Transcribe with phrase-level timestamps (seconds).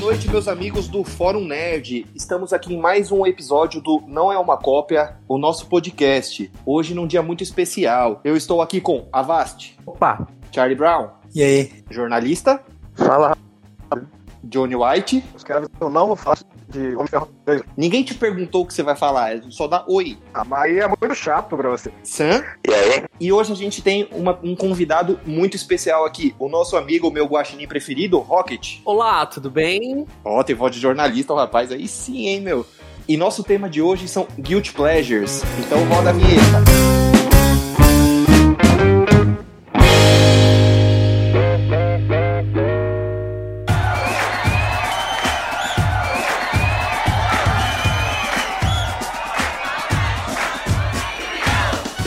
[0.00, 2.06] noite, meus amigos do Fórum Nerd.
[2.14, 6.50] Estamos aqui em mais um episódio do Não é uma Cópia, o nosso podcast.
[6.64, 8.20] Hoje num dia muito especial.
[8.24, 10.26] Eu estou aqui com Avast, Opa!
[10.52, 11.84] Charlie Brown, E aí?
[11.90, 12.62] jornalista,
[12.94, 13.36] Fala,
[14.48, 15.24] Johnny White.
[15.34, 16.38] os caras eu não vou falar
[16.68, 17.62] de Homem de Ferro 2.
[17.76, 20.18] Ninguém te perguntou o que você vai falar, é só dá oi.
[20.34, 21.90] Ah, mas aí é muito chato pra você.
[22.02, 22.42] Sam.
[22.66, 23.04] E aí?
[23.20, 27.26] E hoje a gente tem uma- um convidado muito especial aqui, o nosso amigo, meu
[27.26, 28.78] guaxinim preferido, Rocket.
[28.84, 30.06] Olá, tudo bem?
[30.24, 32.66] Ó, tem voz de jornalista, o rapaz aí sim, hein, meu.
[33.08, 35.42] E nosso tema de hoje são Guilt Pleasures.
[35.58, 37.17] Então roda a vinheta.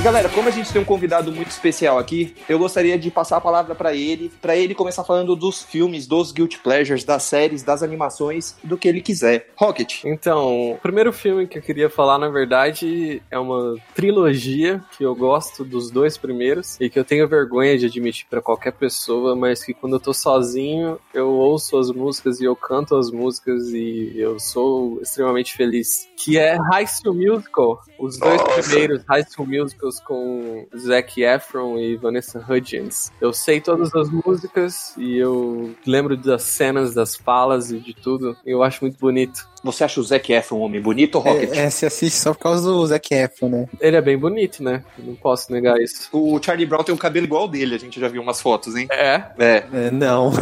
[0.02, 3.38] E galera, como a gente tem um convidado muito especial aqui, eu gostaria de passar
[3.38, 7.62] a palavra pra ele, pra ele começar falando dos filmes, dos guilt pleasures, das séries,
[7.62, 9.50] das animações, do que ele quiser.
[9.56, 10.04] Rocket.
[10.04, 15.14] Então, o primeiro filme que eu queria falar, na verdade, é uma trilogia que eu
[15.14, 19.64] gosto dos dois primeiros e que eu tenho vergonha de admitir pra qualquer pessoa, mas
[19.64, 24.14] que quando eu tô sozinho, eu ouço as músicas e eu canto as músicas e
[24.16, 26.10] eu sou extremamente feliz.
[26.18, 28.64] Que é High School Musical, os dois Nossa.
[28.64, 33.12] primeiros High School Musicals com Zac Efron e Vanessa Hudgens.
[33.22, 38.36] Eu sei todas as músicas e eu lembro das cenas, das falas e de tudo.
[38.46, 39.50] Eu acho muito bonito.
[39.64, 41.52] Você acha o Zac Efron um homem bonito, Rocket?
[41.56, 43.70] É, é, você assiste só por causa do Zac Efron, né?
[43.80, 44.84] Ele é bem bonito, né?
[44.98, 46.10] Não posso negar isso.
[46.12, 48.76] O Charlie Brown tem um cabelo igual ao dele, a gente já viu umas fotos,
[48.76, 48.88] hein?
[48.92, 49.22] É.
[49.38, 49.64] É.
[49.72, 50.32] É, não.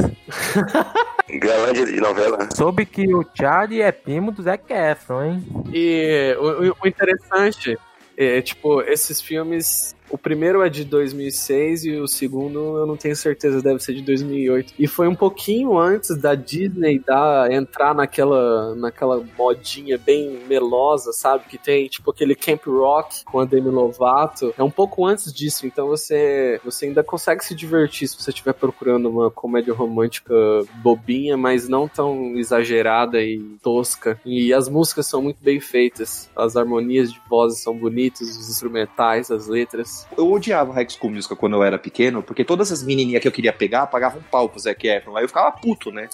[1.30, 2.50] Galã de, novela.
[2.56, 5.44] Soube que o Charlie é primo do Zac Efron, hein?
[5.72, 7.78] E o- o interessante
[8.20, 9.96] é, tipo, esses filmes.
[10.10, 14.02] O primeiro é de 2006 e o segundo eu não tenho certeza, deve ser de
[14.02, 14.74] 2008.
[14.78, 21.46] E foi um pouquinho antes da Disney dar, entrar naquela, naquela modinha bem melosa, sabe?
[21.48, 24.54] Que tem tipo aquele Camp Rock com a Demi Lovato.
[24.58, 28.54] É um pouco antes disso, então você, você ainda consegue se divertir se você estiver
[28.54, 30.34] procurando uma comédia romântica
[30.82, 34.20] bobinha, mas não tão exagerada e tosca.
[34.26, 36.30] E as músicas são muito bem feitas.
[36.36, 39.99] As harmonias de vozes são bonitas, os instrumentais, as letras.
[40.18, 43.32] Eu odiava High School Musical quando eu era pequeno, porque todas as menininhas que eu
[43.32, 45.16] queria pegar pagavam pau pro Zac Efron.
[45.18, 46.08] Aí eu ficava puto, né?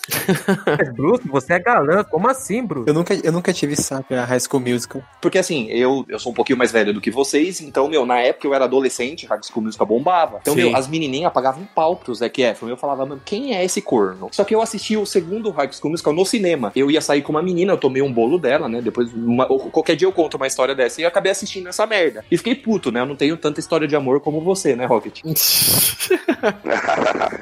[0.78, 2.04] Mas, Bruce, você é galã.
[2.04, 2.88] Como assim, Bruce?
[2.88, 5.02] Eu nunca, eu nunca tive saco na High School Musical.
[5.22, 8.20] Porque assim, eu, eu sou um pouquinho mais velho do que vocês, então, meu, na
[8.20, 10.40] época eu era adolescente, High School Musical bombava.
[10.42, 10.62] Então, Sim.
[10.70, 12.70] meu, as menininhas pagavam um pau pro Zac Efron.
[12.70, 14.30] Eu falava, mano, quem é esse corno?
[14.32, 16.72] Só que eu assisti o segundo High School Musical no cinema.
[16.76, 18.82] Eu ia sair com uma menina, eu tomei um bolo dela, né?
[18.82, 21.02] Depois, uma- ou qualquer dia eu conto uma história dessa.
[21.02, 22.24] E eu acabei assistindo essa merda.
[22.32, 23.00] E fiquei puto, né?
[23.02, 25.22] Eu não tenho tanta história de amor como você, né, Rocket?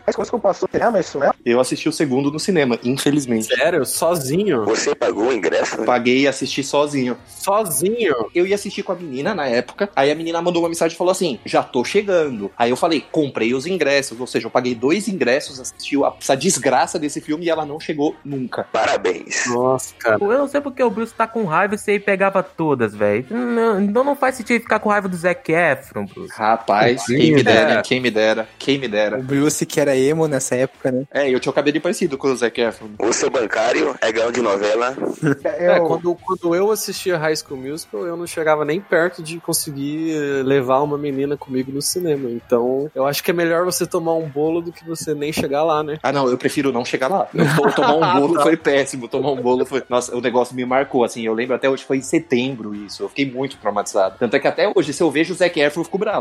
[0.06, 1.34] Mas quando que eu passou cinema, isso mesmo?
[1.46, 3.46] Eu assisti o segundo no cinema, infelizmente.
[3.46, 3.86] Sério?
[3.86, 4.66] Sozinho?
[4.66, 5.80] Você pagou o ingresso?
[5.80, 5.86] né?
[5.86, 7.18] Paguei e assisti sozinho.
[7.28, 8.14] Sozinho?
[8.34, 10.98] Eu ia assistir com a menina na época, aí a menina mandou uma mensagem e
[10.98, 12.52] falou assim: já tô chegando.
[12.58, 16.36] Aí eu falei, comprei os ingressos, ou seja, eu paguei dois ingressos, assisti a- essa
[16.36, 18.64] desgraça desse filme e ela não chegou nunca.
[18.72, 19.46] Parabéns.
[19.48, 20.18] Nossa, cara.
[20.22, 23.26] Eu não sei porque o Bruce tá com raiva e você pegava todas, velho.
[23.30, 26.23] Não, Então não faz sentido ficar com raiva do Zac Efron, Bruce.
[26.32, 27.76] Rapaz, Sim, quem me dera, é.
[27.76, 27.82] hein?
[27.84, 29.18] quem me dera, quem me O dera.
[29.18, 31.04] Bruce, que era emo nessa época, né?
[31.12, 32.90] É, eu tinha o cabelo parecido com o Zac Efron.
[33.00, 34.96] O seu bancário é galã de novela.
[35.44, 39.40] É, Eu, quando, quando eu assistia High School Musical, eu não chegava nem perto de
[39.40, 42.30] conseguir levar uma menina comigo no cinema.
[42.30, 45.64] Então, eu acho que é melhor você tomar um bolo do que você nem chegar
[45.64, 45.98] lá, né?
[46.04, 47.28] Ah, não, eu prefiro não chegar lá.
[47.34, 49.08] Eu to- tomar um bolo foi péssimo.
[49.08, 49.84] Tomar um bolo foi.
[49.90, 51.26] Nossa, o negócio me marcou, assim.
[51.26, 53.04] Eu lembro até hoje, foi em setembro isso.
[53.04, 54.16] Eu fiquei muito traumatizado.
[54.20, 56.13] Tanto é que até hoje, se eu vejo o Zac Efron, eu fico bravo.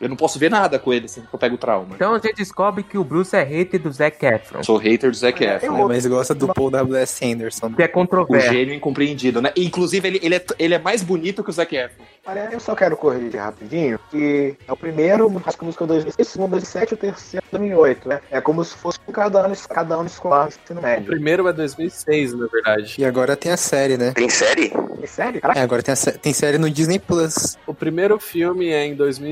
[0.00, 1.94] Eu não posso ver nada com ele, assim, que eu pego trauma.
[1.94, 4.62] Então a gente descobre que o Bruce é hater do Zac Efron.
[4.62, 5.78] Sou hater do Zac É, Efron.
[5.78, 7.24] eu- Mas gosta do Paul W.S.
[7.24, 7.70] Anderson.
[7.72, 8.52] Que é O controverso.
[8.52, 9.52] gênio incompreendido, né?
[9.56, 12.04] Inclusive, ele, ele, é, ele é mais bonito que o Zac Efron.
[12.26, 16.50] Olha, eu só quero corrigir rapidinho, que é o primeiro, School Musical 2006, o segundo
[16.52, 18.20] 2007 e o terceiro 2008, né?
[18.30, 21.06] É como se fosse cada ano, cada ano escolar, ensino O médio.
[21.06, 22.94] primeiro é 2006, na verdade.
[22.98, 24.12] E agora tem a série, né?
[24.12, 24.72] Tem série?
[25.02, 25.40] É sério?
[25.40, 27.58] Caraca, É, agora tem, a tem série no Disney Plus.
[27.66, 29.23] O primeiro filme é em 2006,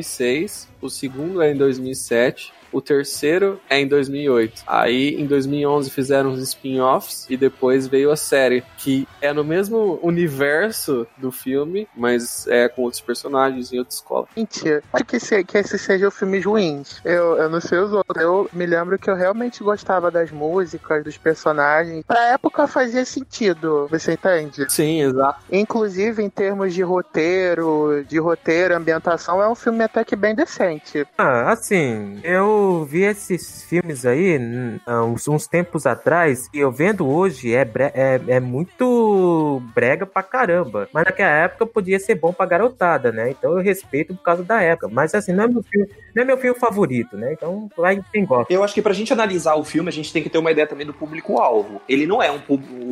[0.81, 4.63] o segundo é em 2007, o terceiro é em 2008.
[4.67, 9.99] Aí, em 2011, fizeram os spin-offs e depois veio a série, que é no mesmo
[10.03, 14.27] universo do filme, mas é com outros personagens em outra escola.
[14.37, 14.83] Mentira.
[14.93, 17.01] Acho que esse, que esses sejam filmes ruins.
[17.05, 18.23] Eu, eu não sei os outros.
[18.23, 22.05] Eu me lembro que eu realmente gostava das músicas, dos personagens.
[22.07, 24.67] Pra época fazia sentido, você entende?
[24.71, 25.41] Sim, exato.
[25.51, 31.07] Inclusive, em termos de roteiro, de roteiro, ambientação, é um filme até que bem decente.
[31.19, 36.71] Ah, assim, eu vi esses filmes aí hum, há uns, uns tempos atrás e eu
[36.71, 40.89] vendo hoje é, bre- é, é muito brega pra caramba.
[40.93, 43.31] Mas naquela época podia ser bom pra garotada, né?
[43.31, 44.89] Então eu respeito por causa da época.
[44.89, 47.33] Mas assim, não é meu filme, não é meu filme favorito, né?
[47.33, 48.53] Então vai quem gosta.
[48.53, 50.67] Eu acho que pra gente analisar o filme, a gente tem que ter uma ideia
[50.67, 51.81] também do público-alvo.
[51.89, 52.41] Ele não é um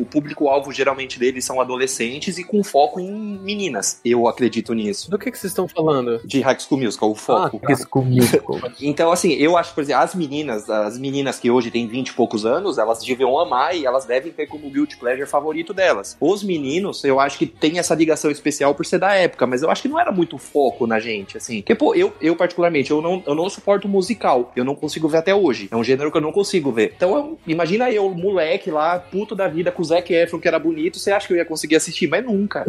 [0.01, 3.99] o público-alvo geralmente dele são adolescentes e com foco em meninas.
[4.03, 5.09] Eu acredito nisso.
[5.11, 6.19] Do que, que vocês estão falando?
[6.25, 7.59] De High School Musical, o foco.
[7.63, 8.59] High School Musical.
[8.81, 12.13] Então, assim, eu acho, por exemplo, as meninas, as meninas que hoje têm 20 e
[12.13, 16.17] poucos anos, elas deviam amar e elas devem ter como guilty pleasure favorito delas.
[16.19, 19.69] Os meninos, eu acho que tem essa ligação especial por ser da época, mas eu
[19.69, 21.57] acho que não era muito foco na gente, assim.
[21.61, 24.51] Porque, pô, eu, eu particularmente, eu não, eu não suporto musical.
[24.55, 25.67] Eu não consigo ver até hoje.
[25.71, 26.93] É um gênero que eu não consigo ver.
[26.95, 30.57] Então, eu- imagina eu, moleque lá, puto da vida, com o Zac Efron, que era
[30.59, 32.07] bonito, você acha que eu ia conseguir assistir?
[32.07, 32.65] Mas nunca.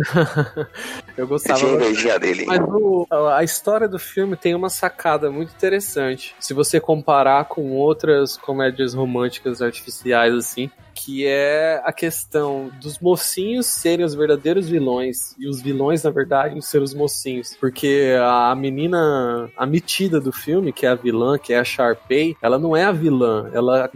[1.16, 2.44] Eu Eu gostava tinha invejinha dele.
[2.46, 6.34] Mas o- a história do filme tem uma sacada muito interessante.
[6.40, 13.66] Se você comparar com outras comédias românticas artificiais, assim, que é a questão dos mocinhos
[13.66, 17.56] serem os verdadeiros vilões e os vilões, na verdade, serem os mocinhos.
[17.58, 22.36] Porque a menina, a metida do filme, que é a vilã, que é a Sharpay,
[22.40, 23.50] ela não é a vilã.
[23.52, 23.90] Ela,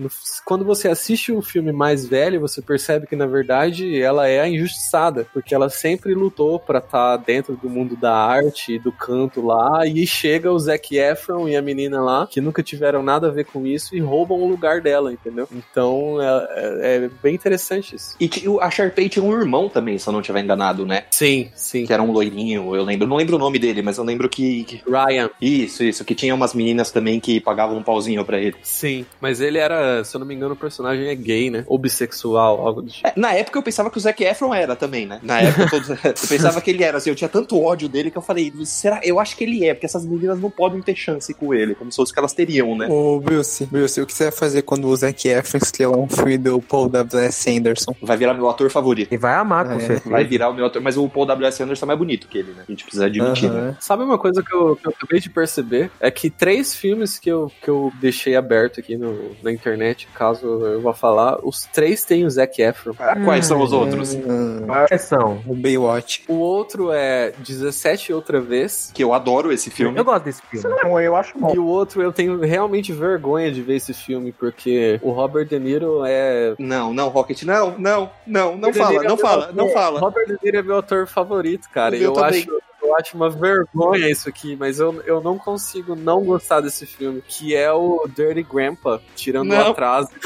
[0.45, 4.49] quando você assiste o filme mais velho, você percebe que, na verdade, ela é a
[4.49, 9.45] injustiçada, porque ela sempre lutou pra estar dentro do mundo da arte e do canto
[9.45, 13.31] lá, e chega o Zac Efron e a menina lá, que nunca tiveram nada a
[13.31, 15.49] ver com isso, e roubam o lugar dela, entendeu?
[15.53, 16.86] Então, é, é
[17.23, 18.15] bem interessante isso.
[18.21, 18.31] E
[18.61, 21.05] a Sharpay tinha um irmão também, se eu não estiver enganado, né?
[21.11, 21.87] Sim, sim.
[21.87, 23.07] Que era um loirinho, eu lembro.
[23.07, 25.31] Não lembro o nome dele, mas eu lembro que- que Ryan.
[25.41, 28.57] Isso, isso, que tinha umas meninas também que pagavam um pauzinho pra ele.
[28.63, 31.65] Sim, mas ele era, se eu não me engano, o personagem é gay, né?
[31.67, 33.07] Ou bissexual, algo do tipo.
[33.07, 35.21] É, na época eu pensava que o Zac Efron era também, né?
[35.23, 38.19] Na época todos, eu pensava que ele era, assim, eu tinha tanto ódio dele que
[38.19, 39.01] eu falei, será?
[39.03, 41.91] Eu acho que ele é, porque essas meninas não podem ter chance com ele, como
[41.91, 42.87] se fosse que elas teriam, né?
[42.89, 46.39] Ô, Bruce, Bruce, o que você vai fazer quando o Zac Efron estrelar um filme
[46.39, 47.51] do Paul W.S.
[47.57, 47.95] Anderson?
[48.03, 49.13] Vai virar meu ator favorito.
[49.13, 50.11] E vai amar, com É, certeza.
[50.11, 51.63] Vai virar o meu ator, mas o Paul W.S.
[51.63, 52.63] Anderson é mais bonito que ele, né?
[52.69, 53.61] A gente precisa admitir, né?
[53.61, 53.77] Aham.
[53.81, 55.91] Sabe uma coisa que eu, que eu acabei de perceber?
[56.01, 60.47] É que três filmes que eu, que eu deixei aberto aqui no, na internet, caso
[60.47, 62.95] eu vá falar, os três têm o Zac Efron.
[63.25, 64.15] Quais são os outros?
[64.15, 65.41] Hum, Exceção.
[65.47, 66.25] o Baywatch.
[66.29, 68.91] O outro é 17 outra vez.
[68.95, 69.99] Que eu adoro esse filme.
[69.99, 70.69] Eu gosto desse filme.
[70.83, 71.55] Não, eu acho bom.
[71.55, 75.59] E o outro eu tenho realmente vergonha de ver esse filme, porque o Robert De
[75.59, 76.55] Niro é.
[76.67, 80.01] Não, não, Rocket, não, não, não, não Robert fala, é não meu fala, não fala.
[80.01, 81.97] Robert De Niro é meu ator favorito, cara.
[81.97, 82.41] E eu também.
[82.41, 86.87] acho, eu acho uma vergonha isso aqui, mas eu, eu não consigo não gostar desse
[86.87, 89.69] filme, que é o Dirty Grandpa, tirando Não.
[89.69, 90.09] o atraso.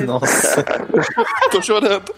[0.00, 0.64] Não, Nossa.
[1.50, 2.12] tô chorando.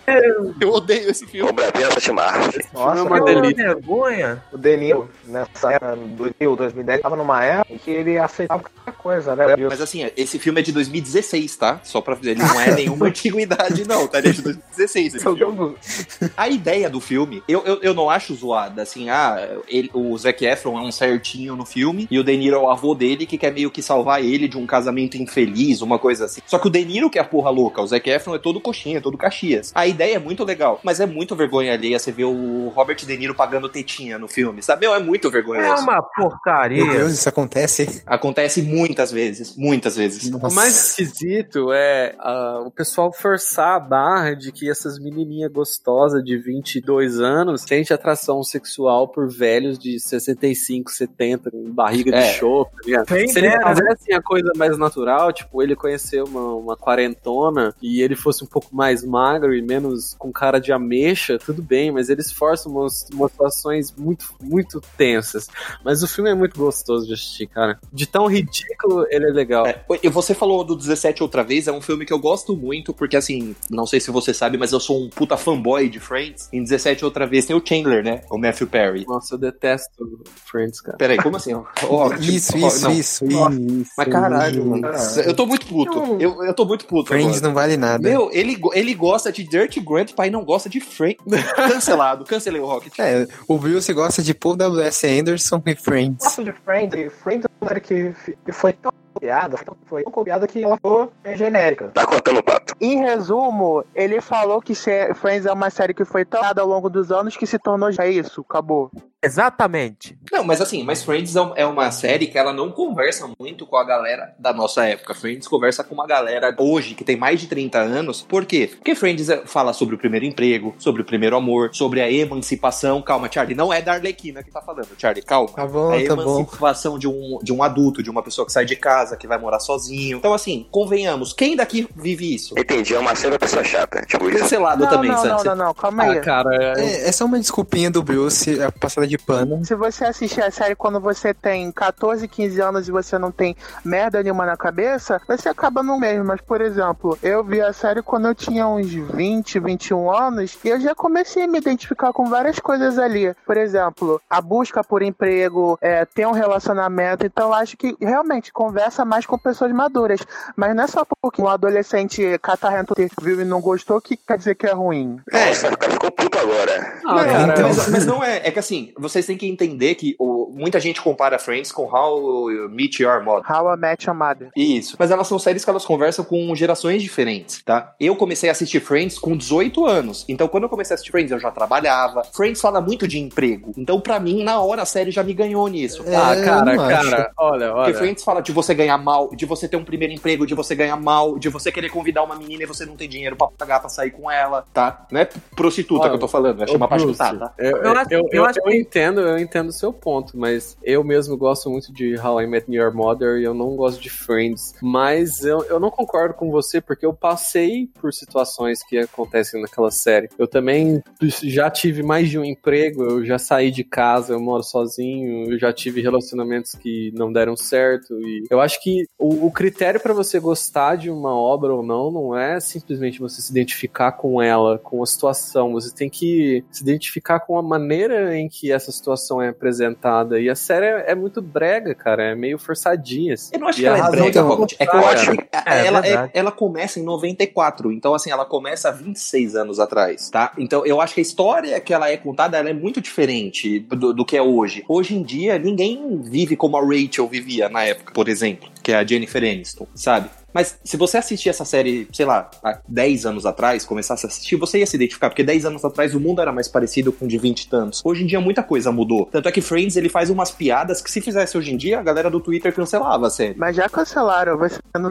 [0.61, 1.49] Eu odeio esse filme.
[1.49, 2.11] Cobradinha pra te.
[2.11, 3.65] Nossa, é uma delícia.
[3.75, 4.43] vergonha.
[4.53, 9.45] o Denil, nessa época, 2000, 2010, tava numa época que ele aceitava qualquer coisa, né?
[9.57, 11.81] Mas assim, esse filme é de 2016, tá?
[11.85, 14.19] Só pra ele não é nenhuma antiguidade, não, tá?
[14.19, 15.15] Ele é de 2016.
[15.15, 15.57] Esse Meu filme.
[15.57, 19.91] Deus do- A ideia do filme, eu, eu, eu não acho zoada, assim, ah, ele,
[19.94, 22.94] o Zac Efron é um certinho no filme, e o De Niro é o avô
[22.94, 26.41] dele que quer meio que salvar ele de um casamento infeliz, uma coisa assim.
[26.47, 28.61] Só que o De Niro que é a porra louca, o Zac Efron é todo
[28.61, 29.73] coxinha, todo caxias.
[29.75, 33.17] A ideia é muito legal, mas é muito vergonha alheia você ver o Robert De
[33.17, 34.87] Niro pagando tetinha no filme, sabe?
[34.87, 35.82] Meu, é muito É vergonhoso.
[35.82, 36.85] uma Meu porcaria.
[36.85, 38.02] Deus, isso acontece?
[38.06, 40.31] Acontece muitas vezes, muitas vezes.
[40.32, 46.23] O mais esquisito é ah, o pessoal forçar a barra de que essas menininhas gostosas
[46.25, 52.20] de 22 anos sentem atração sexual por velhos de 65, 70, com barriga É.
[52.32, 53.06] de show, tá ligado?
[53.06, 58.02] Quem Se ele fizesse a coisa mais natural, tipo, ele conhecer uma, uma quarentona e
[58.02, 62.09] ele fosse um pouco mais magro e menos com cara de ameixa, tudo bem, mas
[62.11, 65.49] eles forçam umas, umas situações muito, muito tensas.
[65.85, 67.78] Mas o filme é muito gostoso de assistir, cara.
[67.92, 69.66] De tão ridículo, ele é legal.
[69.66, 72.92] É, e você falou do 17 outra vez, é um filme que eu gosto muito,
[72.92, 76.49] porque assim, não sei se você sabe, mas eu sou um puta fanboy de Friends.
[76.52, 78.23] Em 17 outra vez tem o Chandler, né?
[78.30, 79.04] O Matthew Perry.
[79.06, 80.97] Nossa, eu detesto Friends, cara.
[80.99, 81.53] Peraí, como assim?
[81.89, 82.93] Ó, Isso, tipo, isso, não.
[82.93, 83.91] isso, Nossa, isso.
[83.97, 84.89] Mas caralho, mano.
[85.25, 86.17] Eu tô muito puto.
[86.21, 87.09] Eu, eu tô muito puto.
[87.09, 87.49] Friends agora.
[87.49, 88.09] não vale nada.
[88.09, 91.21] Meu, ele, ele gosta de Dirty Grandpa e não gosta de Friends.
[91.55, 92.99] Cancelado, cancelei o Rocket.
[92.99, 95.07] É, o Bruce gosta de Paul W.S.
[95.07, 96.25] Anderson e Friends.
[96.25, 98.15] Gosto de Friends, Friends é uma série que,
[98.53, 99.57] foi tão copiada,
[99.87, 101.89] foi tão- copiada que ela ficou é, genérica.
[101.89, 102.75] Tá contando o pato.
[102.81, 104.75] Em resumo, ele falou que
[105.15, 108.07] Friends é uma série que foi tão ao longo dos anos que se tornou já
[108.07, 108.91] isso, acabou.
[109.23, 110.19] Exatamente.
[110.33, 113.77] Não, mas assim, mas Friends é é uma série que ela não conversa muito com
[113.77, 115.15] a galera da nossa época.
[115.15, 118.23] Friends conversa com uma galera hoje que tem mais de 30 anos.
[118.23, 118.71] Por quê?
[118.75, 123.03] Porque Friends é- fala sobre o primeiro emprego, sobre o primeiro amor, sobre a emancipação.
[123.03, 125.49] Calma, Charlie, não é da Arlequina que tá falando, Charlie, calma.
[125.50, 126.41] Tá bom, a tá bom.
[126.41, 129.39] emancipação de um, de um adulto, de uma pessoa que sai de casa, que vai
[129.39, 130.19] morar sozinho.
[130.19, 132.55] Então, assim, convenhamos, quem daqui vive isso?
[132.59, 134.03] Entendi, é uma cena pessoa chata.
[134.07, 134.39] Tipo isso.
[134.41, 135.29] Cancelado Não, também, não, Sam.
[135.29, 136.19] não, não, não, calma aí.
[136.19, 139.64] Ah, cara, É, é só uma desculpinha do Bruce, é passada de pano.
[139.64, 143.57] Se você assistir a série quando você tem 14, 15 anos e você não tem
[143.85, 146.25] merda nenhuma na cabeça, você acaba no mesmo.
[146.25, 150.69] Mas, por exemplo, eu vi a série quando eu tinha uns 20, 21 anos e
[150.69, 153.35] eu já comecei a me identificar com várias coisas ali.
[153.45, 157.26] Por exemplo, a busca por emprego, é, ter um relacionamento.
[157.26, 160.21] Então, eu acho que realmente conversa mais com pessoas maduras.
[160.57, 164.55] Mas não é só porque um adolescente catarrento viu e não gostou que quer dizer
[164.55, 165.19] que é ruim.
[165.33, 167.00] Nossa, o cara ficou puto agora.
[167.05, 168.38] Ah, Não, cara, mas, eu- mas não é.
[168.47, 172.50] É que assim, vocês têm que entender que o- muita gente compara Friends com How
[172.50, 173.45] You Meet Your Mother.
[173.50, 174.50] How I Met Your Mother.
[174.57, 174.97] Isso.
[174.99, 177.95] Mas elas são séries que elas conversam com gerações diferentes, tá?
[177.99, 180.25] Eu comecei a assistir Friends com 18 anos.
[180.28, 182.23] Então, quando eu comecei a assistir Friends, eu já trabalhava.
[182.33, 183.73] Friends fala muito de emprego.
[183.76, 186.02] Então, pra mim, na hora, a série já me ganhou nisso.
[186.07, 187.95] É, ah, cara, cara, olha, Porque olha.
[187.95, 190.97] Friends fala de você ganhar mal, de você ter um primeiro emprego, de você ganhar
[190.97, 193.88] mal, de você querer convidar uma menina e você não ter dinheiro pra pagar pra
[193.88, 195.07] sair com ela, tá?
[195.11, 197.52] Não é prostituta Olha, que eu tô falando, é chamar chutar, tá?
[197.59, 201.37] Eu, eu, eu eu, acho que- entendo, eu entendo o seu ponto, mas eu mesmo
[201.37, 204.75] gosto muito de How I Met Your Mother e eu não gosto de Friends.
[204.82, 209.92] Mas eu, eu não concordo com você porque eu passei por situações que acontecem naquela
[209.92, 210.28] série.
[210.37, 214.64] Eu também já tive mais de um emprego, eu já saí de casa, eu moro
[214.64, 219.52] sozinho, eu já tive relacionamentos que não deram certo e eu acho que o, o
[219.52, 224.12] critério pra você gostar de uma obra ou não não é simplesmente você se identificar
[224.12, 225.73] com ela, com a situação.
[225.75, 230.41] Você tem que se identificar com a maneira em que essa situação é apresentada.
[230.41, 232.23] E a série é, é muito brega, cara.
[232.23, 233.35] É meio forçadinha.
[233.35, 233.51] assim.
[233.55, 234.77] Eu não acho E que ela é brega, Robert.
[234.79, 238.45] É que eu acho que É, ela, é- ela começa em 94, então assim, ela
[238.45, 240.53] começa há 26 anos atrás, tá?
[240.59, 244.13] Então eu acho que a história que ela é contada, ela é muito diferente do,
[244.13, 244.85] do que é hoje.
[244.89, 248.97] Hoje em dia, ninguém vive como a Rachel vivia na época, por exemplo, que é
[248.97, 250.31] a Jennifer Aniston, sabe?
[250.52, 254.57] Mas se você assistir essa série, sei lá, há 10 anos atrás, começasse a assistir,
[254.57, 257.28] você ia se identificar, porque 10 anos atrás o mundo era mais parecido com o
[257.28, 258.00] de 20 e tantos.
[258.04, 259.26] Hoje em dia muita coisa mudou.
[259.26, 262.02] Tanto é que Friends ele faz umas piadas que se fizesse hoje em dia, a
[262.02, 263.54] galera do Twitter cancelava a série.
[263.57, 265.11] Mas já cancelaram, você não.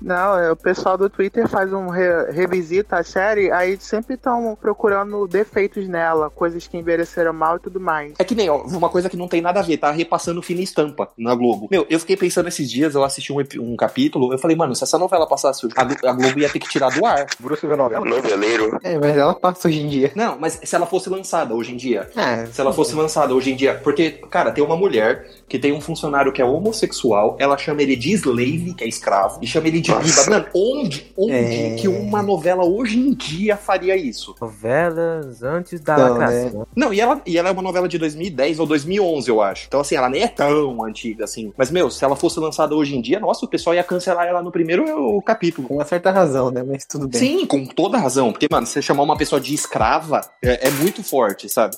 [0.00, 4.56] não, é, o pessoal do Twitter faz um re- revisita a série, aí sempre estão
[4.60, 8.12] procurando defeitos nela, coisas que envelheceram mal e tudo mais.
[8.18, 10.60] É que nem, ó, uma coisa que não tem nada a ver, tá repassando fina
[10.60, 11.68] estampa na Globo.
[11.70, 14.74] Meu, eu fiquei pensando esses dias, eu assisti um, epi- um capítulo, eu falei, mano,
[14.74, 17.26] se essa novela passasse hoje, a, Glo- a Globo ia ter que tirar do ar.
[17.40, 18.04] Bruce novela?
[18.04, 18.78] Noveleiro.
[18.82, 20.12] É, mas ela passa hoje em dia.
[20.14, 23.52] Não, mas se ela fosse lançada hoje em dia, Ah, se ela fosse lançada hoje
[23.52, 27.56] em dia, porque, cara, tem uma mulher que tem um funcionário que é homossexual, ela
[27.58, 30.30] chama ele de slave, que é escravo, e chama ele de biba.
[30.30, 31.74] Mano, onde, onde É.
[31.76, 34.34] que uma novela hoje em dia faria isso?
[34.40, 36.66] Novelas antes da Não, lacração.
[36.74, 39.66] Não, e ela, e ela é uma novela de 2010 ou 2011, eu acho.
[39.68, 41.52] Então, assim, ela nem é tão antiga assim.
[41.56, 44.42] Mas, meu, se ela fosse lançada hoje em dia, nossa, o pessoal ia cancelar ela
[44.42, 45.68] no primeiro capítulo.
[45.68, 46.62] com uma certa razão, né?
[46.62, 47.20] Mas tudo bem.
[47.20, 48.32] Sim, com toda razão.
[48.32, 51.76] Porque, mano, você chamar uma pessoa de escrava é, é muito forte, sabe?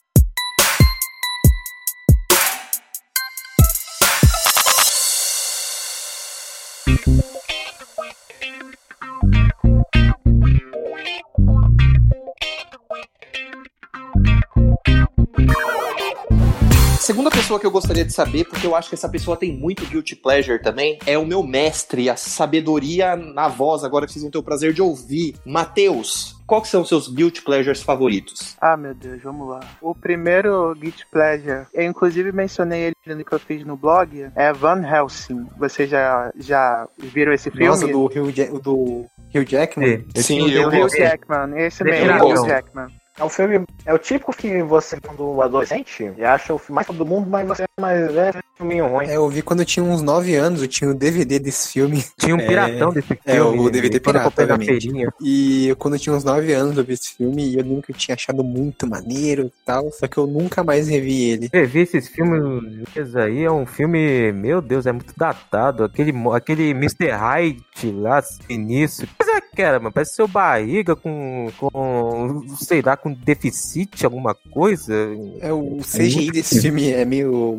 [17.08, 19.82] Segunda pessoa que eu gostaria de saber, porque eu acho que essa pessoa tem muito
[19.86, 24.30] guilty pleasure também, é o meu mestre, a sabedoria na voz, agora que vocês vão
[24.30, 25.34] ter o prazer de ouvir.
[25.42, 28.54] Matheus, qual que são os seus guilty pleasures favoritos?
[28.60, 29.60] Ah, meu Deus, vamos lá.
[29.80, 34.52] O primeiro Git Pleasure, eu inclusive mencionei ele no que eu fiz no blog, é
[34.52, 35.46] Van Helsing.
[35.58, 37.68] Vocês já, já viram esse filme?
[37.68, 40.04] Nossa, do Hugh, Ja- do Hugh Jackman.
[40.14, 40.98] Eu Sim, tinha- eu O Hugh gosto.
[40.98, 42.46] Jackman, esse Deixa mesmo, eu Hugh.
[42.48, 42.88] Jackman.
[43.18, 43.64] É um filme.
[43.84, 47.64] É o típico que você, quando adolescente, e acha o mais todo mundo, mas você
[47.64, 49.06] é mais velho, é filminho ruim.
[49.06, 52.04] É, eu vi quando eu tinha uns 9 anos, eu tinha o DVD desse filme.
[52.18, 53.20] Tinha um É, piratão desse filme.
[53.24, 54.88] é, o DVD pirata, obviamente.
[55.22, 57.82] E eu, quando eu tinha uns 9 anos, eu vi esse filme e eu lembro
[57.82, 61.48] que eu tinha achado muito maneiro e tal, só que eu nunca mais revi ele.
[61.52, 62.84] Revi esses filmes
[63.16, 65.84] aí, é um filme, meu Deus, é muito datado.
[65.84, 67.10] Aquele, aquele Mr.
[67.10, 67.62] Hyde
[67.94, 69.08] lá, sinistro.
[69.18, 74.34] Mas é que era, mano, parece seu barriga com, com, sei lá, com deficit, alguma
[74.52, 74.94] coisa.
[75.40, 77.58] É, o CGI desse filme é meio,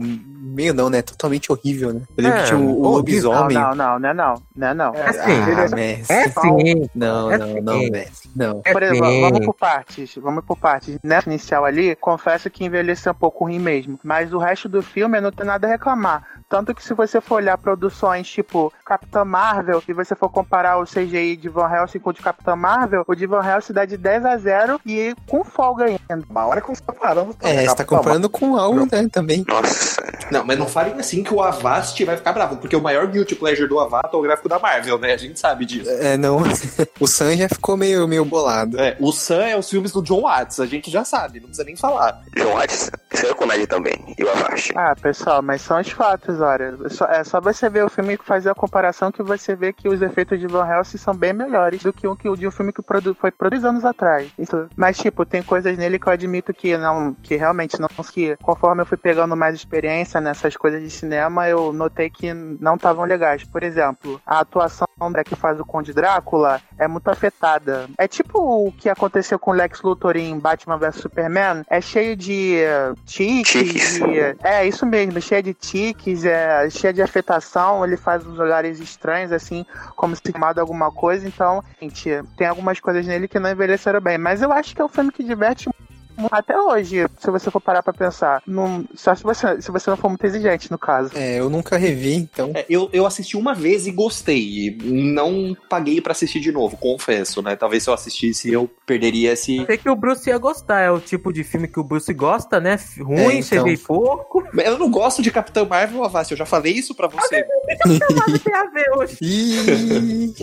[0.50, 1.02] Meio não, né?
[1.02, 2.02] Totalmente horrível, né?
[2.18, 2.84] Eu lembro É, que tinha o, o.
[2.84, 3.58] Não, lobisomem.
[3.58, 4.96] não, não, não é não, não é não.
[4.96, 6.12] É, assim, Ah, Messi.
[6.14, 6.90] É sim.
[6.96, 7.92] Não, É não, não, sim.
[7.92, 8.30] Messi.
[8.36, 8.62] Não.
[8.66, 9.22] É Por exemplo, sim.
[9.22, 10.98] vamos por partes, vamos por partes.
[11.04, 14.00] Nessa inicial ali, confesso que envelheceu um pouco ruim mesmo.
[14.04, 16.24] Mas o resto do filme não tem nada a reclamar.
[16.50, 20.84] Tanto que se você for olhar produções tipo Capitã Marvel e você for comparar o
[20.84, 23.96] CGI de Van Helsing com o de Capitã Marvel, o de Van Helsing dá de
[23.96, 26.26] 10 a 0 e com folga ainda.
[26.28, 27.36] Uma hora que você tá parando.
[27.42, 29.46] É, você tá comparando com algo, né, também.
[29.48, 30.02] Nossa.
[30.32, 33.36] Não, mas não falem assim que o Avast vai ficar bravo, porque o maior guilty
[33.36, 35.14] pleasure do Avast é o gráfico da Marvel, né?
[35.14, 35.90] A gente sabe disso.
[35.90, 36.42] É, não.
[37.00, 38.80] o Sam já ficou meio, meio bolado.
[38.80, 41.66] É, o Sam é os filmes do John Watts, a gente já sabe, não precisa
[41.66, 42.22] nem falar.
[42.36, 44.16] John Watts, isso é comédia também.
[44.18, 44.74] E o Avast.
[44.76, 46.39] Ah, pessoal, mas são os fatos,
[46.86, 49.72] É só, é só você ver o filme e fazer a comparação que você vê
[49.74, 52.48] que os efeitos de Van Helsing são bem melhores do que o que o de
[52.48, 54.32] um filme que produ foi produzido anos atrás.
[54.38, 54.68] Isso.
[54.76, 58.82] Mas, tipo, tem coisas nele que eu admito que não, que realmente não, que conforme
[58.82, 63.44] eu fui pegando mais experiência nessas coisas de cinema, eu notei que não estavam legais.
[63.44, 67.88] Por exemplo, a atuação da que faz o Conde Drácula é muito afetada.
[67.98, 72.58] É tipo o que aconteceu com Lex Luthor em Batman vs Superman, é cheio de
[72.62, 73.94] eh, tiques, Tiques.
[74.00, 78.80] de- é isso mesmo, cheio de tiques, é cheio de afetação, ele faz uns olhares
[78.80, 83.50] estranhos assim, como se queimado alguma coisa, então, gente, tem algumas coisas nele que não
[83.50, 85.89] envelheceram bem, mas eu acho que é um filme que diverte muito
[86.32, 88.42] até hoje, se você for parar pra pensar.
[88.46, 91.12] Não, só se você, se você não for muito exigente, no caso.
[91.16, 92.52] É, eu nunca revi, então.
[92.56, 94.78] É, eu, eu assisti uma vez e gostei.
[94.84, 97.56] Não paguei pra assistir de novo, confesso, né?
[97.56, 99.66] Talvez se eu assistisse eu perderia esse.
[99.66, 102.60] Sei que o Bruce ia gostar, é o tipo de filme que o Bruce gosta,
[102.60, 102.78] né?
[103.00, 103.66] Ruim, É, você então.
[103.66, 104.44] vê pouco.
[104.58, 107.46] Eu não gosto de Capitão Marvel, Avast, eu já falei isso pra você.
[107.86, 109.18] Nada tem a ver hoje.
[109.22, 110.34] Ih,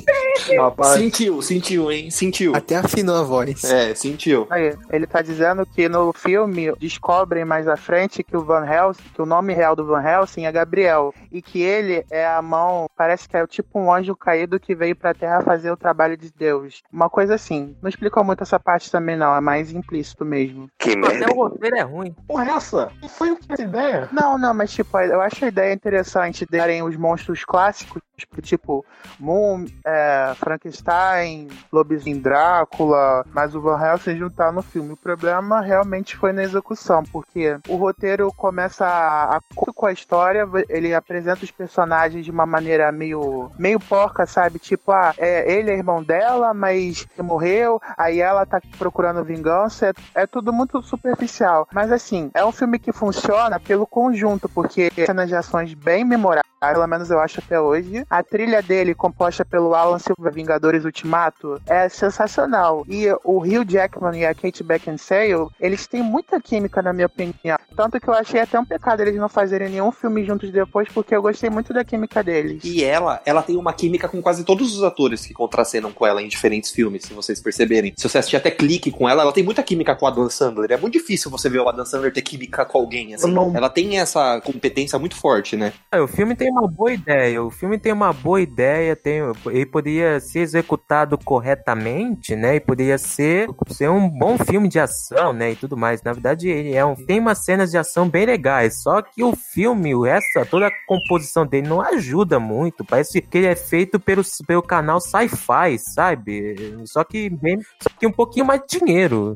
[0.57, 2.11] Rapaz, Sentiu, sentiu, hein?
[2.11, 2.55] Sentiu.
[2.55, 3.65] até afinou a voz.
[3.65, 4.47] É, sentiu.
[4.51, 9.03] Aí, ele tá dizendo que no filme descobrem mais à frente que o Van Helsing,
[9.15, 12.87] que o nome real do Van Helsing é Gabriel e que ele é a mão,
[12.97, 16.31] parece que é tipo um anjo caído que veio pra Terra fazer o trabalho de
[16.33, 16.83] Deus.
[16.93, 17.77] Uma coisa assim.
[17.83, 20.69] Não explicou muito essa parte também não, é mais implícito mesmo.
[20.79, 21.33] Que Até merda.
[21.33, 22.15] o roteiro é ruim.
[22.27, 22.91] porra, essa?
[23.01, 24.09] Não foi o que essa ideia?
[24.13, 28.01] Não, não, mas tipo, eu acho a ideia interessante de darem os monstros clássicos,
[28.43, 28.85] tipo
[29.19, 34.93] Moon, é, Frankenstein, Lobisomem Drácula, mas o Van Helsing juntar no filme.
[34.93, 39.41] O problema realmente foi na execução, porque o roteiro começa a, a
[39.75, 44.59] com a história, ele apresenta os personagens de uma maneira meio, meio porca, sabe?
[44.59, 50.23] Tipo, ah, é, ele é irmão dela, mas morreu, aí ela tá procurando vingança, é,
[50.23, 51.69] é tudo muito superficial.
[51.73, 56.47] Mas assim, é um filme que funciona pelo conjunto, porque cenas de ações bem memoráveis,
[56.61, 58.06] pelo menos eu acho até hoje.
[58.09, 62.85] A trilha dele, composta pelo Alan Silva Vingadores Ultimato, é sensacional.
[62.89, 67.59] E o Hugh Jackman e a Kate Beckinsale, eles têm muita química, na minha opinião.
[67.77, 71.15] Tanto que eu achei até um pecado eles não fazerem nenhum filme juntos depois, porque
[71.15, 72.63] eu gostei muito da química deles.
[72.65, 76.23] E ela, ela tem uma química com quase todos os atores que contracenam com ela
[76.23, 77.93] em diferentes filmes, se vocês perceberem.
[77.97, 80.73] Se você assistir até clique com ela, ela tem muita química com o Adam Sandler.
[80.73, 83.35] É muito difícil você ver o Adam Sandler ter química com alguém, assim.
[83.55, 85.73] Ela tem essa competência muito forte, né?
[85.91, 87.43] Ah, O filme tem uma boa ideia.
[87.43, 88.95] O filme tem uma boa ideia.
[88.95, 92.57] Tem, ele poderia ser executado corretamente, né?
[92.57, 95.53] E poderia ser, ser um bom filme de ação, né?
[95.53, 96.03] E tudo mais.
[96.03, 98.83] Na verdade, ele é um, tem umas cenas de ação bem legais.
[98.83, 102.85] Só que o filme, o resto, toda a composição dele não ajuda muito.
[102.85, 106.77] Parece que ele é feito pelo, pelo canal Sci-Fi, sabe?
[106.85, 109.35] Só que bem, só que um pouquinho mais de dinheiro.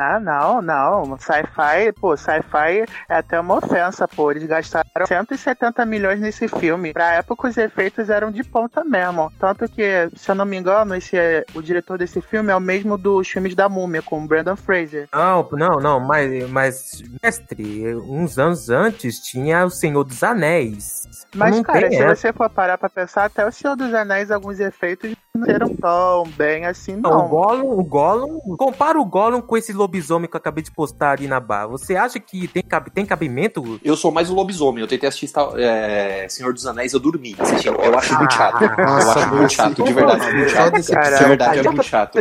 [0.00, 1.18] Ah, não, não.
[1.18, 4.30] Sci-fi, pô, sci-fi é até uma ofensa, pô.
[4.30, 6.94] Eles gastaram 170 milhões nesse filme.
[6.94, 9.30] Pra época, os efeitos eram de ponta mesmo.
[9.38, 11.16] Tanto que, se eu não me engano, esse,
[11.54, 15.06] o diretor desse filme é o mesmo dos filmes da Múmia, com o Brandon Fraser.
[15.12, 21.02] Não, não, não, mas, mas, mestre, uns anos antes tinha o Senhor dos Anéis.
[21.34, 22.16] Mas, Não cara, se essa.
[22.16, 26.24] você for parar pra pensar, até o Senhor dos Anéis, alguns efeitos não eram tão
[26.36, 27.28] bem assim, Não, o não.
[27.28, 31.26] Gollum, o Gollum, compara o Gollum com esse lobisomem que eu acabei de postar ali
[31.26, 31.66] na barra.
[31.68, 33.80] Você acha que tem, cabe- tem cabimento?
[33.84, 34.80] Eu sou mais o lobisomem.
[34.80, 37.76] Eu tentei assistir é, Senhor dos Anéis, eu dormi assistindo.
[37.80, 38.62] Eu acho muito chato.
[38.62, 40.74] eu Nossa, acho muito chato, de verdade, muito chato.
[41.18, 42.16] De verdade, é muito chato.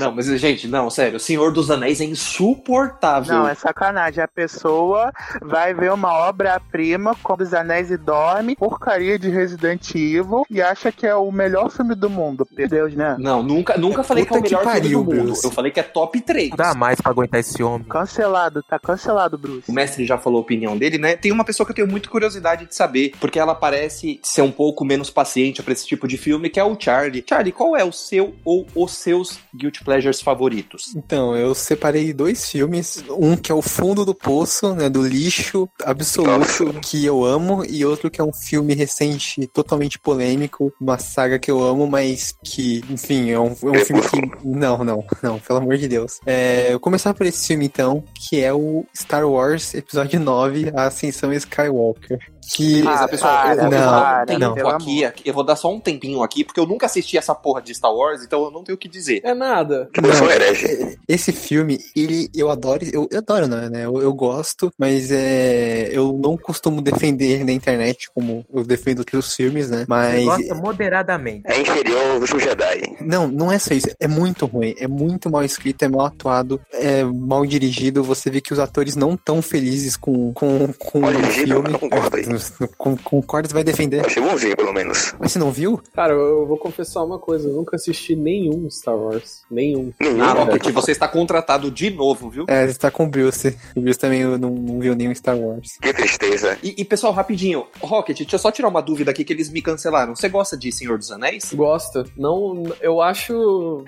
[0.00, 1.16] Não, mas, gente, não, sério.
[1.16, 3.34] O Senhor dos Anéis é insuportável.
[3.34, 4.22] Não, é sacanagem.
[4.24, 10.44] A pessoa vai ver uma obra-prima como Os Anéis e dorme, porcaria de Resident Evil,
[10.50, 12.46] e acha que é o melhor filme do mundo.
[12.56, 13.16] Meu Deus, né?
[13.18, 15.24] Não, nunca, nunca falei que é o Puta que melhor filme pariu, do mundo.
[15.26, 15.44] Bruce.
[15.44, 16.50] Eu falei que é top 3.
[16.50, 17.88] Não dá mais pra aguentar esse homem.
[17.88, 19.70] Cancelado, tá cancelado, Bruce.
[19.70, 21.16] O mestre já falou a opinião dele, né?
[21.16, 24.52] Tem uma pessoa que eu tenho muita curiosidade de saber, porque ela parece ser um
[24.52, 27.24] pouco menos paciente pra esse tipo de filme, que é o Charlie.
[27.26, 30.94] Charlie, qual é o seu ou os seus Guilty Pleasures favoritos?
[30.94, 33.02] Então, eu separei dois filmes.
[33.08, 34.90] Um que é o Fundo do Poço, né?
[34.90, 40.70] Do lixo absoluto, que eu amo, e outro que é um filme recente, totalmente polêmico,
[40.78, 44.26] uma saga que eu amo, mas que, enfim, é um, é um filme que.
[44.44, 46.20] Não, não, não, pelo amor de Deus.
[46.26, 50.84] É, eu começar por esse filme então, que é o Star Wars Episódio 9, A
[50.84, 52.18] Ascensão Skywalker.
[52.54, 52.82] Que.
[52.82, 55.56] Beleza, Ah, pessoal, eu, para, eu vou não, dar um pelo aqui, eu vou dar
[55.56, 58.50] só um tempinho aqui, porque eu nunca assisti essa porra de Star Wars, então eu
[58.50, 59.20] não tenho o que dizer.
[59.24, 59.88] É nada.
[59.96, 60.96] Não.
[61.08, 63.84] Esse filme, ele, eu adoro, eu, eu adoro, não, né?
[63.84, 69.00] Eu, eu gosto, mas é, eu não costumo defender ele na internet como eu defendo
[69.00, 69.78] outros filmes, né?
[69.78, 71.42] Você Mas gosta moderadamente.
[71.46, 72.96] É inferior ao último Jedi.
[73.00, 73.88] não, não é só isso.
[74.00, 78.02] É muito ruim, é muito mal escrito, é mal atuado, é mal dirigido.
[78.02, 81.72] Você vê que os atores não estão felizes com, com, com o filme.
[81.72, 82.35] eu concordo
[82.76, 84.00] Com, concorda, você vai defender.
[84.00, 85.14] Eu achei bonzinho, pelo menos.
[85.18, 85.80] Mas você não viu?
[85.94, 87.48] Cara, eu vou confessar uma coisa.
[87.48, 89.42] Eu nunca assisti nenhum Star Wars.
[89.50, 89.92] Nenhum.
[90.00, 90.22] Nenhum.
[90.22, 90.32] Ah.
[90.32, 92.44] Rocket, você está contratado de novo, viu?
[92.48, 93.56] É, você tá com o Bruce.
[93.74, 95.78] O Bruce também não, não viu nenhum Star Wars.
[95.80, 96.58] Que tristeza.
[96.62, 99.62] E, e, pessoal, rapidinho, Rocket, deixa eu só tirar uma dúvida aqui que eles me
[99.62, 100.14] cancelaram.
[100.14, 101.52] Você gosta de Senhor dos Anéis?
[101.52, 102.04] Gosta.
[102.16, 103.84] Não, eu acho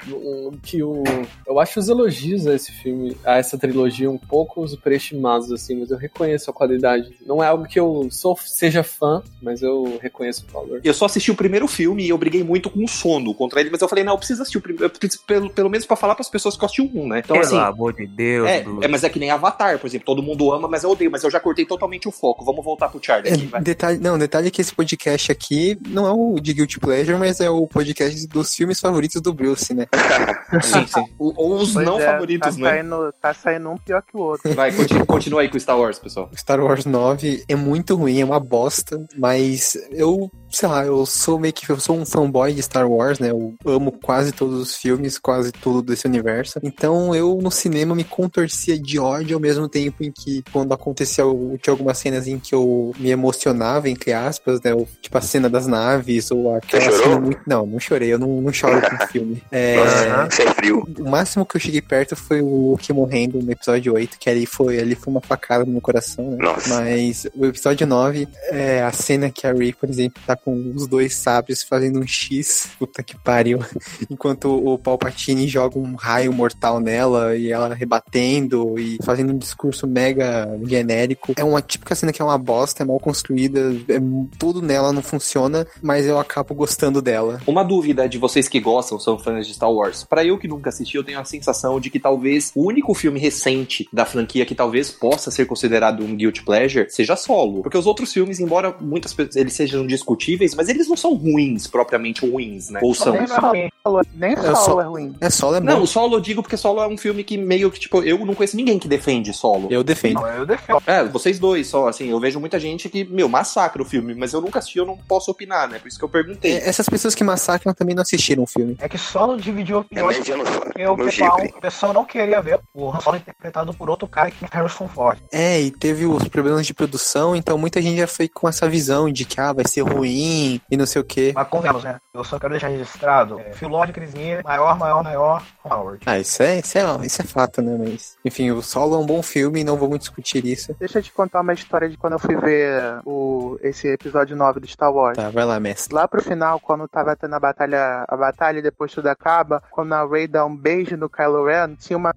[0.63, 1.03] que o.
[1.47, 5.91] Eu acho os elogios a esse filme, a essa trilogia, um pouco superestimados, assim, mas
[5.91, 7.17] eu reconheço a qualidade.
[7.25, 10.81] Não é algo que eu sou, seja fã, mas eu reconheço o valor.
[10.83, 13.71] Eu só assisti o primeiro filme e eu briguei muito com o sono contra ele,
[13.71, 14.93] mas eu falei, não, eu preciso assistir o primeiro,
[15.27, 17.21] pelo, pelo menos pra falar pras pessoas que eu assisti o um, né?
[17.21, 20.07] Então, Pelo assim, amor de Deus, é, é, mas é que nem Avatar, por exemplo,
[20.07, 22.45] todo mundo ama, mas eu odeio, mas eu já cortei totalmente o foco.
[22.45, 23.61] Vamos voltar pro Charlie aqui, vai.
[23.61, 27.41] É, detalhe, não, detalhe que esse podcast aqui não é o de Guilty Pleasure, mas
[27.41, 29.87] é o podcast dos filmes favoritos do Bruce, né?
[30.63, 31.05] Sim, sim.
[31.19, 32.71] O- Ou os Pois não é, favoritos, tá né?
[32.71, 34.53] Saindo, tá saindo um pior que o outro.
[34.55, 36.31] Vai, continua, continua aí com o Star Wars, pessoal.
[36.35, 41.39] Star Wars 9 é muito ruim, é uma bosta, mas eu, sei lá, eu sou
[41.39, 43.31] meio que eu sou um fanboy de Star Wars, né?
[43.31, 46.59] Eu amo quase todos os filmes, quase tudo desse universo.
[46.63, 51.59] Então eu no cinema me contorcia de ódio ao mesmo tempo em que quando aconteceu
[51.63, 54.75] tinha algumas cenas em que eu me emocionava, entre aspas, né?
[54.75, 57.41] O- tipo a cena das naves ou aquela cena muito.
[57.47, 59.43] Não, não chorei, eu não, não choro com filme.
[59.51, 59.77] É,
[60.09, 60.85] Nossa, é frio.
[60.99, 64.47] o máximo que eu cheguei perto foi o Luke morrendo no episódio 8, que ali
[64.47, 66.37] foi, ali foi uma facada no meu coração, né?
[66.41, 66.69] Nossa.
[66.81, 68.08] Mas o episódio 9
[68.51, 72.07] é a cena que a Ray, por exemplo, tá com os dois sabres fazendo um
[72.07, 73.59] X, puta que pariu,
[74.11, 79.87] enquanto o Palpatine joga um raio mortal nela e ela rebatendo e fazendo um discurso
[79.87, 81.33] mega genérico.
[81.37, 83.99] É uma típica cena que é uma bosta, é mal construída, é,
[84.39, 87.41] tudo nela não funciona, mas eu acabo gostando dela.
[87.47, 90.05] Uma dúvida de vocês que gostam, são fãs de Star Wars.
[90.05, 93.19] Pra eu que nunca assisti, eu tenho a sensação de que talvez o único filme
[93.19, 97.63] recente da franquia que talvez possa ser considerado um guilty pleasure seja Solo.
[97.63, 101.67] Porque os outros filmes, embora muitas pessoas eles sejam discutíveis, mas eles não são ruins,
[101.67, 102.81] propriamente ruins, né?
[102.83, 103.13] Ou são.
[103.13, 105.15] Nem solo, nem Eu solo só- é ruim.
[105.21, 105.67] É solo, é bom.
[105.67, 108.25] Não, o Solo eu digo porque Solo é um filme que meio que, tipo, eu
[108.25, 109.69] não conheço ninguém que defende Solo.
[109.71, 110.15] Eu defendo.
[110.21, 110.83] Não, eu defendo.
[110.87, 114.33] É, vocês dois só, assim, eu vejo muita gente que, meu, massacra o filme, mas
[114.33, 115.79] eu nunca assisti, eu não posso opinar, né?
[115.79, 116.53] Por isso que eu perguntei.
[116.53, 118.77] É, Essas pessoas que massacram também não assistiram o filme.
[118.81, 120.49] É que solo dividiu É opiniões.
[120.49, 124.31] Porque o pessoal, o pessoal não queria ver o Han Solo interpretado por outro cara
[124.31, 125.19] que é Harrison Ford.
[125.33, 129.11] É, e teve os problemas de produção, então muita gente já foi com essa visão
[129.11, 131.33] de que ah, vai ser ruim e não sei o quê.
[131.35, 131.99] Mas convenhamos, né?
[132.13, 133.41] Eu só quero deixar registrado.
[133.41, 134.13] É, Phil Lord, Chris
[134.45, 136.03] maior, maior, maior, Howard.
[136.07, 137.77] Ah, isso é, isso é, isso é fato, né?
[137.79, 140.75] Mas, enfim, o Solo é um bom filme e não vamos discutir isso.
[140.79, 144.61] Deixa eu te contar uma história de quando eu fui ver o, esse episódio 9
[144.61, 145.17] do Star Wars.
[145.17, 145.95] Tá, vai lá, mestre.
[145.95, 149.93] Lá pro final, quando tava tendo a batalha, a batalha e depois tudo acaba, quando
[149.93, 152.15] a Rey dá um beijo no Kylo Ren, tinha uma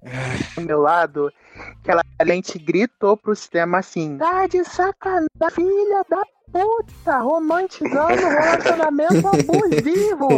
[0.54, 1.32] do meu lado
[1.82, 8.12] que ela a gente gritou pro sistema assim: Tá de sacanagem, filha da puta, romantizando
[8.12, 10.28] o relacionamento abusivo.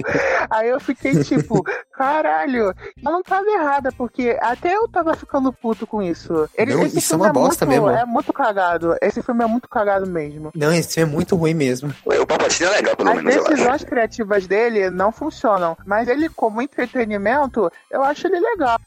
[0.48, 2.66] Aí eu fiquei tipo, caralho,
[3.02, 6.48] ela não tava errada, porque até eu tava ficando puto com isso.
[6.56, 7.98] Ele, Não, esse isso é filme uma bosta muito, mesmo.
[7.98, 8.96] É muito cagado.
[9.02, 10.50] Esse filme é muito cagado mesmo.
[10.54, 11.92] Não, esse filme é muito ruim mesmo.
[12.04, 13.50] O Palpatine é legal, pelo As menos, eu acho.
[13.50, 18.78] decisões criativas dele não funcionam, mas ele, como entretenimento, eu acho ele legal.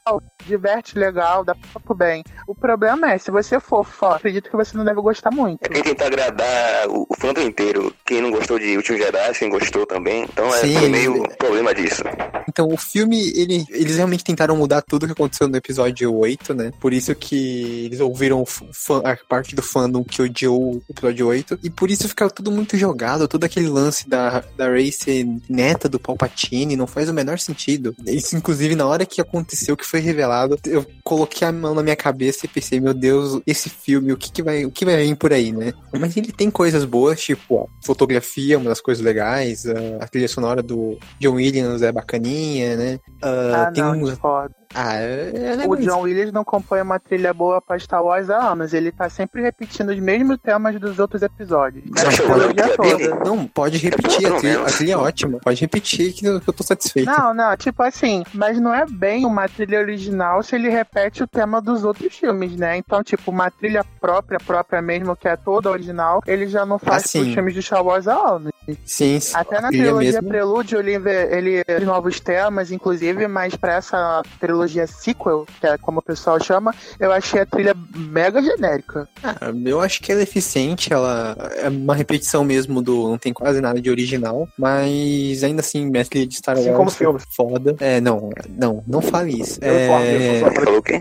[0.46, 2.24] Diverte legal, dá papo bem.
[2.46, 5.58] O problema é, se você for fã, acredito que você não deve gostar muito.
[5.64, 7.92] É quem tentar agradar o, o fandom inteiro.
[8.06, 10.22] Quem não gostou de Último Jedi, quem gostou também.
[10.24, 12.02] Então é Sim, foi meio ele- problema disso.
[12.48, 16.72] Então, o filme, ele, eles realmente tentaram mudar tudo que aconteceu no episódio 8, né?
[16.80, 21.58] Por isso que eles ouviram fã- a parte do fandom que odiou o episódio 8.
[21.62, 25.88] E por isso ficava tudo muito jogado, todo aquele lance da, da Rey ser neta
[25.88, 27.94] do Palpatine, não faz o menor sentido.
[28.06, 31.96] Isso, inclusive, na hora que aconteceu, que foi revelado, eu coloquei a mão na minha
[31.96, 35.16] cabeça e pensei, meu Deus, esse filme, o que, que vai, o que vai vir
[35.16, 35.72] por aí, né?
[35.98, 39.64] Mas ele tem coisas boas, tipo, a fotografia, uma das coisas legais,
[40.00, 43.00] a, trilha sonora do John Williams é bacaninha, né?
[43.22, 44.54] Ah, Ah, tem não, discordo.
[44.74, 45.76] Ah, é, é O.
[45.76, 48.74] John Williams não compõe uma trilha boa pra Star Wars há anos.
[48.74, 51.84] Ele tá sempre repetindo os mesmos temas dos outros episódios.
[51.96, 53.24] É?
[53.24, 55.38] Não, pode repetir, a trilha, a trilha é ótima.
[55.38, 57.06] Pode repetir que eu, que eu tô satisfeito.
[57.10, 61.26] Não, não, tipo assim, mas não é bem uma trilha original se ele repete o
[61.26, 62.76] tema dos outros filmes, né?
[62.76, 67.04] Então, tipo, uma trilha própria, própria mesmo, que é toda original, ele já não faz
[67.04, 67.20] Ah, sim.
[67.22, 68.52] pros filmes de Star Wars há anos.
[68.84, 69.34] Sim, sim.
[69.34, 70.28] Até na trilogia mesmo.
[70.28, 75.98] Prelúdio, ele, ele ele novos temas, inclusive, mas pra essa trilogia sequel, que é como
[76.00, 79.08] o pessoal chama, eu achei a trilha mega genérica.
[79.22, 83.08] Ah, eu acho que ela é eficiente, ela é uma repetição mesmo do.
[83.08, 86.90] Não tem quase nada de original, mas ainda assim, trilha de Star Wars Assim como
[86.90, 87.22] filmes.
[87.34, 87.76] foda.
[87.80, 89.58] É, não, não, não fale isso.
[89.62, 90.40] Eu É,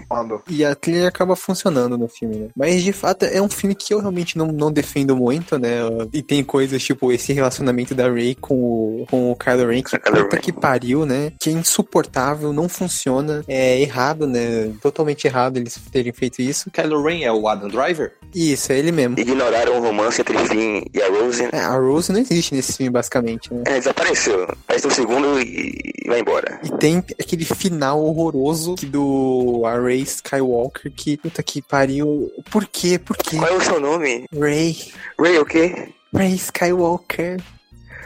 [0.08, 0.42] falou.
[0.50, 2.48] E a trilha acaba funcionando no filme, né?
[2.56, 5.78] Mas de fato é um filme que eu realmente não, não defendo muito, né?
[6.14, 9.98] E tem coisas tipo esse relacionamento da Rey com o, com o Kylo Ren, que
[9.98, 10.42] Kylo puta Ren.
[10.42, 11.32] que pariu, né?
[11.40, 14.72] Que é insuportável, não funciona, é errado, né?
[14.82, 16.70] Totalmente errado eles terem feito isso.
[16.72, 18.14] Kylo Ren é o Adam Driver?
[18.36, 19.18] Isso, é ele mesmo.
[19.18, 21.48] Ignoraram o romance entre Finn e a Rose.
[21.52, 23.64] É, a Rose não existe nesse filme, basicamente, né?
[23.66, 24.44] É, desapareceu.
[24.44, 25.74] Aparece um segundo e
[26.08, 26.60] vai embora.
[26.64, 32.32] E tem aquele final horroroso que do a Rey Skywalker que, puta que pariu.
[32.52, 33.00] Por quê?
[33.00, 33.38] Por quê?
[33.38, 34.26] Qual é o seu nome?
[34.34, 34.78] Rey.
[35.20, 35.90] Ray o quê?
[36.14, 37.42] Rey Skywalker.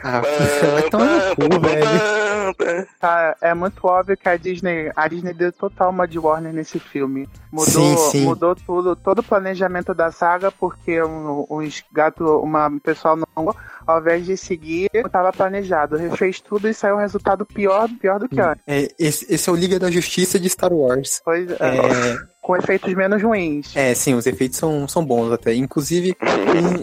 [0.04, 0.22] Ah,
[0.74, 2.86] vai tomar no cu, velho.
[3.00, 6.80] Tá, é muito óbvio que a Disney, a Disney deu total uma de Warner nesse
[6.80, 7.30] filme.
[7.52, 8.26] Mudou, Sim, sim.
[8.26, 13.56] mudou tudo, todo o planejamento da saga, porque um, uns gato, uma um pessoal não,
[13.86, 15.98] ao invés de seguir, estava planejado.
[15.98, 18.64] Refez tudo e saiu um resultado pior, pior do que antes.
[18.68, 21.22] É, esse, esse é o Liga da Justiça de Star Wars.
[21.24, 22.18] Pois é, É,
[22.52, 23.74] com efeitos menos ruins.
[23.76, 25.54] é, sim, os efeitos são, são bons até.
[25.54, 26.16] Inclusive,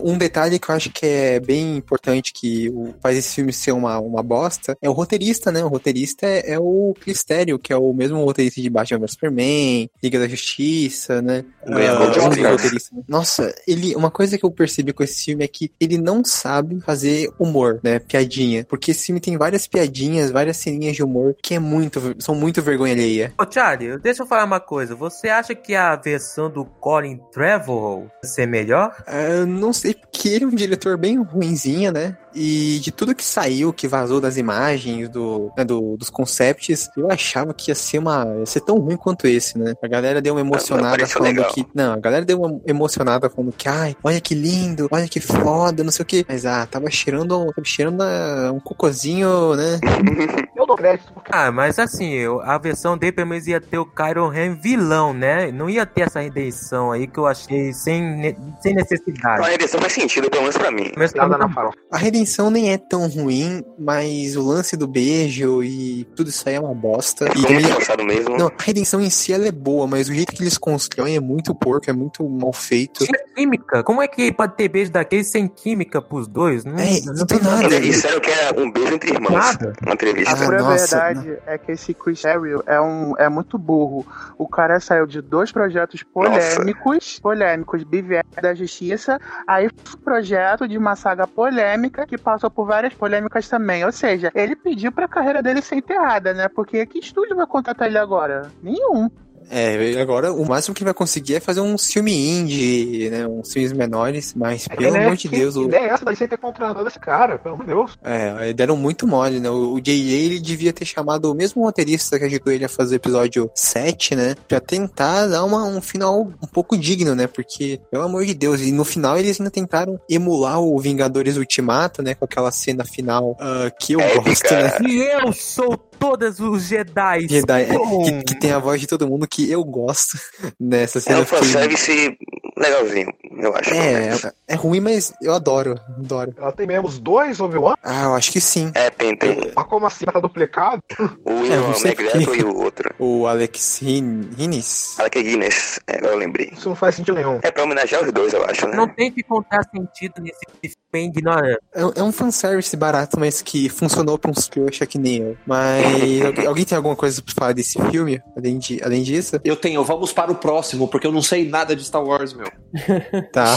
[0.03, 3.53] um, um detalhe que eu acho que é bem importante que o- faz esse filme
[3.53, 5.63] ser uma, uma bosta é o roteirista, né?
[5.63, 9.91] O roteirista é, é o Cristério, que é o mesmo roteirista de Batman vs Superman,
[10.03, 11.45] Liga da Justiça, né?
[11.67, 12.53] Dos Oscar.
[12.53, 12.99] roteiristas.
[13.07, 16.81] Nossa, ele, uma coisa que eu percebi com esse filme é que ele não sabe
[16.81, 17.99] fazer humor, né?
[17.99, 18.65] Piadinha.
[18.69, 22.63] Porque esse filme tem várias piadinhas, várias ceninhas de humor que é muito, são muito
[22.63, 23.33] vergonha alheia.
[23.39, 24.95] Ô, Charlie, deixa eu falar uma coisa.
[24.95, 28.97] Você acha que a versão do Colin Trevorrow ser melhor?
[29.07, 32.17] Eu não sei, porque ele é um diretor bem ruinzinho, né?
[32.35, 37.11] E de tudo que saiu, que vazou das imagens, do, né, do- dos concepts, eu
[37.11, 38.25] achava que ia ser uma.
[38.39, 39.75] ia ser tão ruim quanto esse, né?
[39.83, 41.53] A galera deu uma emocionada pareceu falando legal.
[41.53, 41.67] que.
[41.75, 45.83] Não, a galera deu uma emocionada falando que, ai, olha que lindo, olha que foda,
[45.83, 46.25] não sei o que.
[46.29, 49.79] Mas ah, tava cheirando, tava cheirando a- um cocôzinho, né?
[50.59, 53.79] Eu dou crédito porque Ah, mas assim, eu- a versão dele pelo menos ia ter
[53.79, 55.53] o Kylo Ren vilão, né?
[55.53, 59.49] Não ia ter essa redenção aí que eu achei sem, sem A necessidade.
[59.49, 60.91] redenção faz sentido, pelo menos pra mim.
[60.97, 61.77] Mas tá nada muito na farofa.
[61.93, 62.18] A redenção
[62.51, 66.75] nem é tão ruim, mas o lance do beijo e tudo isso aí é uma
[66.75, 67.27] bosta.
[67.27, 68.37] E também muito forçado mesmo.
[68.37, 71.21] Não, a redenção em si ela é boa, mas o jeito que eles constroem é
[71.21, 73.05] muito porco, é muito mal feito.
[73.05, 73.83] Tinha química.
[73.83, 76.65] Como é que pode ter beijo daquele sem química pros dois?
[76.65, 77.65] Não, É, não tem nada.
[77.75, 79.33] Eles disseram que era um beijo entre irmãos.
[79.33, 79.73] Nada.
[79.85, 80.31] Na entrevista.
[80.31, 84.07] A Ah, pura nossa, verdade é que esse Chris Terrio é, um, é muito burro.
[84.37, 90.69] O cara saiu de dois projetos polêmicos, polêmicos, BVS da Justiça, aí foi um projeto
[90.69, 93.85] de uma saga polêmica que passou por várias polêmicas também.
[93.85, 96.49] Ou seja, ele pediu pra carreira dele ser enterrada, né?
[96.49, 98.51] Porque que estúdio vai contratar ele agora?
[98.63, 99.09] Nenhum.
[99.51, 103.27] É, agora o máximo que vai conseguir é fazer um filme indie, né?
[103.27, 105.89] Uns filmes menores, mas É que, pelo né, amor de que Deus, o, ideia é
[105.89, 107.99] essa daí sem ter contratado esse cara, pelo amor de Deus.
[108.05, 109.51] é, deram muito mole, né?
[109.51, 109.95] O, o J.A.
[109.95, 114.15] ele devia ter chamado o mesmo roteirista que ajudou ele a fazer o episódio 7,
[114.15, 114.35] né?
[114.47, 117.27] Pra tentar dar uma, um final um pouco digno, né?
[117.27, 122.03] Porque, pelo amor de Deus, e no final eles ainda tentaram emular o Vingadores Ultimato,
[122.03, 122.15] né?
[122.15, 124.21] Com aquela cena final ah, que eu Épica.
[124.23, 124.79] gosto, né?
[124.89, 127.29] E eu sou todos os Jedi.
[127.29, 127.67] Jedi, é,
[128.05, 130.19] que, que tem a voz de todo mundo que eu gosto
[130.59, 131.21] nessa É cena.
[131.21, 132.17] um fanservice
[132.57, 133.73] legalzinho, eu acho.
[133.73, 136.35] é, é ruim, mas eu adoro, adoro.
[136.37, 138.71] Ela tem mesmo os dois Obi-Wan, Ah, eu acho que sim.
[138.75, 140.83] É, tem, tem mas como assim tá duplicado?
[141.25, 142.95] o É, não sei McGregor porque- e o outro.
[142.99, 144.99] O Alex Hin- Hines.
[144.99, 146.51] Alec Guinness, é, agora eu lembrei.
[146.53, 147.39] Isso não faz sentido nenhum.
[147.43, 148.77] É pra homenagear os dois, eu acho, né?
[148.77, 151.59] Não tem que contar sentido nesse filme ignorante.
[151.75, 155.37] É, é um fanservice barato, mas que funcionou pra uns trouxa que nem eu.
[155.47, 155.85] Mas
[156.27, 158.21] alguém- alguém tem alguma coisa pra falar desse filme?
[158.37, 159.28] Além, de, além disso?
[159.45, 162.47] Eu tenho, vamos para o próximo, porque eu não sei nada de Star Wars, meu.
[163.33, 163.57] Tá.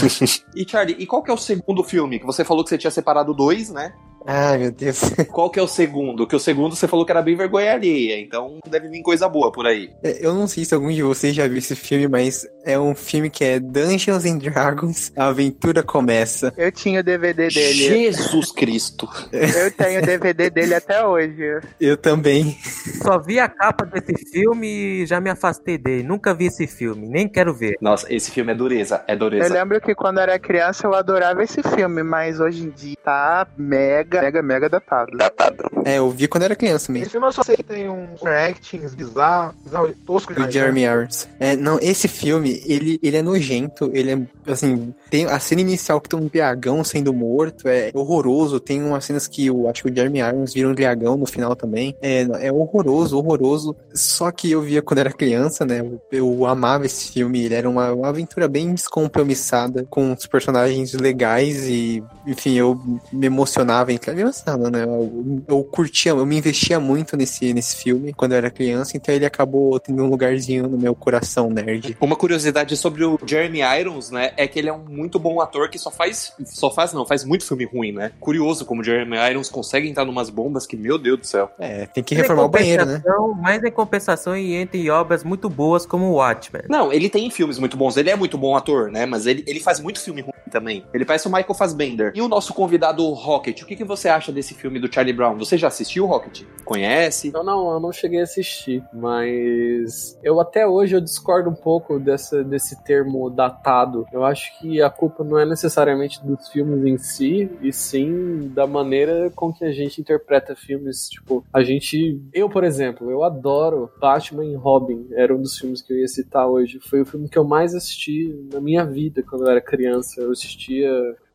[0.54, 2.18] E Charlie, e qual que é o segundo filme?
[2.18, 3.94] Que você falou que você tinha separado dois, né?
[4.26, 5.00] Ai, meu Deus.
[5.32, 6.26] Qual que é o segundo?
[6.26, 9.50] Que o segundo você falou que era bem vergonha alheia, então deve vir coisa boa
[9.52, 9.90] por aí.
[10.02, 12.94] É, Eu não sei se algum de vocês já viu esse filme, mas é um
[12.94, 16.52] filme que é Dungeons and Dragons, a aventura começa.
[16.56, 17.72] Eu tinha o DVD dele.
[17.72, 19.08] Jesus Cristo.
[19.32, 21.60] Eu tenho o DVD dele até hoje.
[21.80, 22.56] Eu também.
[23.02, 24.66] Só vi a capa desse filme
[25.02, 26.02] e já me afastei dele.
[26.02, 27.76] Nunca vi esse filme, nem quero ver.
[27.80, 29.52] Nossa, esse filme é dureza, é Eu dureza.
[29.52, 33.46] lembro que quando eu era criança eu adorava esse filme, mas hoje em dia tá
[33.56, 35.16] mega, mega, mega datado.
[35.16, 35.64] Datado.
[35.84, 37.04] É, eu vi quando era criança mesmo.
[37.04, 41.28] Esse filme eu só sei que tem uns actings bizarros, bizarro, tosco Do Jeremy Irons.
[41.38, 46.00] É, não, esse filme, ele, ele é nojento, ele é, assim, tem a cena inicial
[46.00, 49.90] que tem um dragão sendo morto, é horroroso, tem umas cenas que eu acho que
[49.90, 54.50] o Jeremy Irons vira um dragão no final também, é, é horroroso, horroroso, só que
[54.50, 58.08] eu via quando era criança, né, eu, eu amava esse filme, ele era uma, uma
[58.08, 62.80] aventura bem descompromissada, com os personagens legais e, enfim, eu
[63.12, 67.76] me emocionava, em- me emocionava, né, eu, eu curtia, eu me investia muito nesse, nesse
[67.76, 71.96] filme quando eu era criança, então ele acabou tendo um lugarzinho no meu coração nerd.
[72.00, 75.68] Uma curiosidade sobre o Jeremy Irons, né, é que ele é um muito bom ator
[75.68, 78.12] que só faz, só faz não, faz muito filme ruim, né?
[78.20, 81.50] Curioso como o Jeremy Irons consegue entrar numas bombas que, meu Deus do céu.
[81.58, 83.02] É, tem que em reformar o banheiro, né?
[83.40, 86.62] Mas em compensação e entre obras muito boas como o Watchmen.
[86.68, 89.06] Não, ele tem filmes muito bons, ele é muito bom ator, né?
[89.06, 90.84] Mas ele, ele faz muito filme ruim também.
[90.92, 92.11] Ele parece o Michael Fassbender.
[92.14, 95.36] E o nosso convidado Rocket, o que, que você acha desse filme do Charlie Brown?
[95.38, 96.42] Você já assistiu, Rocket?
[96.64, 97.30] Conhece?
[97.34, 101.98] Eu não, eu não cheguei a assistir, mas eu até hoje eu discordo um pouco
[101.98, 104.06] dessa, desse termo datado.
[104.12, 108.66] Eu acho que a culpa não é necessariamente dos filmes em si, e sim da
[108.66, 111.08] maneira com que a gente interpreta filmes.
[111.08, 112.20] Tipo, a gente.
[112.32, 115.06] Eu, por exemplo, eu adoro Batman e Robin.
[115.12, 116.78] Era um dos filmes que eu ia citar hoje.
[116.80, 120.20] Foi o filme que eu mais assisti na minha vida quando eu era criança.
[120.20, 120.90] Eu assistia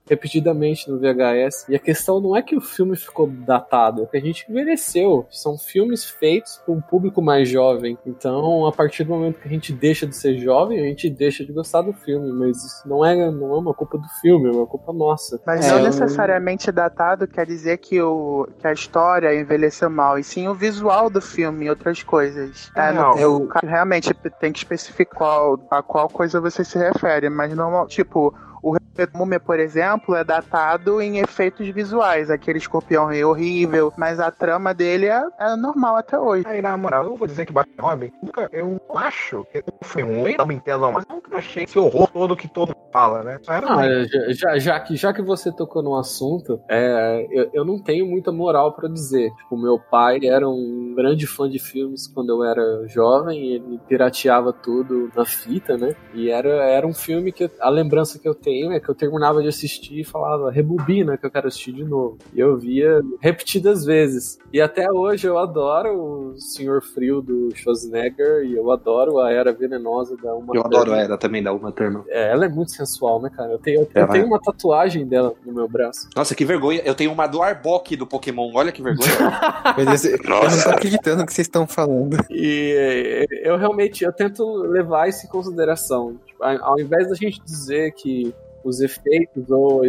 [0.10, 1.66] repetidamente no VHS.
[1.70, 5.26] E a questão não é que o filme ficou datado, é que a gente envelheceu.
[5.30, 7.98] São filmes feitos para um público mais jovem.
[8.06, 11.46] Então, a partir do momento que a gente deixa de ser jovem, a gente deixa
[11.46, 12.32] de gostar do filme.
[12.32, 15.40] Mas isso não é, não é uma culpa do filme, é uma culpa nossa.
[15.46, 20.18] Mas É, não eu- necessariamente datado quer dizer que, o, que a história envelheceu mal,
[20.18, 22.72] e sim o visual do filme e outras coisas.
[22.76, 25.40] É, Não, eu- caso, realmente tem que especificar
[25.70, 28.34] a qual coisa você se refere, mas normal, tipo.
[28.62, 28.76] O
[29.14, 32.32] Múmia, por exemplo, é datado em efeitos visuais.
[32.32, 36.46] Aquele escorpião rei horrível, mas a trama dele é, é normal até hoje.
[36.48, 40.02] Aí, na moral, eu não vou dizer que Batman Robin, nunca, eu acho que foi
[40.02, 43.40] ruim, não me entendam, mas nunca achei esse horror todo que todo mundo fala, né?
[43.44, 47.50] Só era Ah, já, já, já que, já que você tocou no assunto, é, eu,
[47.54, 49.30] eu não tenho muita moral pra dizer.
[49.36, 54.52] Tipo, meu pai era um grande fã de filmes quando eu era jovem, ele pirateava
[54.52, 55.96] tudo na fita, né?
[56.14, 59.42] E era, era um filme que a lembrança que eu tenho é que eu terminava
[59.42, 62.18] de assistir e falava, rebobina que eu quero assistir de novo.
[62.34, 64.38] E eu via repetidas vezes.
[64.52, 69.52] E até hoje eu adoro o Senhor Frio do Schwarzenegger e eu adoro a Era
[69.52, 71.04] Venenosa da Uma Eu adoro Thurman.
[71.04, 72.04] ela também, da Uma Thurman.
[72.08, 73.52] É, ela é muito sensual, né, cara?
[73.52, 74.28] Eu tenho, eu, Ela tenho é.
[74.28, 76.10] uma tatuagem dela no meu braço.
[76.16, 76.82] Nossa, que vergonha.
[76.84, 78.52] Eu tenho uma do Arbok do Pokémon.
[78.54, 79.08] Olha que vergonha.
[79.76, 80.70] Deus, eu não Nossa.
[80.70, 82.18] tô acreditando no que vocês estão falando.
[82.30, 86.16] E eh, eu realmente eu tento levar isso em consideração.
[86.40, 89.82] Ao invés da gente dizer que os efeitos ou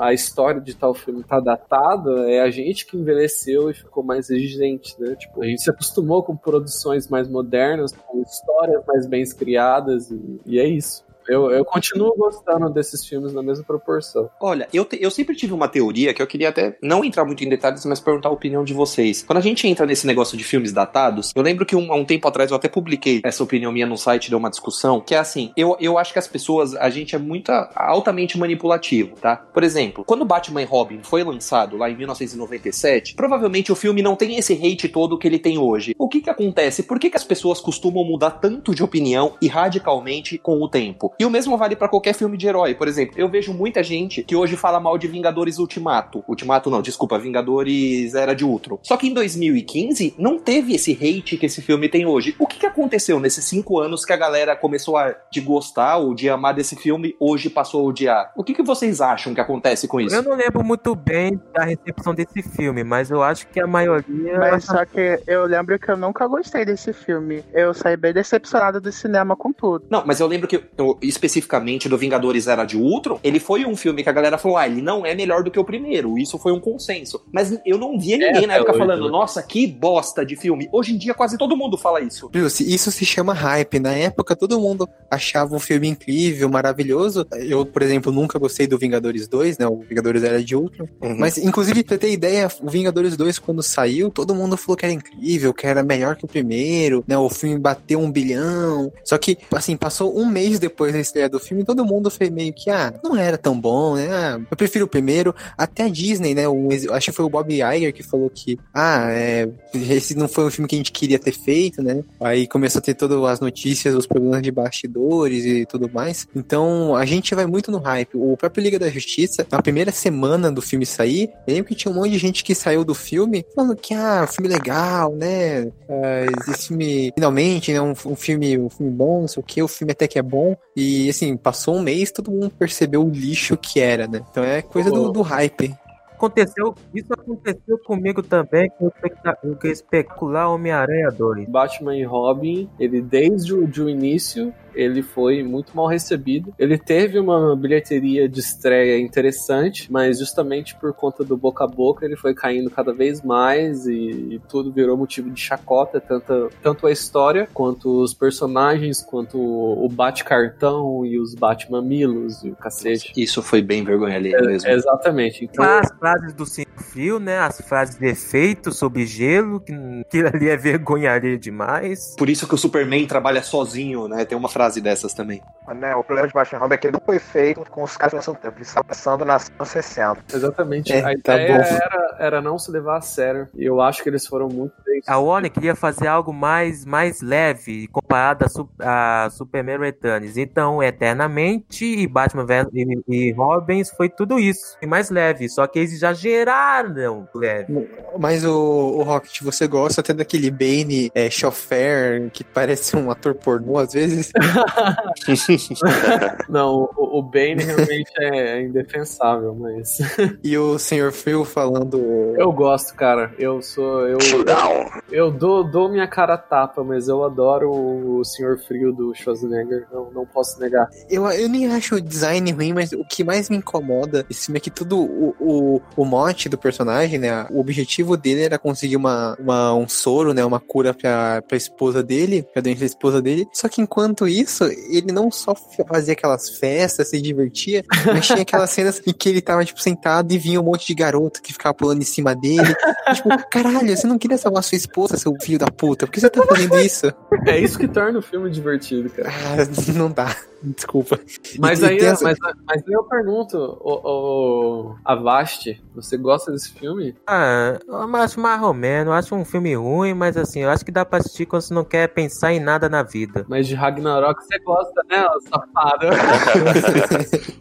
[0.00, 4.30] a história de tal filme tá datada, é a gente que envelheceu e ficou mais
[4.30, 5.14] exigente, né?
[5.14, 10.40] Tipo, a gente se acostumou com produções mais modernas, com histórias mais bem criadas e,
[10.46, 11.03] e é isso.
[11.28, 14.28] Eu, eu continuo gostando desses filmes na mesma proporção.
[14.40, 17.42] Olha, eu, te- eu sempre tive uma teoria que eu queria até não entrar muito
[17.44, 19.22] em detalhes, mas perguntar a opinião de vocês.
[19.22, 22.28] Quando a gente entra nesse negócio de filmes datados, eu lembro que um- um tempo
[22.28, 25.52] atrás eu até publiquei essa opinião minha no site, deu uma discussão, que é assim,
[25.56, 29.36] eu, eu acho que as pessoas, a gente é muito altamente manipulativo, tá?
[29.36, 34.16] Por exemplo, quando Batman e Robin foi lançado lá em 1997, provavelmente o filme não
[34.16, 35.94] tem esse hate todo que ele tem hoje.
[35.98, 36.82] O que que acontece?
[36.82, 41.13] Por que, que as pessoas costumam mudar tanto de opinião e radicalmente com o tempo?
[41.18, 42.74] E o mesmo vale pra qualquer filme de herói.
[42.74, 46.24] Por exemplo, eu vejo muita gente que hoje fala mal de Vingadores Ultimato.
[46.28, 48.78] Ultimato não, desculpa, Vingadores Era de Ultron.
[48.82, 52.34] Só que em 2015 não teve esse hate que esse filme tem hoje.
[52.38, 56.14] O que, que aconteceu nesses cinco anos que a galera começou a de gostar ou
[56.14, 58.32] de amar desse filme, hoje passou a odiar?
[58.36, 60.14] O que, que vocês acham que acontece com isso?
[60.14, 64.38] Eu não lembro muito bem da recepção desse filme, mas eu acho que a maioria.
[64.38, 67.44] Mas só que eu lembro que eu nunca gostei desse filme.
[67.52, 69.84] Eu saí bem decepcionado do cinema com tudo.
[69.90, 73.76] Não, mas eu lembro que eu, especificamente do Vingadores Era de Ultron, ele foi um
[73.76, 76.18] filme que a galera falou, ah, ele não é melhor do que o primeiro.
[76.18, 77.22] Isso foi um consenso.
[77.32, 79.10] Mas eu não via ninguém É, na época hoje, falando, né?
[79.10, 80.68] nossa, que bosta de filme.
[80.72, 82.30] Hoje em dia quase todo mundo fala isso.
[82.34, 83.78] Isso se chama hype.
[83.78, 87.26] Na época, todo mundo achava um filme incrível, maravilhoso.
[87.32, 89.66] Eu, por exemplo, nunca gostei do Vingadores 2, né?
[89.66, 90.86] O Vingadores Era de Ultron.
[91.02, 91.16] Uhum.
[91.18, 94.94] Mas, inclusive, pra ter ideia, o Vingadores 2, quando saiu, todo mundo falou que era
[94.94, 97.16] incrível, que era melhor que o primeiro, né?
[97.16, 98.92] O filme bateu um bilhão.
[99.04, 102.52] Só que, assim, passou um mês depois da estreia do filme, todo mundo foi meio
[102.52, 104.08] que, ah, não era tão bom, né?
[104.10, 105.34] Ah, eu prefiro o primeiro.
[105.56, 106.48] Até a Disney, né?
[106.48, 110.46] Um, acho que foi o Bob Iger que falou que, ah, é, esse não foi
[110.46, 112.02] um filme que a gente queria ter feito, né?
[112.20, 116.26] Aí começou a ter todas as notícias, os problemas de bastidores e tudo mais.
[116.34, 118.14] Então, a gente vai muito no hype.
[118.14, 121.92] O próprio Liga da Justiça, na primeira semana do filme sair, eu lembro que tinha
[121.92, 125.70] um monte de gente que saiu do filme falando que, ah, filme legal, né?
[125.88, 127.80] Ah, esse filme, finalmente, né?
[127.80, 130.22] Um, um filme, um filme bom, não sei o que, o filme até que é
[130.22, 130.56] bom.
[130.76, 134.24] E, assim, passou um mês, todo mundo percebeu o lixo que era, né?
[134.30, 135.74] Então é coisa do, do hype.
[136.12, 141.48] Aconteceu, isso aconteceu comigo também com o especta- com o especular Homem-Aranha 2.
[141.48, 146.54] Batman e Robin, ele desde o, de o início, ele foi muito mal recebido.
[146.58, 152.04] Ele teve uma bilheteria de estreia interessante, mas justamente por conta do boca a boca,
[152.04, 153.92] ele foi caindo cada vez mais e,
[154.34, 159.84] e tudo virou motivo de chacota, tanto, tanto a história, quanto os personagens, quanto o,
[159.84, 163.12] o bate-cartão e os bate-mamilos e o cacete.
[163.16, 164.68] Isso foi bem vergonha ali mesmo.
[164.68, 165.44] É, exatamente.
[165.44, 167.38] Então, As frases do Sem Fio, né?
[167.38, 172.14] As frases de efeito sobre gelo, que aquilo ali é vergonharia demais.
[172.16, 174.24] Por isso que o Superman trabalha sozinho, né?
[174.24, 175.42] Tem uma frase dessas também.
[175.74, 178.14] Né, o problema de Batman Robin é que ele não foi feito com os caras
[178.14, 178.56] pensando tempo.
[178.56, 180.18] Ele estava pensando nas anos 60.
[180.34, 180.92] Exatamente.
[180.92, 183.48] É, a tá ideia era, era não se levar a sério.
[183.54, 185.00] E eu acho que eles foram muito bem.
[185.06, 188.44] A Warner queria fazer algo mais, mais leve comparado
[188.78, 190.36] a, a Superman Returns.
[190.36, 194.76] Então, Eternamente e Batman e, e Robins foi tudo isso.
[194.82, 195.48] E mais leve.
[195.48, 197.88] Só que eles exageraram leve.
[198.18, 203.34] Mas o, o Rocket, você gosta até daquele Bane é, chofer que parece um ator
[203.34, 204.30] pornô às vezes?
[206.48, 209.98] Não, o, o Bane realmente é indefensável, mas.
[210.42, 211.12] E o Sr.
[211.12, 211.98] Phil falando.
[212.36, 213.32] Eu gosto, cara.
[213.38, 214.06] Eu sou.
[214.06, 214.90] Eu, Showdown.
[215.10, 219.86] eu dou, dou minha cara tapa, mas eu adoro o Senhor Frio do Schwarzenegger.
[219.92, 220.88] Não, não posso negar.
[221.08, 224.58] Eu, eu nem acho o design ruim, mas o que mais me incomoda esse filme
[224.58, 227.46] é que tudo o, o, o mote do personagem, né?
[227.50, 230.44] O objetivo dele era conseguir uma, uma, um soro, né?
[230.44, 233.46] Uma cura pra, pra esposa dele, pra doença da esposa dele.
[233.52, 234.43] Só que enquanto isso,
[234.88, 235.54] ele não só
[235.88, 240.32] fazia aquelas festas, se divertia, mas tinha aquelas cenas em que ele tava, tipo, sentado
[240.32, 242.74] e vinha um monte de garoto que ficava pulando em cima dele.
[243.14, 246.06] tipo, caralho, você não queria salvar sua esposa, seu filho da puta?
[246.06, 247.12] Por que você tá fazendo isso?
[247.46, 249.28] É isso que torna o filme divertido, cara.
[249.28, 250.34] Ah, não dá.
[250.64, 251.18] Desculpa.
[251.58, 256.72] Mas E- aí, essa- mas, mas aí eu pergunto, o, o Avast, você gosta desse
[256.72, 257.14] filme?
[257.26, 259.06] Ah, eu acho mais ou menos.
[259.08, 261.74] Eu acho um filme ruim, mas assim, eu acho que dá pra assistir quando você
[261.74, 263.44] não quer pensar em nada na vida.
[263.48, 266.06] Mas de Ragnarok você gosta, né, safado?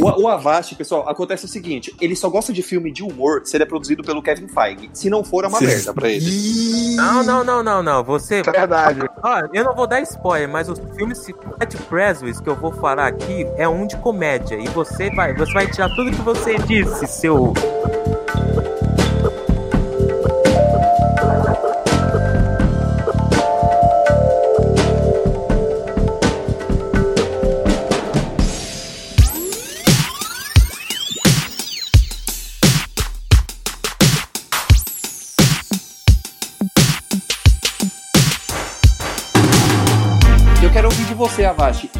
[0.00, 3.56] O, o Avast, pessoal, acontece o seguinte: ele só gosta de filme de humor se
[3.56, 4.90] ele é produzido pelo Kevin Feige.
[4.94, 6.96] Se não for, é uma merda pra ele.
[6.96, 8.04] Não, não, não, não, não.
[8.04, 8.40] Você.
[8.40, 9.00] É verdade.
[9.22, 11.26] Ó, eu não vou dar spoiler, mas os filmes
[11.60, 14.56] Ed Presley que eu vou falar aqui é um de comédia.
[14.56, 17.52] E você vai, você vai tirar tudo que você disse, seu.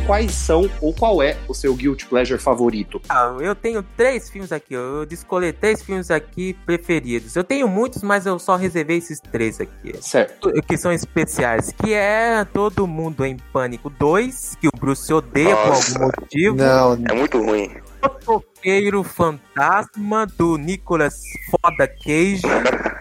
[0.06, 3.00] Quais são ou qual é o seu Guilty Pleasure favorito?
[3.08, 4.74] Ah, eu tenho três filmes aqui.
[4.74, 7.36] Eu descolei três filmes aqui preferidos.
[7.36, 9.94] Eu tenho muitos, mas eu só reservei esses três aqui.
[10.00, 10.50] Certo.
[10.62, 11.72] Que são especiais.
[11.72, 15.92] Que é Todo Mundo em Pânico 2, que o Bruce odeia Nossa.
[15.94, 16.56] por algum motivo.
[16.56, 17.70] Não, É muito ruim.
[18.02, 21.20] Motoqueiro Fantasma, do Nicolas
[21.50, 22.40] Foda Cage.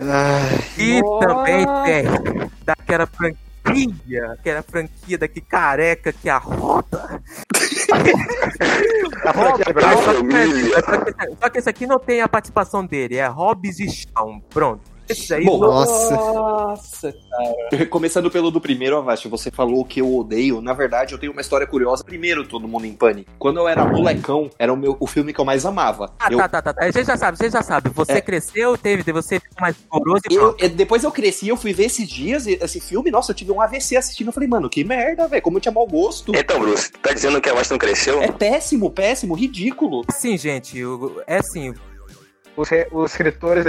[0.02, 1.28] ai, E Nossa.
[1.28, 3.40] também tem daquela franquia,
[4.34, 6.38] aquela franquia daqui careca que é a.
[9.26, 9.98] A franquia Só Brown,
[10.30, 13.90] que, só que- só que esse aqui não tem a participação dele, é Hobbs e
[13.90, 14.40] Shawn.
[14.50, 14.82] Pronto.
[15.10, 16.16] Esse aí, Bom, Nossa.
[16.16, 17.86] Nossa, cara.
[17.88, 20.62] Começando pelo do primeiro, Avast, você falou que eu odeio.
[20.62, 22.04] Na verdade, eu tenho uma história curiosa.
[22.04, 23.32] Primeiro, Todo Mundo em Pânico.
[23.40, 26.14] Quando eu era molecão, era o, meu, o filme que eu mais amava.
[26.20, 26.92] Ah, eu, tá, tá, tá, tá.
[26.92, 27.90] Você já sabe, você já sabe.
[27.90, 28.22] Você É.
[28.22, 31.86] cresceu, teve, você ficou mais rigoroso e eu- eu- depois eu cresci, eu fui ver
[31.86, 33.10] esses dias esse filme.
[33.12, 34.28] Nossa, eu tive um AVC assistindo.
[34.28, 35.42] Eu falei, mano, que merda, velho.
[35.42, 36.36] Como eu tinha mau gosto.
[36.36, 38.22] Então, Bruce, tá dizendo que a voz não cresceu?
[38.22, 40.04] É péssimo, péssimo, ridículo.
[40.12, 40.80] Sim, gente,
[41.26, 41.74] é assim,
[42.58, 43.66] Os, re- os escritores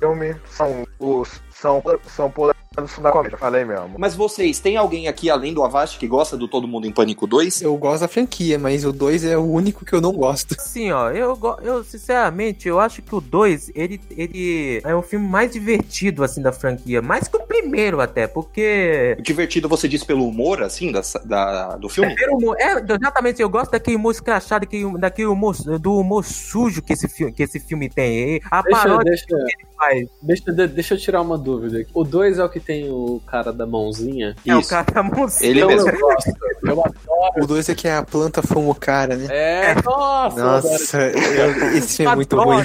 [0.00, 1.40] filme são os.
[1.60, 2.60] São, são polanos
[3.02, 3.96] da comédia, falei mesmo.
[3.98, 7.26] Mas vocês, tem alguém aqui além do Avast que gosta do Todo Mundo em Pânico
[7.26, 7.62] 2?
[7.62, 10.54] Eu gosto da franquia, mas o 2 é o único que eu não gosto.
[10.58, 15.26] Assim, ó, eu, eu sinceramente, eu acho que o 2, ele, ele é o filme
[15.26, 17.02] mais divertido, assim, da franquia.
[17.02, 19.16] Mais que o primeiro, até, porque...
[19.20, 22.14] Divertido você diz pelo humor, assim, da, da- do filme?
[22.14, 26.80] Primeiro humor, é, exatamente, eu gosto daquele humor escrachado, daquele, daquele humor, do humor sujo
[26.80, 28.40] que esse filme, que esse filme tem.
[28.50, 31.86] A Deixa, paródia deixa, que ele faz deixa, de- deixa eu tirar uma dúvida aqui.
[31.94, 34.36] O 2 é o que tem o cara da mãozinha?
[34.46, 34.68] é o Isso.
[34.70, 35.50] cara da mãozinha.
[35.50, 35.88] Ele Então mesmo.
[35.90, 36.30] eu gosto.
[36.62, 36.94] Eu adoro.
[37.42, 39.26] O 2 é que a planta fuma o cara, né?
[39.30, 40.68] É, nossa, eu adoro.
[40.72, 42.62] Nossa, eu- esse filme é muito ruim.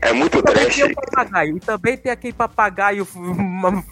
[0.00, 1.56] É muito Também trash, tem o papagaio.
[1.56, 3.06] E também tem aquele papagaio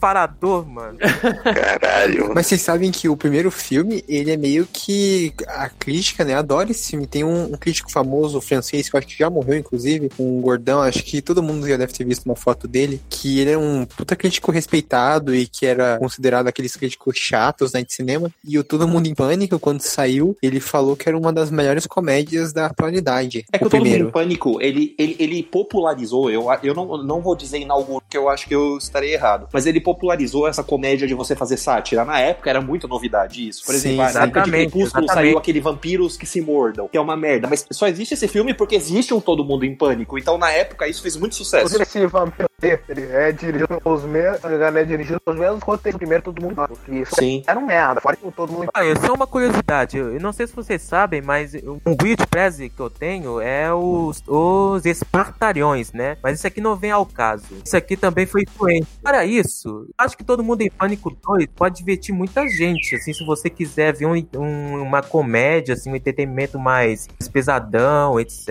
[0.01, 0.99] farador, mano.
[1.45, 2.33] caralho.
[2.35, 5.33] Mas vocês sabem que o primeiro filme, ele é meio que.
[5.49, 6.35] A crítica, né?
[6.35, 7.07] Adora esse filme.
[7.07, 10.81] Tem um, um crítico famoso francês, que eu acho que já morreu, inclusive, um gordão,
[10.83, 13.85] acho que todo mundo já deve ter visto uma foto dele, que ele é um
[13.85, 18.31] puta crítico respeitado e que era considerado aqueles críticos chatos né, de cinema.
[18.47, 21.87] E o Todo Mundo em Pânico, quando saiu, ele falou que era uma das melhores
[21.87, 23.45] comédias da atualidade.
[23.53, 24.11] É que o o Todo Mundo em.
[24.11, 28.47] Pânico, ele, ele, ele popularizou, eu, eu não, não vou dizer inaugurou, porque eu acho
[28.47, 32.05] que eu estarei errado, mas ele popularizou essa comédia de você fazer sátira.
[32.05, 33.65] Na época era muita novidade isso.
[33.65, 37.01] Por Sim, exemplo, na época de Crepúsculo saiu aquele Vampiros que se mordam, que é
[37.01, 37.49] uma merda.
[37.49, 40.19] Mas só existe esse filme porque existe um Todo Mundo em Pânico.
[40.19, 41.81] Então na época isso fez muito sucesso.
[41.81, 42.51] Esse vampiro
[42.89, 44.20] ele é dirigido pelos mesmos.
[44.21, 46.61] É dirigido pelos mesmos roteiros primeiro todo mundo.
[46.89, 47.43] Isso Sim.
[47.47, 48.69] era um merda, fora que todo mundo.
[48.75, 51.97] Ah, eu só uma curiosidade, eu não sei se vocês sabem, mas um
[52.31, 56.17] pleasure que eu tenho é os, os espartariões, né?
[56.23, 57.45] Mas isso aqui não vem ao caso.
[57.65, 58.87] Isso aqui também foi influente.
[59.03, 63.25] Para isso, acho que todo mundo em Pânico 2 pode divertir muita gente, assim, se
[63.25, 68.49] você quiser ver um- um- uma comédia, assim, um entretenimento mais pesadão, etc,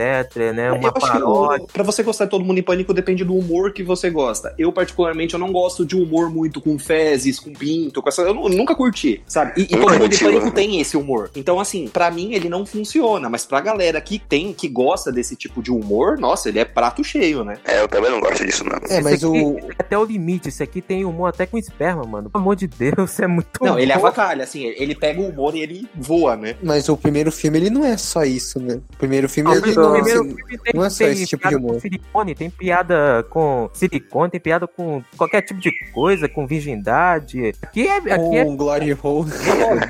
[0.54, 0.72] né?
[0.72, 1.68] Uma paródia.
[1.72, 4.54] pra você gostar de Todo Mundo em Pânico depende do humor que você gosta.
[4.58, 8.22] Eu, particularmente, eu não gosto de humor muito com fezes, com pinto, com essa.
[8.22, 9.54] Eu nu- nunca curti, sabe?
[9.58, 10.52] E, e Não Todo é Mundo motivo, Pânico né?
[10.52, 11.30] tem esse humor.
[11.36, 15.36] Então, assim, pra mim ele não funciona, mas pra galera que tem, que gosta desse
[15.36, 17.58] tipo de humor, nossa, ele é prato cheio, né?
[17.66, 18.80] É, eu também não gosto disso, não.
[18.90, 19.58] É, mas aqui o.
[19.60, 22.30] é até o limite, esse aqui tem humor até com esperma, mano.
[22.30, 24.00] Pelo amor de Deus, é muito Não, ele bom.
[24.00, 26.56] avacalha, assim, ele pega o humor e ele voa, né?
[26.64, 28.80] Mas o primeiro filme, ele não é só isso, né?
[28.94, 31.14] O primeiro filme, Não, ele o não, primeiro assim, filme tem, não é só tem
[31.14, 31.74] esse tipo piada de humor.
[31.76, 37.54] com silicone, tem piada com silicone, tem piada com qualquer tipo de coisa, com virgindade.
[37.62, 37.98] Aqui é.
[37.98, 39.32] Aqui é com Glory Hole.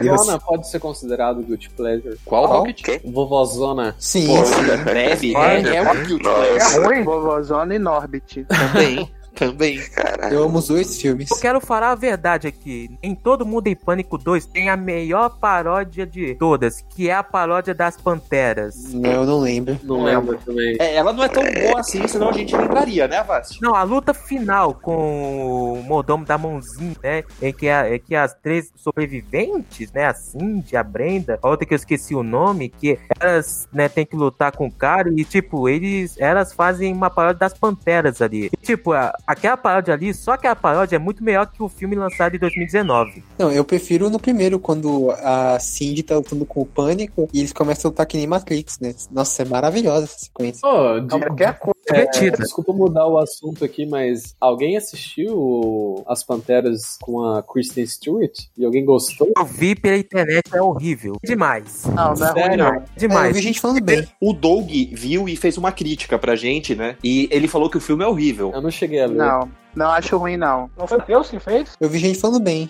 [0.02, 2.18] Vovozona pode ser considerado guilty pleasure.
[2.26, 2.48] Qual?
[2.48, 2.66] Qual?
[3.06, 3.96] Vovozona.
[4.00, 4.84] Sim, Pô, sim.
[4.84, 6.42] breve, é, é um guilty Nossa.
[6.46, 6.86] É pleasure.
[6.86, 7.04] ruim.
[7.04, 8.46] Vovozona e Norbit.
[8.46, 9.80] Também, também.
[9.90, 10.34] Caralho.
[10.36, 11.30] Eu amo os dois filmes.
[11.32, 12.90] Eu quero falar a verdade aqui.
[13.02, 17.24] Em Todo Mundo em Pânico 2 tem a melhor paródia de todas, que é a
[17.24, 18.94] paródia das Panteras.
[18.94, 19.78] Não, eu não lembro.
[19.84, 20.76] Não lembro também.
[20.80, 23.62] É, ela não é tão boa assim, senão a gente lembraria, né, Vast?
[23.62, 27.24] Não, a luta final com o mordomo da mãozinha, né?
[27.42, 30.06] Em que, a, em que as três sobreviventes, né?
[30.06, 34.06] A Cindy, a Brenda, a outra que eu esqueci o nome, que elas, né, tem
[34.06, 38.50] que lutar com o cara e, tipo, eles, elas fazem uma paródia das Panteras ali.
[38.52, 41.70] E, tipo, a- aquela paródia ali, só que a paródia é muito melhor que o
[41.70, 43.24] filme lançado em 2019.
[43.38, 47.54] Não, eu prefiro no primeiro, quando a Cindy tá lutando com o Pânico e eles
[47.54, 48.94] começam a lutar que nem Matrix, né?
[49.12, 50.62] Nossa, é maravilhosa essa sequência.
[50.62, 51.79] Pô, de- Qualquer coisa.
[51.94, 52.38] Divertida.
[52.38, 58.38] desculpa mudar o assunto aqui, mas alguém assistiu As Panteras com a Kristen Stewart?
[58.58, 59.32] E alguém gostou?
[59.38, 61.16] Eu vi pela internet, é horrível.
[61.24, 61.86] Demais.
[61.86, 62.58] Não, não é ruim, Sério?
[62.58, 62.74] não.
[62.74, 63.36] É, eu Demais.
[63.36, 64.08] vi gente falando bem.
[64.22, 66.96] O Doug viu e fez uma crítica pra gente, né?
[67.04, 68.52] E ele falou que o filme é horrível.
[68.54, 69.16] Eu não cheguei a ver.
[69.16, 70.70] Não, não acho ruim, não.
[70.78, 71.72] Não foi Deus que fez?
[71.80, 72.70] Eu vi gente falando bem.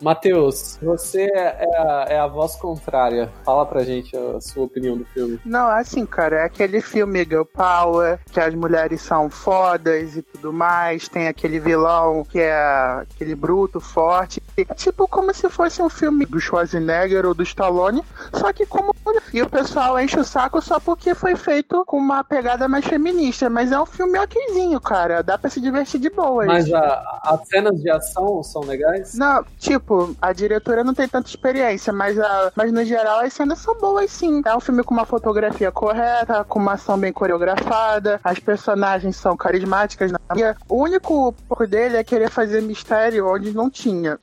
[0.00, 3.30] Matheus, você é a, é a voz contrária.
[3.44, 5.40] Fala pra gente a sua opinião do filme.
[5.44, 10.52] Não, assim, cara, é aquele filme Girl Power, que as mulheres são fodas e tudo
[10.52, 11.08] mais.
[11.08, 12.54] Tem aquele vilão que é
[13.02, 14.42] aquele bruto, forte.
[14.68, 18.02] É tipo como se fosse um filme do Schwarzenegger ou do Stallone,
[18.32, 18.94] só que como.
[19.32, 23.50] E o pessoal enche o saco só porque foi feito com uma pegada mais feminista.
[23.50, 25.22] Mas é um filme okzinho, cara.
[25.22, 26.44] Dá pra se divertir de boa.
[26.46, 29.14] Mas a, as cenas de ação são legais?
[29.14, 33.58] Não, tipo, a diretora não tem tanta experiência, mas, a, mas no geral as cenas
[33.58, 34.42] são boas sim.
[34.44, 39.36] É um filme com uma fotografia correta, com uma ação bem coreografada, as personagens são
[39.36, 40.12] carismáticas.
[40.12, 40.18] Na...
[40.68, 44.18] O único por dele é querer fazer mistério onde não tinha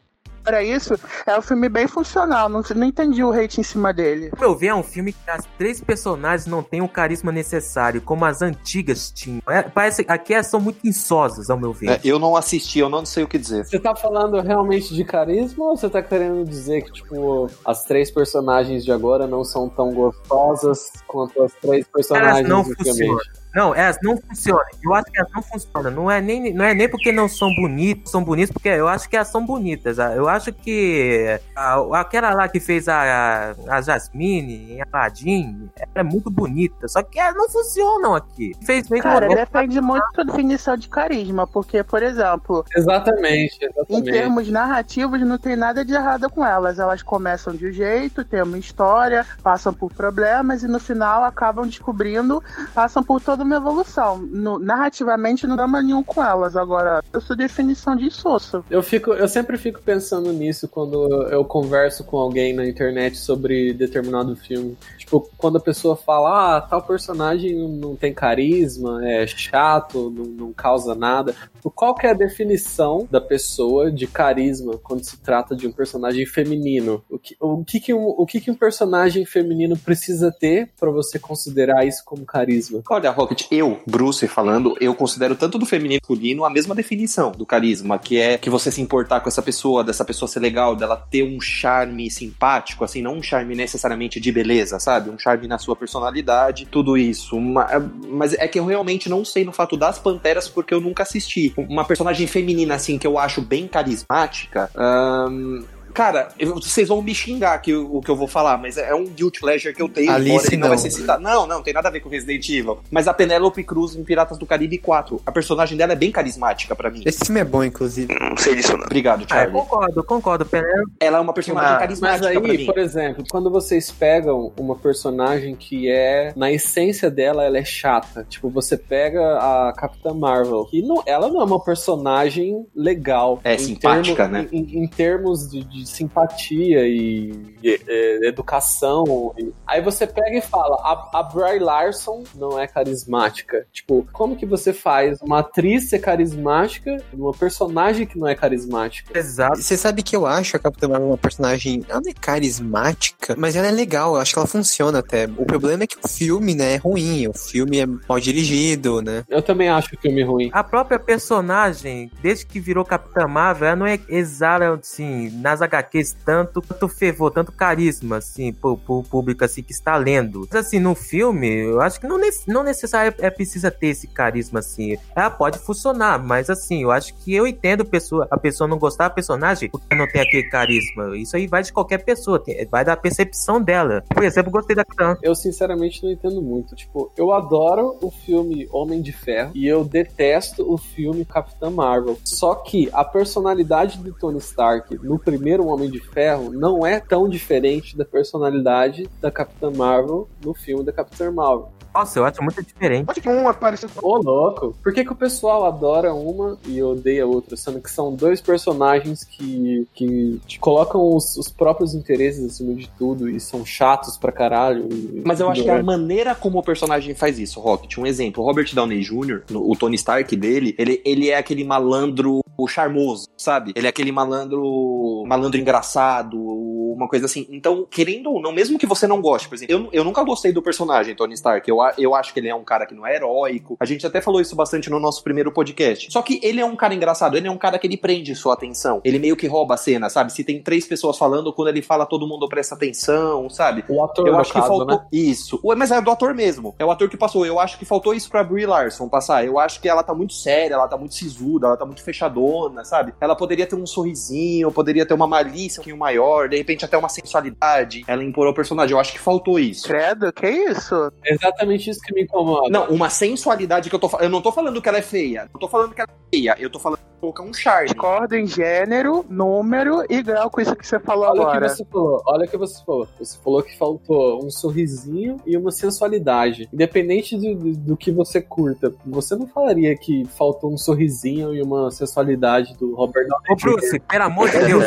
[0.45, 2.47] para isso, é um filme bem funcional.
[2.47, 4.29] Não, não entendi o hate em cima dele.
[4.29, 8.01] Pra eu ver, é um filme que as três personagens não têm o carisma necessário,
[8.01, 9.41] como as antigas tinham.
[9.49, 11.89] É, parece aqui elas são muito insosas, ao meu ver.
[11.89, 13.65] É, eu não assisti, eu não sei o que dizer.
[13.65, 18.11] Você tá falando realmente de carisma ou você tá querendo dizer que, tipo, as três
[18.11, 23.17] personagens de agora não são tão gostosas quanto as três personagens elas não funcionam.
[23.55, 24.65] Não, elas não funcionam.
[24.83, 25.91] Eu acho que elas não funcionam.
[25.91, 29.09] Não é nem, não é nem porque não são bonitas, são bonitas, porque eu acho
[29.09, 29.97] que elas são bonitas.
[29.97, 36.03] Eu acho que a, aquela lá que fez a, a Jasmine em Aladdin, ela é
[36.03, 36.85] muito bonita.
[36.89, 38.51] Só que elas não funcionam aqui.
[38.61, 42.65] Fez bem Cara, depende muito da definição de carisma, porque, por exemplo.
[42.75, 43.87] Exatamente, exatamente.
[43.89, 46.77] Em termos narrativos, não tem nada de errado com elas.
[46.77, 51.65] Elas começam de um jeito, tem uma história, passam por problemas e no final acabam
[51.65, 52.43] descobrindo,
[52.73, 54.17] passam por todo uma evolução.
[54.17, 56.55] No, narrativamente não dá mais nenhum com elas.
[56.55, 58.63] Agora, eu sou definição de insosso.
[58.69, 63.73] Eu, fico, eu sempre fico pensando nisso quando eu converso com alguém na internet sobre
[63.73, 64.77] determinado filme.
[65.05, 70.53] Tipo, quando a pessoa fala, ah, tal personagem não tem carisma, é chato, não, não
[70.53, 71.35] causa nada.
[71.75, 76.25] Qual que é a definição da pessoa de carisma quando se trata de um personagem
[76.25, 77.03] feminino?
[77.09, 80.89] O que, o que, que, um, o que, que um personagem feminino precisa ter para
[80.89, 82.81] você considerar isso como carisma?
[82.89, 87.31] Olha, Rocket, eu, Bruce, falando, eu considero tanto do feminino e masculino a mesma definição
[87.31, 90.75] do carisma, que é que você se importar com essa pessoa, dessa pessoa ser legal,
[90.75, 94.94] dela ter um charme simpático, assim, não um charme necessariamente de beleza, sabe?
[94.95, 95.09] Sabe?
[95.09, 97.35] Um charme na sua personalidade, tudo isso.
[97.35, 97.67] Uma,
[98.09, 101.53] mas é que eu realmente não sei no fato das Panteras porque eu nunca assisti.
[101.57, 104.69] Uma personagem feminina, assim, que eu acho bem carismática.
[104.75, 105.63] Um,
[105.95, 109.05] Cara, eu, vocês vão me xingar que o, que eu vou falar, mas é um
[109.05, 110.11] guilt pleasure que eu tenho.
[110.11, 110.63] Alice não.
[110.63, 111.23] não vai ser citado.
[111.23, 112.79] Não, não, tem nada a ver com Resident Evil.
[112.91, 116.75] Mas a Penelope Cruz em Piratas do Caribe 4, a personagem dela é bem carismática
[116.75, 117.01] para mim.
[117.05, 118.13] Esse filme é bom, inclusive.
[118.13, 118.83] Não sei disso, não.
[118.83, 119.57] Obrigado, ah, Thiago.
[119.57, 120.45] É, concordo, concordo.
[120.45, 120.91] Penelope...
[120.99, 125.55] Ela é uma personagem ah, carismática Mas aí, por exemplo, quando vocês pegam uma personagem
[125.55, 128.27] que é, na essência dela, ela é chata.
[128.29, 133.39] Tipo, você pega a Capitã Marvel, que não, ela não é uma personagem legal.
[133.45, 134.49] É, simpática, termo, né?
[134.51, 137.31] Em, em termos de, de simpatia e,
[137.63, 139.33] e, e educação.
[139.37, 139.51] E...
[139.67, 143.65] Aí você pega e fala, a, a Bry Larson não é carismática.
[143.71, 149.17] Tipo, como que você faz uma atriz ser carismática uma personagem que não é carismática?
[149.17, 149.61] Exato.
[149.61, 153.55] Você sabe que eu acho a Capitã Marvel uma personagem, ela não é carismática, mas
[153.55, 155.25] ela é legal, eu acho que ela funciona até.
[155.37, 159.23] O problema é que o filme, né, é ruim, o filme é mal dirigido, né?
[159.29, 160.49] Eu também acho o filme ruim.
[160.51, 166.15] A própria personagem, desde que virou Capitã Marvel, ela não é exala, assim, nas HQs
[166.25, 170.47] tanto tanto, fervor, tanto carisma, assim, pro, pro público, assim, que está lendo.
[170.51, 174.59] Mas, assim, no filme, eu acho que não, não necessariamente é, precisa ter esse carisma,
[174.59, 174.97] assim.
[175.15, 178.77] Ela pode funcionar, mas, assim, eu acho que eu entendo a pessoa, a pessoa não
[178.77, 181.17] gostar da personagem porque não tem aquele carisma.
[181.17, 184.03] Isso aí vai de qualquer pessoa, vai da percepção dela.
[184.13, 185.17] Por exemplo, gostei da Capitã.
[185.21, 186.75] Eu, sinceramente, não entendo muito.
[186.75, 192.17] Tipo, eu adoro o filme Homem de Ferro e eu detesto o filme Capitã Marvel.
[192.23, 197.27] Só que a personalidade de Tony Stark no primeiro Homem de Ferro não é tão
[197.27, 201.74] diferente da personalidade da Capitã Marvel no filme da Capitã Marvel.
[201.95, 203.05] Nossa, eu acho muito diferente.
[203.09, 204.75] Acho que um parecido Ô, louco.
[204.83, 207.55] Por que, que o pessoal adora uma e odeia outra?
[207.55, 213.29] Sendo que são dois personagens que, que colocam os, os próprios interesses acima de tudo
[213.29, 214.89] e são chatos pra caralho.
[215.25, 217.97] Mas eu acho que é a maneira como o personagem faz isso, Rocket.
[217.97, 222.41] Um exemplo, o Robert Downey Jr., o Tony Stark dele, ele, ele é aquele malandro
[222.67, 223.73] charmoso, sabe?
[223.75, 227.45] Ele é aquele malandro malandro engraçado, uma coisa assim.
[227.49, 230.51] Então, querendo ou não, mesmo que você não goste, por exemplo, eu, eu nunca gostei
[230.51, 231.69] do personagem Tony Stark.
[231.69, 233.77] Eu, eu acho que ele é um cara que não é heróico.
[233.79, 236.11] A gente até falou isso bastante no nosso primeiro podcast.
[236.11, 238.53] Só que ele é um cara engraçado, ele é um cara que ele prende sua
[238.53, 239.01] atenção.
[239.03, 240.31] Ele meio que rouba a cena, sabe?
[240.31, 243.83] Se tem três pessoas falando, quando ele fala, todo mundo presta atenção, sabe?
[243.89, 245.07] O ator, eu acho caso, que faltou né?
[245.11, 245.59] isso.
[245.77, 246.75] Mas é do ator mesmo.
[246.79, 247.45] É o ator que passou.
[247.45, 249.45] Eu acho que faltou isso pra Brie Larson passar.
[249.45, 252.83] Eu acho que ela tá muito séria, ela tá muito sisuda, ela tá muito fechadona,
[252.83, 253.13] sabe?
[253.19, 256.97] Ela poderia ter um sorrisinho, poderia ter uma malícia um pouquinho maior, de repente até
[256.97, 258.03] uma sensualidade.
[258.07, 258.93] Ela impor ao personagem.
[258.93, 259.87] Eu acho que faltou isso.
[259.87, 261.11] Credo, que isso?
[261.23, 261.35] É
[261.75, 262.69] exatamente isso que me incomoda.
[262.69, 264.25] Não, uma sensualidade que eu tô falando.
[264.25, 265.49] Eu não tô falando que ela é feia.
[265.53, 266.55] Eu tô falando que ela é feia.
[266.59, 267.87] Eu tô falando que colocar um charme.
[267.87, 271.67] Discordo em gênero, número e grau com isso que você falou Olha o agora.
[271.69, 273.07] que você falou, olha o que você falou.
[273.19, 276.69] Você falou que faltou um sorrisinho e uma sensualidade.
[276.73, 281.61] Independente do, do, do que você curta, você não falaria que faltou um sorrisinho e
[281.61, 284.85] uma sensualidade do Robert Downey Ô, Bruce, pelo amor de Deus.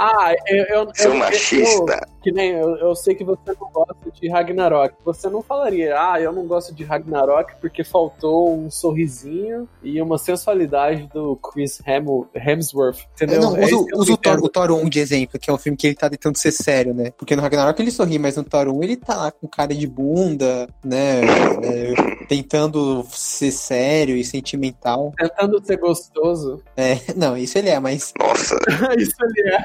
[0.00, 1.92] Ah, eu, eu, Seu eu- machista.
[1.92, 4.94] eu- que nem eu, eu sei que você não gosta de Ragnarok.
[5.04, 10.18] Você não falaria, ah, eu não gosto de Ragnarok porque faltou um sorrisinho e uma
[10.18, 13.00] sensualidade do Chris Hem- Hemsworth.
[13.14, 13.40] Entendeu?
[13.42, 15.58] Não, É usa, eu usa o, Thor, o Thor 1 de exemplo, que é um
[15.58, 17.10] filme que ele tá tentando ser sério, né?
[17.16, 19.86] Porque no Ragnarok ele sorri, mas no Thor 1 ele tá lá com cara de
[19.86, 21.20] bunda, né?
[21.62, 25.12] É, tentando ser sério e sentimental.
[25.16, 26.62] Tentando ser gostoso.
[26.76, 28.56] É, não, isso ele é, mas Nossa,
[28.98, 29.58] isso ali é.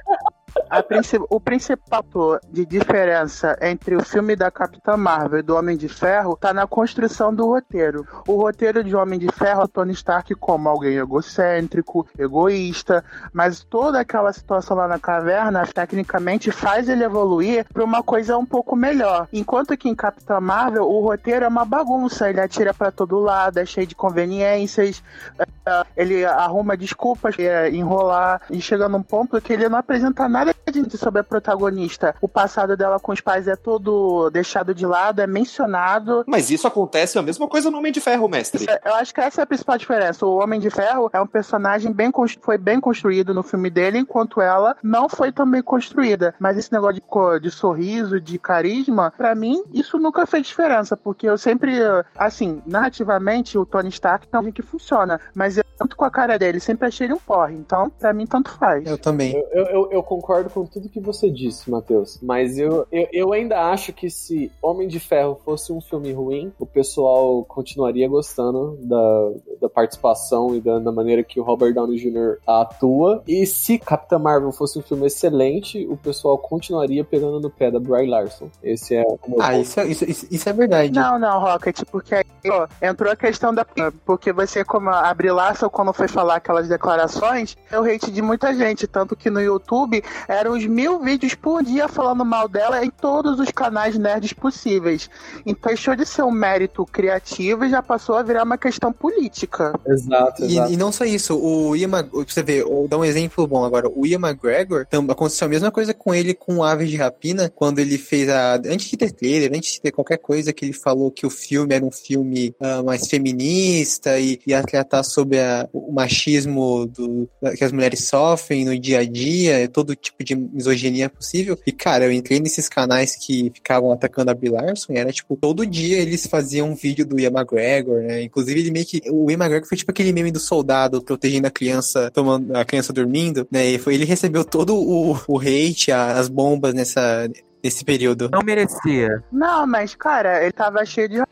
[0.87, 2.03] Princi- o principal
[2.49, 6.65] de diferença entre o filme da Capitã Marvel e do Homem de Ferro tá na
[6.65, 8.07] construção do roteiro.
[8.27, 14.33] O roteiro de Homem de Ferro, Tony Stark como alguém egocêntrico, egoísta, mas toda aquela
[14.33, 19.27] situação lá na caverna, tecnicamente, faz ele evoluir pra uma coisa um pouco melhor.
[19.31, 23.59] Enquanto que em Capitã Marvel, o roteiro é uma bagunça, ele atira pra todo lado,
[23.59, 25.03] é cheio de conveniências,
[25.39, 27.35] é, ele arruma desculpas,
[27.71, 30.62] enrolar, e chega num ponto que ele não apresenta nada de
[30.97, 32.15] sobre a protagonista.
[32.21, 36.23] O passado dela com os pais é todo deixado de lado, é mencionado.
[36.27, 38.65] Mas isso acontece a mesma coisa no Homem de Ferro, mestre.
[38.85, 40.25] Eu acho que essa é a principal diferença.
[40.25, 42.11] O Homem de Ferro é um personagem bem
[42.41, 46.33] foi bem construído no filme dele, enquanto ela não foi tão bem construída.
[46.39, 51.27] Mas esse negócio de, de sorriso, de carisma, pra mim, isso nunca fez diferença, porque
[51.27, 51.73] eu sempre,
[52.17, 56.37] assim, narrativamente, o Tony Stark é alguém que funciona, mas eu tanto com a cara
[56.37, 57.55] dele, sempre achei ele um porre.
[57.55, 58.85] Então, pra mim, tanto faz.
[58.85, 59.33] eu também.
[59.51, 62.19] Eu- eu, eu concordo com tudo que você disse, Matheus.
[62.21, 66.51] Mas eu, eu, eu ainda acho que se Homem de Ferro fosse um filme ruim,
[66.59, 69.31] o pessoal continuaria gostando da,
[69.61, 72.37] da participação e da, da maneira que o Robert Downey Jr.
[72.45, 73.23] atua.
[73.27, 77.79] E se Capitã Marvel fosse um filme excelente, o pessoal continuaria pegando no pé da
[77.79, 78.49] Bry Larson.
[78.61, 79.61] Esse é o meu Ah, ponto.
[79.61, 80.91] isso, é- isso, isso, é verdade.
[80.93, 83.65] Não, não, Rocket, porque aí ó, entrou a questão da.
[84.05, 88.21] Porque você, como a Brie Larson, quando foi falar aquelas declarações, é o hate de
[88.21, 88.85] muita gente.
[88.87, 90.03] Tanto que no YouTube
[90.43, 95.09] eram uns mil vídeos por dia falando mal dela em todos os canais nerds possíveis.
[95.45, 99.73] Então deixou de ser um mérito criativo e já passou a virar uma questão política.
[99.87, 100.71] Exato, E, exato.
[100.73, 103.89] e não só isso, o Ian você ver, vou dar um exemplo bom agora.
[103.89, 107.97] O Ian McGregor, aconteceu a mesma coisa com ele com Aves de Rapina, quando ele
[107.97, 108.55] fez a.
[108.55, 111.73] Antes de ter trailer, antes de ter qualquer coisa, que ele falou que o filme
[111.73, 117.63] era um filme ah, mais feminista e ia tratar sobre a- o machismo do, que
[117.63, 121.57] as mulheres sofrem no dia a dia, todo tipo de misoginia possível.
[121.65, 125.35] E, cara, eu entrei nesses canais que ficavam atacando a Brie Larson e era tipo,
[125.35, 128.23] todo dia eles faziam um vídeo do Ian McGregor, né?
[128.23, 129.01] Inclusive, ele meio que.
[129.09, 132.93] O Ian McGregor foi tipo aquele meme do soldado protegendo a criança, tomando a criança
[132.93, 133.65] dormindo, né?
[133.71, 137.29] E foi, ele recebeu todo o, o hate, a- as bombas nessa.
[137.63, 138.29] Nesse período.
[138.29, 139.23] Não merecia.
[139.31, 141.23] Não, mas, cara, ele tava cheio de.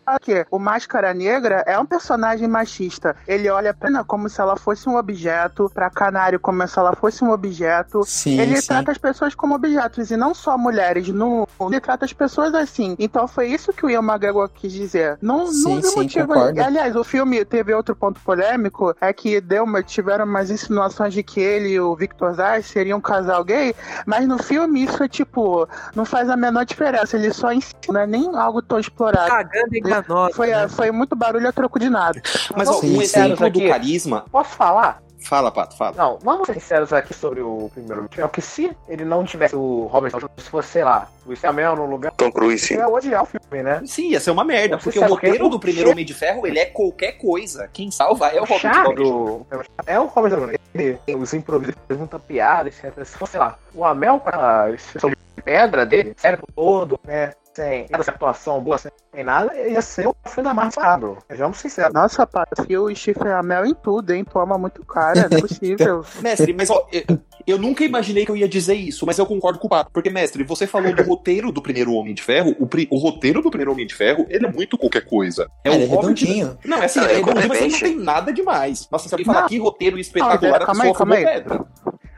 [0.49, 3.15] O Máscara Negra é um personagem machista.
[3.27, 6.95] Ele olha a pena como se ela fosse um objeto, pra Canário como se ela
[6.95, 8.03] fosse um objeto.
[8.05, 8.67] Sim, ele sim.
[8.67, 11.07] trata as pessoas como objetos e não só mulheres.
[11.09, 12.95] No, ele trata as pessoas assim.
[12.97, 15.17] Então foi isso que o Ian McGregor quis dizer.
[15.21, 16.27] Não, Sim, não sim, motivo.
[16.27, 16.61] concordo.
[16.61, 21.23] Aliás, o filme teve outro ponto polêmico, é que deu uma, tiveram umas insinuações de
[21.23, 23.75] que ele e o Victor Zay seriam um casal gay,
[24.05, 27.17] mas no filme isso é tipo, não faz a menor diferença.
[27.17, 29.29] Ele só ensina, é nem algo tão explorado.
[29.29, 30.33] Cagando enganosa.
[30.35, 30.67] Foi, né?
[30.67, 32.21] foi muito barulho a troco de nada.
[32.55, 33.01] Mas ó, Sim, um sim.
[33.01, 34.25] exemplo do carisma.
[34.31, 35.01] Posso falar?
[35.21, 35.95] Fala, Pato, fala.
[35.95, 38.27] Não, vamos ser sinceros aqui sobre o primeiro filme.
[38.27, 41.85] Porque se ele não tivesse o Robert Downey se fosse, sei lá, o Samuel no
[41.85, 42.73] lugar, Tom Cruise.
[42.73, 43.81] eu ia odiar o filme, né?
[43.85, 46.47] Sim, ia ser uma merda, porque o é roteiro o do primeiro Homem de Ferro,
[46.47, 47.69] ele é qualquer coisa.
[47.71, 49.45] Quem salva é o Robert chato Downey
[49.85, 50.59] É o Robert Downey Jr.
[50.73, 52.91] Ele tem os improvisos, muita piada, etc.
[53.05, 57.31] Se fosse, sei lá, o Amel com a expressão de pedra dele, cérebro todo, né?
[57.53, 61.17] Sem essa atuação boa, sem nada, ia ser o filme da Marvel Fábio.
[61.29, 61.93] Sejamos sinceros.
[61.93, 64.23] Nossa, Paty, o chifre a mel em tudo, hein?
[64.23, 66.05] Toma muito cara, não é possível.
[66.23, 67.03] Mestre, mas ó, eu,
[67.45, 69.91] eu nunca imaginei que eu ia dizer isso, mas eu concordo com o Pato.
[69.91, 72.55] Porque, mestre, você falou do roteiro do primeiro Homem de Ferro.
[72.57, 75.49] O, pri- o roteiro do primeiro Homem de Ferro, ele é muito qualquer coisa.
[75.65, 76.57] É, ele é Robert- redondinho.
[76.63, 78.87] Não, é assim, Não, é é redondinho, mas ele não tem nada demais.
[78.89, 81.25] Nossa, se alguém falar que roteiro espetacular, Não, a calma aí, pessoa fumou calma aí.
[81.25, 81.65] pedra.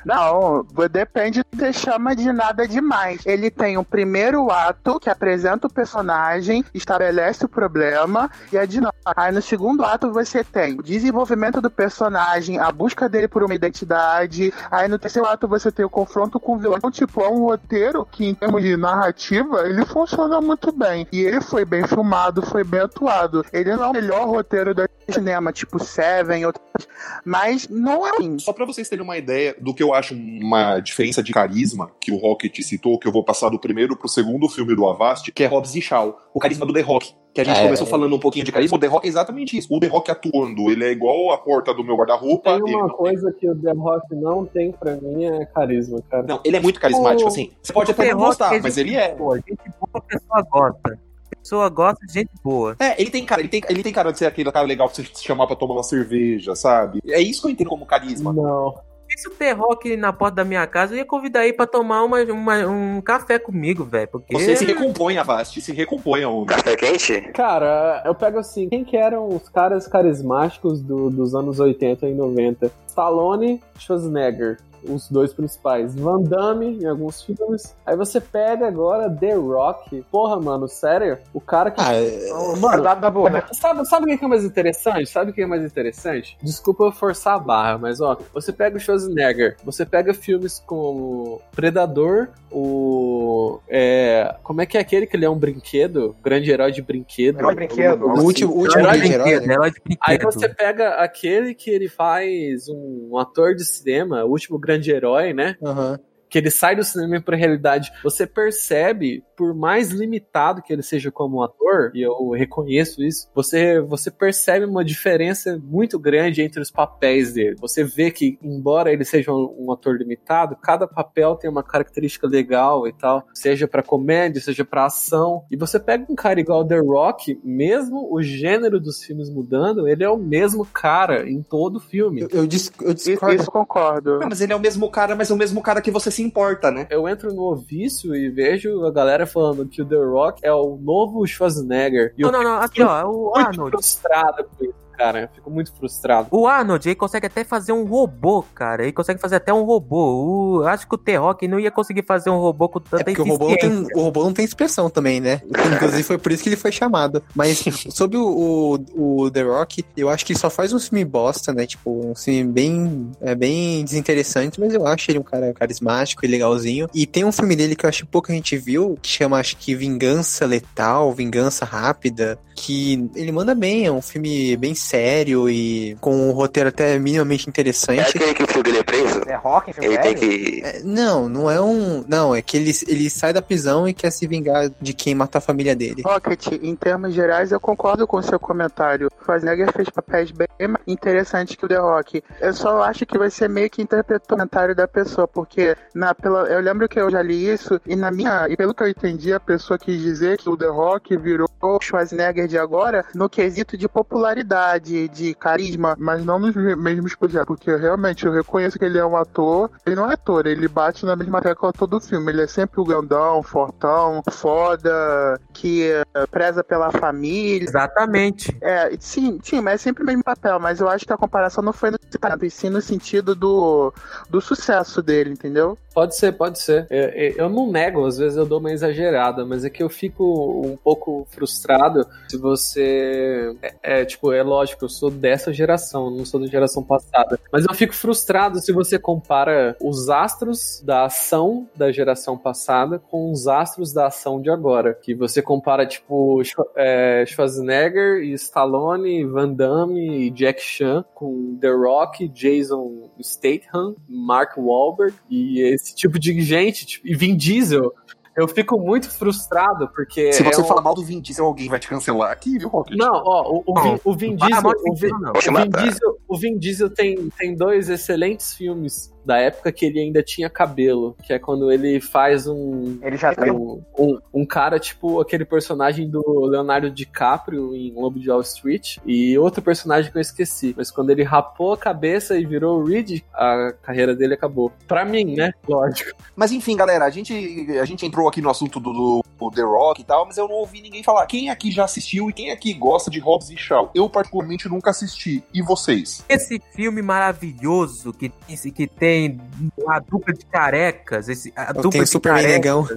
[0.06, 3.22] Não, depende de chama de nada demais.
[3.26, 8.94] Ele tem o primeiro ato que apresenta o personagem, estabelece o problema e a dinâmica.
[9.16, 13.56] Aí no segundo ato você tem o desenvolvimento do personagem, a busca dele por uma
[13.56, 14.54] identidade.
[14.70, 16.78] Aí no terceiro ato você tem o confronto com o vilão.
[16.78, 21.08] Então, tipo, é um roteiro que, em termos de narrativa, ele funciona muito bem.
[21.12, 23.46] E ele foi bem filmado, foi bem atuado.
[23.52, 26.88] Ele não é o melhor roteiro do cinema, tipo Seven, outros,
[27.26, 28.40] mas não é ruim.
[28.40, 32.12] Só pra vocês terem uma ideia do que eu acho uma diferença de carisma que
[32.12, 35.44] o Rocket citou, que eu vou passar do primeiro pro segundo filme do Avast, que
[35.44, 37.14] é Hobbs e Shaw, o carisma do The Rock.
[37.34, 37.64] Que a gente É.
[37.64, 39.68] começou falando um pouquinho de carisma, o The Rock é exatamente isso.
[39.76, 42.62] O The Rock atuando, ele é igual a porta do meu guarda-roupa.
[42.62, 46.24] Tem uma coisa que o The Rock não tem pra mim é carisma, cara.
[46.24, 47.52] Não, ele é muito carismático, O- assim.
[47.62, 49.16] Você pode até não gostar, é mas ele é.
[49.16, 51.00] Boa, gente boa, a pessoa gosta.
[51.34, 52.76] A pessoa gosta de gente boa.
[52.80, 54.96] É, ele tem cara, ele tem, ele tem cara de ser aquele cara legal pra
[54.96, 57.00] você chamar pra tomar uma cerveja, sabe?
[57.08, 58.32] É isso que eu entendo como carisma.
[58.32, 58.76] Não.
[59.16, 62.04] Se o The Rock na porta da minha casa, eu ia convidar ele pra tomar
[62.04, 64.08] uma, uma- um café comigo, velho.
[64.08, 64.34] Porque.
[64.34, 66.48] Você se recompõe, Avast, se recompõe aonde?
[66.48, 67.22] Café quente?
[67.34, 72.14] Cara, eu pego assim, quem que eram os caras carismáticos do- dos anos 80 e
[72.14, 72.72] 90?
[72.88, 74.58] Stallone, Schwarzenegger.
[74.88, 75.96] Os dois principais.
[75.96, 77.76] Van Damme em alguns filmes.
[77.86, 80.04] Aí você pega agora The Rock.
[80.12, 81.18] Porra, mano, sério?
[81.34, 81.82] O cara que.
[81.82, 82.30] Ah, é-
[82.60, 83.44] mano, da boa, né?
[83.54, 85.06] Sabe, sabe o que é mais interessante?
[85.10, 86.38] Sabe o que é mais interessante?
[86.42, 91.42] Desculpa eu forçar a barra, mas ó, você pega o Schwarzenegger, você pega filmes como
[91.56, 93.60] Predador, o.
[93.68, 96.16] É, como é que é aquele que ele é um brinquedo?
[96.24, 97.40] Grande herói de brinquedo.
[97.40, 98.06] Herói de brinquedo.
[98.06, 99.54] o último, o último Herói de grande herói, brinquedo, né?
[99.54, 100.34] herói de Aí brinquedo.
[100.34, 105.56] você pega aquele que ele faz um ator de cinema, o último grande herói, né?
[105.64, 106.00] Aham.
[106.34, 111.12] Que ele sai do cinema para realidade, você percebe, por mais limitado que ele seja
[111.12, 116.72] como ator, e eu reconheço isso, você, você percebe uma diferença muito grande entre os
[116.72, 117.56] papéis dele.
[117.62, 122.26] Você vê que, embora ele seja um, um ator limitado, cada papel tem uma característica
[122.26, 125.44] legal e tal, seja para comédia, seja para ação.
[125.52, 130.04] E você pega um cara igual The Rock, mesmo o gênero dos filmes mudando, ele
[130.04, 132.22] é o mesmo cara em todo o filme.
[132.22, 133.36] Eu, eu, dis- eu Isso, discordo.
[133.36, 134.20] isso eu concordo.
[134.24, 136.23] Ah, mas ele é o mesmo cara, mas é o mesmo cara que você se
[136.24, 136.88] importa, né?
[136.90, 140.78] eu entro no vício e vejo a galera falando que o The Rock é o
[140.78, 142.14] novo Schwarzenegger.
[142.18, 142.62] E Não, não, não.
[142.62, 143.04] Aqui, ó.
[143.06, 143.72] O fico muito Arnold.
[143.72, 145.22] frustrado com isso, cara.
[145.24, 146.28] Eu fico muito frustrado.
[146.32, 148.84] O Arnold, ele consegue até fazer um robô, cara.
[148.84, 150.60] Ele consegue fazer até um robô.
[150.62, 153.22] O, acho que o T-Rock não ia conseguir fazer um robô com tanta É porque
[153.22, 153.88] o robô, não eficiência.
[153.88, 155.42] tem, o robô não tem expressão também, né?
[155.76, 157.22] Inclusive foi por isso que ele foi chamado.
[157.36, 161.04] Mas sobre o, o, o The Rock, eu acho que ele só faz um filme
[161.04, 161.66] bosta, né?
[161.66, 166.30] Tipo, um filme bem, é, bem desinteressante, mas eu acho ele um cara carismático e
[166.30, 166.88] legalzinho.
[166.94, 169.58] E tem um filme dele que eu acho que pouca gente viu, que chama, acho
[169.58, 175.98] que Vingança Letal, Vingança Rápida, que ele manda bem, é um filme bem sério e
[176.00, 178.16] com um roteiro até minimamente É interessante.
[178.16, 179.22] aquele que o filho dele é preso?
[179.26, 180.62] É rock, em filme Ele tem que.
[180.64, 182.06] É, não, não é um.
[182.08, 185.40] Não, é que ele, ele sai da prisão e quer se vingar de quem matou
[185.40, 186.04] a família dele.
[186.06, 189.08] Rocket, em termos gerais, eu concordo com o seu comentário.
[189.20, 192.24] O Schwarzenegger fez papéis bem mais interessantes que o The Rock.
[192.40, 196.14] Eu só acho que vai ser meio que interpretar o comentário da pessoa, porque na,
[196.14, 198.48] pela, eu lembro que eu já li isso, e na minha.
[198.48, 201.80] E pelo que eu entendi, a pessoa quis dizer que o The Rock virou o
[201.82, 207.48] Schwarzenegger de agora no quesito de popularidade, de carisma, mas não nos mesmos projetos.
[207.48, 209.70] Porque realmente eu reconheço que ele é um ator.
[209.86, 212.32] Ele não é ator, ele bate na mesma tecla todo filme.
[212.32, 217.68] Ele é sempre o grandão, fortão, foda, que eh, preza pela família.
[217.68, 218.56] Exatamente.
[218.62, 221.64] É, sim, sim, mas é sempre o mesmo papel, mas eu acho que a comparação
[221.64, 221.98] não foi no
[222.42, 223.94] e sim no sentido do,
[224.30, 225.78] do sucesso dele, entendeu?
[225.94, 226.88] Pode ser, pode ser.
[226.90, 229.90] Eu, eu- eu não nego, às vezes eu dou uma exagerada, mas é que eu
[229.90, 233.56] fico um pouco frustrado se você.
[233.62, 237.40] É, é, tipo, é lógico, eu sou dessa geração, não sou da geração passada.
[237.52, 243.32] Mas eu fico frustrado se você compara os astros da ação da geração passada com
[243.32, 244.98] os astros da ação de agora.
[245.02, 246.42] Que você compara, tipo,
[246.76, 254.58] é, Schwarzenegger e Stallone, Van Damme e Jack Chan com The Rock, Jason Statham, Mark
[254.58, 257.92] Wahlberg e esse tipo de gente, tipo, e Vin Diesel.
[258.36, 261.70] Eu fico muito frustrado porque Se você é um- falar mal do Vin Diesel, alguém
[261.70, 262.98] vai te cancelar aqui, viu, Rocket?
[262.98, 265.68] não, ó, o, o, Vin, o Vin fala Diesel, o Vin, o.
[265.84, 270.50] Diesel, o Vin Diesel tem, tem dois excelentes filmes da época que ele ainda tinha
[270.50, 273.52] cabelo, que é quando ele faz um Ele já tá.
[273.52, 278.98] um, um, um cara tipo aquele personagem do Leonardo DiCaprio em Lobo de Wall Street
[279.06, 282.86] e outro personagem que eu esqueci, mas quando ele rapou a cabeça e virou o
[282.86, 284.72] Reed, a carreira dele acabou.
[284.88, 285.54] Pra mim, né?
[285.68, 286.12] Lógico.
[286.36, 287.34] Mas enfim, galera, a gente,
[287.80, 290.48] a gente entrou aqui no assunto do, do o The Rock e tal, mas eu
[290.48, 291.26] não ouvi ninguém falar.
[291.26, 293.92] Quem aqui já assistiu e quem aqui gosta de Hobbs e Shaw?
[293.94, 295.44] Eu, particularmente, nunca assisti.
[295.54, 296.24] E vocês?
[296.28, 298.32] Esse filme maravilhoso que,
[298.72, 299.40] que tem
[299.88, 302.54] a dupla de carecas, esse, a dupla tenho de Super carecas.
[302.54, 302.88] Negão.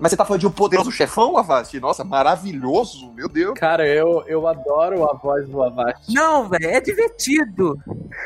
[0.00, 1.78] Mas você tá falando de um poderoso chefão, Avast?
[1.80, 3.58] Nossa, maravilhoso, meu Deus.
[3.58, 6.12] Cara, eu, eu adoro a voz do Avast.
[6.14, 7.76] Não, velho, é divertido.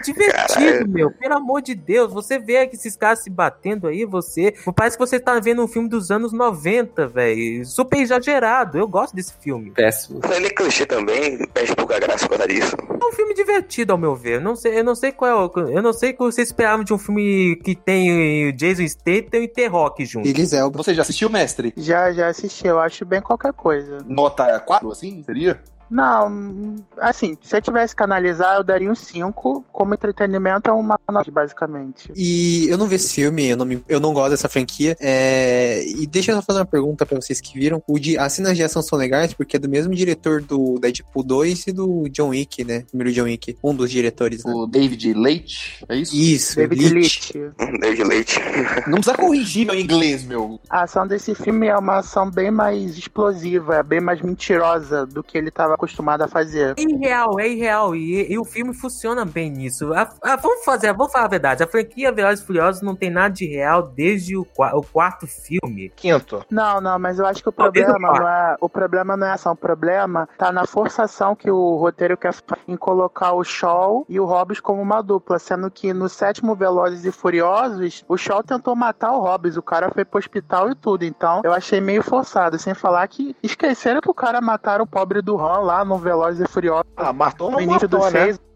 [0.04, 1.10] Divertido, meu.
[1.10, 2.12] Pelo amor de Deus.
[2.12, 4.54] Você vê que esses caras se batendo aí, você.
[4.74, 7.64] Parece que você tá vendo um filme dos anos 90, velho.
[7.64, 8.78] Super exagerado.
[8.78, 9.70] Eu gosto desse filme.
[9.70, 10.20] Péssimo.
[10.30, 12.76] Ele é clichê também, perde pouca graça por causa disso.
[12.78, 14.34] É um filme divertido, ao meu ver.
[14.36, 16.42] Eu não sei, eu não sei qual é o, Eu não sei o que você
[16.42, 20.28] esperava de um filme que tem o Jason Statham e T-Rock junto.
[20.28, 20.82] Idris Elba.
[20.82, 21.61] Você já assistiu, mestre?
[21.76, 23.98] Já, já assisti, eu acho bem qualquer coisa.
[24.06, 25.60] Nota 4, assim, seria?
[25.92, 29.64] Não, assim, se eu tivesse que analisar, eu daria um 5.
[29.70, 32.10] Como entretenimento, é uma nota, basicamente.
[32.16, 34.96] E eu não vi esse filme, eu não, me- eu não gosto dessa franquia.
[35.00, 37.82] É, E deixa eu só fazer uma pergunta pra vocês que viram.
[37.86, 38.16] O de...
[38.16, 41.72] As cenas de ação são legais porque é do mesmo diretor do Deadpool 2 e
[41.72, 42.84] do John Wick, né?
[42.88, 43.56] Primeiro John Wick.
[43.62, 44.52] Um dos diretores, né?
[44.54, 46.16] O David Leite, é isso?
[46.16, 47.34] Isso, David Leitch.
[47.34, 47.52] Leitch.
[47.80, 48.38] David Leite.
[48.86, 50.58] Não precisa corrigir meu inglês, meu.
[50.70, 55.22] A ação desse filme é uma ação bem mais explosiva, é bem mais mentirosa do
[55.22, 56.74] que ele estava acostumado a fazer.
[56.78, 57.94] É irreal, é irreal.
[57.94, 59.92] E, e o filme funciona bem nisso.
[59.92, 61.62] A- a- vamos fazer, vamos falar a verdade.
[61.62, 65.90] A franquia Velozes e Furiosos não tem nada de real desde o, o quarto filme.
[65.96, 66.44] Quinto.
[66.50, 69.52] Não, não, mas eu acho que o problema não é, o problema não é ação,
[69.52, 72.32] o problema tá na forçação que o roteiro quer
[72.68, 77.04] em colocar o Shaw e o Hobbs como uma dupla, sendo que no sétimo Velozes
[77.04, 81.04] e Furiosos, o Shaw tentou matar o Hobbs, o cara foi pro hospital e tudo,
[81.04, 85.20] então eu achei meio forçado, sem falar que esqueceram que o cara mataram o pobre
[85.22, 88.24] do Han lá no Velozes e Furiosos Ah, matou no início do matou, né?
[88.26, 88.36] 6.
[88.36, 88.51] Você voltou.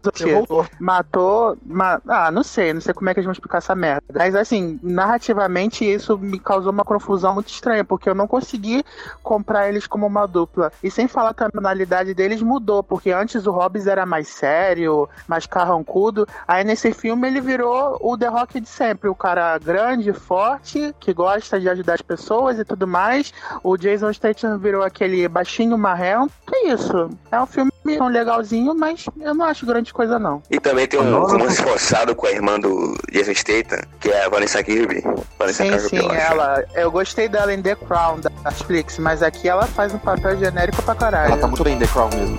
[0.79, 1.57] Matou.
[1.65, 4.03] ma- Ah, não sei, não sei como é que eles vão explicar essa merda.
[4.13, 8.83] Mas assim, narrativamente isso me causou uma confusão muito estranha, porque eu não consegui
[9.23, 10.71] comprar eles como uma dupla.
[10.83, 15.09] E sem falar que a personalidade deles mudou, porque antes o Hobbs era mais sério,
[15.27, 16.27] mais carrancudo.
[16.47, 21.13] Aí nesse filme ele virou o The Rock de sempre, o cara grande, forte, que
[21.13, 23.33] gosta de ajudar as pessoas e tudo mais.
[23.63, 26.31] O Jason Statham virou aquele baixinho marrento.
[26.45, 27.09] Que isso?
[27.31, 30.41] É um filme legalzinho, mas eu não acho grande coisa não.
[30.49, 34.29] E também tem um romance forçado com a irmã do Jason Statham, que é a
[34.29, 35.03] Vanessa Kirby.
[35.37, 36.63] Vanessa Sim, Kirby, sim, eu ela.
[36.73, 40.81] Eu gostei dela em The Crown da Netflix, mas aqui ela faz um papel genérico
[40.83, 41.31] pra caralho.
[41.31, 42.37] Ela tá muito bem em The Crown mesmo.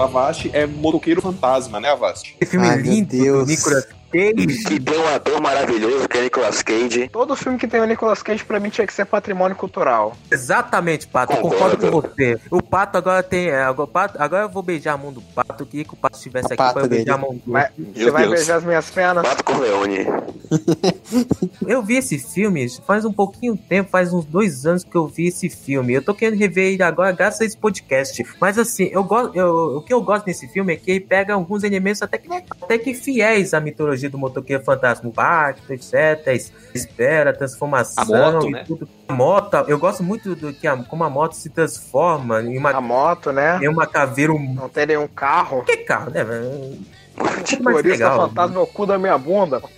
[0.00, 2.36] Avast é Motoqueiro Fantasma, né, Avast?
[2.40, 3.48] Esse filme Ai, meu lindo do Deus.
[3.48, 4.64] Nicolas Cage.
[4.64, 7.08] Que tem um ator maravilhoso, que é Nicolas Cage.
[7.08, 10.16] Todo filme que tem o Nicolas Cage pra mim tinha que ser patrimônio cultural.
[10.30, 11.32] Exatamente, Pato.
[11.32, 11.76] Eu Concordo.
[11.76, 12.40] concordo com você.
[12.50, 13.48] O Pato agora tem.
[13.48, 15.62] é, Agora, Pato- agora eu vou beijar a mão do Pato.
[15.62, 17.42] Eu queria que o Pato estivesse aqui pra eu beijar a mão dele.
[17.46, 18.34] Mas você vai Deus.
[18.34, 19.26] beijar as minhas pernas?
[19.28, 20.06] Pato Corleone.
[21.66, 25.26] Eu vi esse filme faz um pouquinho tempo, faz uns dois anos que eu vi
[25.28, 25.92] esse filme.
[25.92, 28.24] Eu tô querendo rever ele agora graças a esse podcast.
[28.40, 31.34] Mas assim, eu gosto, eu- o que eu gosto nesse filme é que ele pega
[31.34, 36.28] alguns elementos até que, até que fiéis à mitologia do motoqueiro fantasma, o etc.
[36.28, 36.32] a
[36.74, 38.64] Espera, a transformação A moto, e né?
[38.66, 38.88] tudo.
[39.08, 42.70] A moto, eu gosto muito do que a, como a moto se transforma em uma,
[42.70, 43.58] A moto, né?
[43.62, 44.32] em uma caveira.
[44.32, 44.54] Um...
[44.54, 45.64] Não tem nenhum carro.
[45.64, 46.22] Que carro, né?
[46.22, 46.78] velho?
[47.18, 49.60] Mais Motorista fantasma é o cu da minha bunda.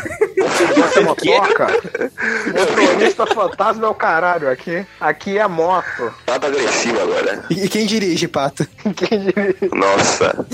[0.76, 1.66] Você motoca.
[2.46, 4.50] Motorista fantasma é o caralho.
[4.50, 6.12] Aqui, aqui é moto.
[6.26, 7.44] Pato agressivo agora.
[7.48, 8.66] E quem dirige, Pato?
[8.94, 9.54] Quem diria?
[9.72, 10.46] Nossa.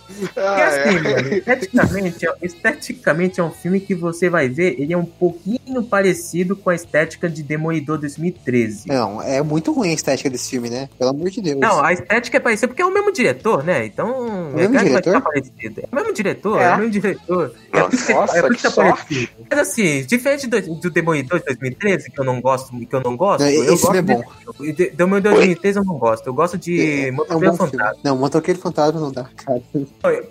[0.18, 1.00] Porque Ah, assim, é.
[1.02, 5.82] mano, esteticamente, é- esteticamente é um filme que você vai ver, ele é um pouquinho
[5.88, 8.88] parecido com a estética de Demolidor 2013.
[8.88, 10.88] Não, é muito ruim a estética desse filme, né?
[10.98, 11.58] Pelo amor de Deus.
[11.60, 13.84] Não, a estética é parecida porque é o mesmo diretor, né?
[13.86, 14.50] Então.
[14.54, 15.02] mesmo claro que vai diretor?
[15.14, 15.80] ficar parecido.
[15.80, 16.74] É o mesmo diretor, é, É?
[16.74, 17.54] o mesmo diretor.
[17.72, 19.04] É por que, Nossa, é por que que tá sorte.
[19.04, 19.30] parecido.
[19.50, 23.16] Mas assim, diferente do, do Demolidor de 2013, que eu não gosto, que eu não
[23.16, 23.40] gosto.
[23.42, 24.62] Não, eu esse gosto filme é bom.
[24.64, 26.26] De, de, Demolidor de 2013 eu não gosto.
[26.26, 27.70] Eu gosto de É, é Motoqueiro filme.
[27.72, 28.00] Fantasma.
[28.04, 29.62] Não, Motoqueiro Fantasma não dá, cara.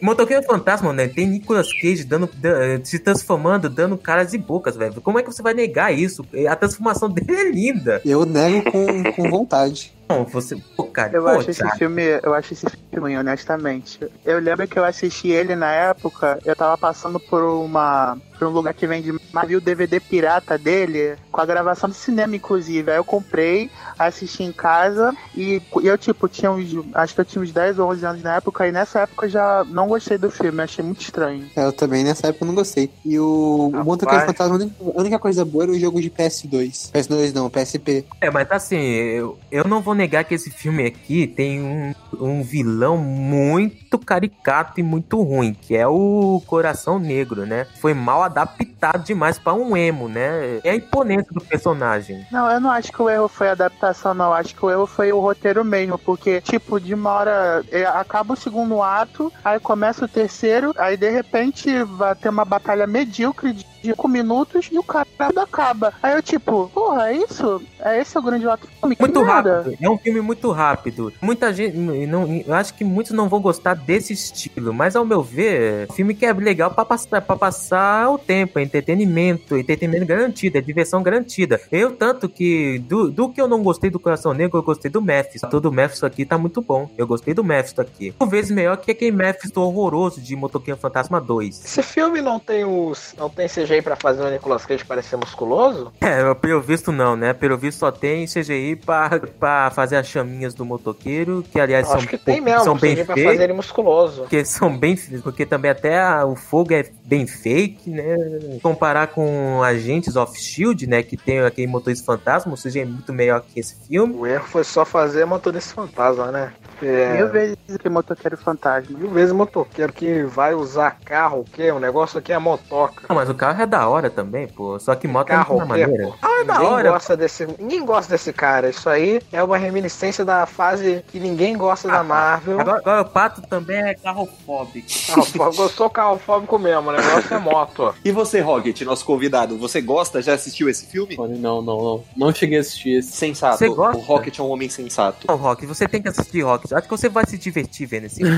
[0.02, 1.08] Motoqueiro Fantasma, né?
[1.08, 5.02] Tem Nicolas Cage dando, da- se transformando, dando caras e bocas, velho.
[5.02, 6.26] Como é que você vai negar isso?
[6.50, 8.02] A transformação dele é linda.
[8.06, 9.94] Eu nego com, com vontade.
[10.10, 10.56] Não, você.
[10.78, 14.00] Pô, cara, Eu pô, acho esse filme, eu acho esse filme ruim, honestamente.
[14.24, 18.52] Eu lembro que eu assisti ele na época, eu tava passando por uma por um
[18.52, 19.14] lugar que vende
[19.48, 22.92] vi o DVD pirata dele, com a gravação do cinema, inclusive.
[22.92, 26.70] Aí eu comprei, assisti em casa e eu, tipo, tinha uns.
[26.94, 29.30] Acho que eu tinha uns 10 ou 11 anos na época, e nessa época eu
[29.30, 31.50] já não gostei do filme, achei muito estranho.
[31.56, 32.90] Eu também nessa época não gostei.
[33.06, 33.86] E o, o Rapaz.
[33.86, 36.92] Motoqueiro Fantasma, a única- a única coisa boa era o jogo de PS2.
[36.92, 38.06] PS2 não, PSP.
[38.20, 42.44] É, mas assim, eu, eu não vou negar que esse filme aqui tem um, um
[42.44, 47.66] vilão muito caricato e muito ruim, que é o Coração Negro, né?
[47.80, 50.60] Foi mal adaptado demais pra um emo, né?
[50.64, 52.26] É a imponência do personagem.
[52.32, 54.34] Não, eu não acho que o erro foi a adaptação, não.
[54.34, 55.98] Acho que o erro foi o roteiro mesmo.
[55.98, 60.98] Porque, tipo, de uma hora é, acaba o segundo ato, aí começa o terceiro, aí
[60.98, 65.08] de repente vai ter uma batalha medíocre de 5 minutos e o cara
[65.38, 65.94] acaba.
[66.02, 67.62] Aí eu, tipo, porra, é isso?
[67.80, 68.96] É esse o grande ato do filme?
[68.96, 69.78] Que Muito rápido.
[69.80, 71.14] É um filme muito rápido.
[71.22, 71.78] Muita gente.
[71.78, 74.74] Não, eu acho que muitos não vão gostar desse estilo.
[74.74, 78.18] Mas ao meu ver, é um filme que é legal pra passar, pra passar o
[78.18, 78.60] tempo.
[78.60, 79.58] É entretenimento.
[79.58, 80.58] Entretenimento garantido.
[80.58, 81.60] É diversão garantida.
[81.72, 82.80] Eu, tanto que.
[82.80, 85.48] Do, do que eu não gostei do Coração Negro, eu gostei do Mephisto.
[85.50, 86.90] Todo o Mephisto aqui tá muito bom.
[86.98, 88.12] Eu gostei do Mephisto aqui.
[88.12, 91.66] Por vezes melhor que aquele Mephisto horroroso de Motoquinho Fantasma 2.
[91.66, 93.14] Esse filme não tem os.
[93.18, 95.92] não tem CGI pra fazer o Nicolas Cage parecer musculoso?
[96.02, 97.34] É, pelo visto não, né?
[97.34, 99.10] Pelo visto só tem CGI pra,
[99.40, 102.78] pra fazer as chaminhas do motoqueiro, que aliás Eu são, acho que tem mesmo, são
[102.78, 104.22] bem CGI pra fazer ele musculoso.
[104.22, 104.96] Porque são bem.
[105.24, 108.16] Porque também até a- o fogo é bem fake, né?
[108.62, 111.04] Comparar com Agentes of Shield, né?
[111.04, 114.16] Que tem aquele motorista fantasma, ou seja, é muito melhor que esse filme.
[114.16, 116.52] O erro foi só fazer motorista fantasma, né?
[116.82, 118.98] É, Mil vezes que motoqueiro fantasma.
[118.98, 121.72] mil vezes motoqueiro que vai usar carro, o quê?
[121.72, 123.04] O negócio aqui é motoca.
[123.08, 124.80] Não, mas o carro é da hora também, pô.
[124.80, 126.04] Só que moto Carro é quê, maneira.
[126.08, 126.14] pô?
[126.22, 126.92] Ah, é da Ninguém hora.
[126.92, 128.70] gosta desse, ninguém gosta desse cara.
[128.70, 132.60] Isso aí é uma reminiscência da fase que ninguém gosta da Marvel.
[132.60, 134.88] Agora, agora o pato também é carrofóbico.
[135.08, 137.94] Carrofóbico, eu sou carrofóbico mesmo, o negócio é moto.
[138.06, 140.22] E você, Rocket, nosso convidado, você gosta?
[140.22, 141.16] Já assistiu esse filme?
[141.18, 142.04] Não, não, não.
[142.16, 143.12] Não cheguei a assistir esse.
[143.12, 143.58] Sensato.
[143.58, 143.98] Você gosta?
[143.98, 145.26] O Rocket é um homem sensato.
[145.28, 146.72] Não, Rock, você tem que assistir Rock.
[146.74, 148.36] Acho que você vai se divertir vendo esse filme.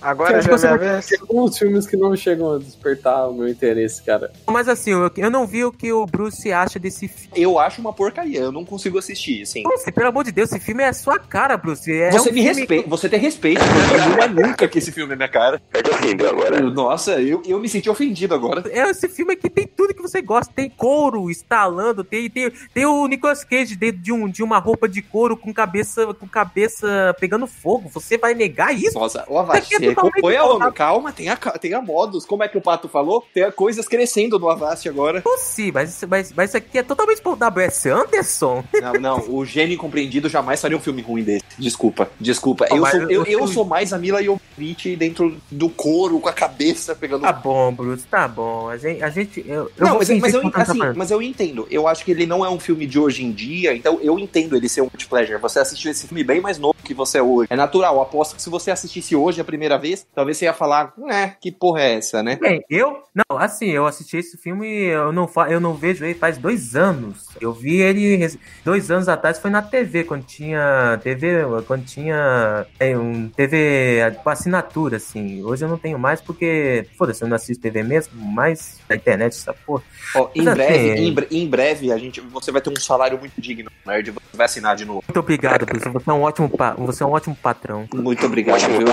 [0.00, 1.06] Agora já é minha vez.
[1.06, 4.30] Tem alguns filmes que não chegam a despertar o meu interesse, cara.
[4.46, 7.32] Mas assim, eu, eu não vi o que o Bruce acha desse filme.
[7.34, 9.62] Eu acho uma porcaria, eu não consigo assistir, assim.
[9.62, 11.90] Bruce, pelo amor de Deus, esse filme é a sua cara, Bruce.
[11.90, 14.92] É Você um me filme- respeita, você tem respeito, porque não é nunca que esse
[14.92, 15.60] filme é minha cara.
[15.92, 16.60] Ofender agora.
[16.60, 18.64] Nossa, eu, eu me senti ofendido agora.
[18.70, 20.52] É esse filme aqui tem tudo que você gosta.
[20.54, 24.88] Tem couro estalando, tem, tem, tem o Nicolas Cage dentro de, um, de uma roupa
[24.88, 27.88] de couro com cabeça com cabeça pegando fogo.
[27.90, 28.98] Você vai negar isso?
[28.98, 30.72] Nossa, o é compõe a.
[30.72, 32.24] Calma, tenha, tenha modos.
[32.24, 33.24] Como é que o Pato falou?
[33.32, 35.22] Tem coisas crescendo no Avast agora.
[35.38, 37.88] Sim, mas, isso- mas, mas isso aqui é totalmente por W.S.
[37.88, 38.64] Anderson.
[38.80, 41.44] Não, não, o gênio incompreendido jamais faria um filme ruim desse.
[41.58, 42.66] Desculpa, desculpa.
[42.70, 46.32] Não, eu, sou, eu, eu sou mais a Mila Jovovich dentro do couro, com a
[46.32, 48.68] cabeça pegando Tá bom, Bruce, tá bom.
[48.68, 49.02] A gente.
[49.02, 51.66] A gente eu, eu Não, mas, fingir mas eu, assim, mas eu entendo.
[51.70, 54.56] Eu acho que ele não é um filme de hoje em dia, então eu entendo
[54.56, 55.38] ele ser um multiplayer.
[55.40, 57.48] Você assistiu esse filme bem mais novo que você é hoje.
[57.50, 58.00] É natural.
[58.00, 61.50] Aposto que se você assistisse hoje a primeira vez, talvez você ia falar, né, que
[61.52, 62.36] porra é essa, né?
[62.40, 63.02] Bem, eu.
[63.14, 66.74] Não, assim, eu assisti esse filme, eu não, fa- eu não vejo ele faz dois
[66.76, 67.28] anos.
[67.40, 68.28] Eu vi ele
[68.64, 70.98] dois anos atrás, foi na TV, quando tinha.
[71.02, 71.42] TV.
[71.66, 72.66] Quando tinha.
[72.78, 75.42] É, um TV com assinatura, assim.
[75.42, 76.86] Hoje eu não tenho mais porque.
[76.96, 79.82] Foda-se, eu não assisto TV mesmo, mas na internet, essa porra.
[80.14, 82.76] Ó, em Mas breve, assim- em, bre- em breve, a gente, você vai ter um
[82.76, 84.10] salário muito digno, nerd.
[84.10, 85.02] Você vai assinar de novo.
[85.06, 85.88] Muito obrigado, Bruce.
[85.88, 87.86] Você é um ótimo, pa- você é um ótimo patrão.
[87.94, 88.86] Muito obrigado, viu?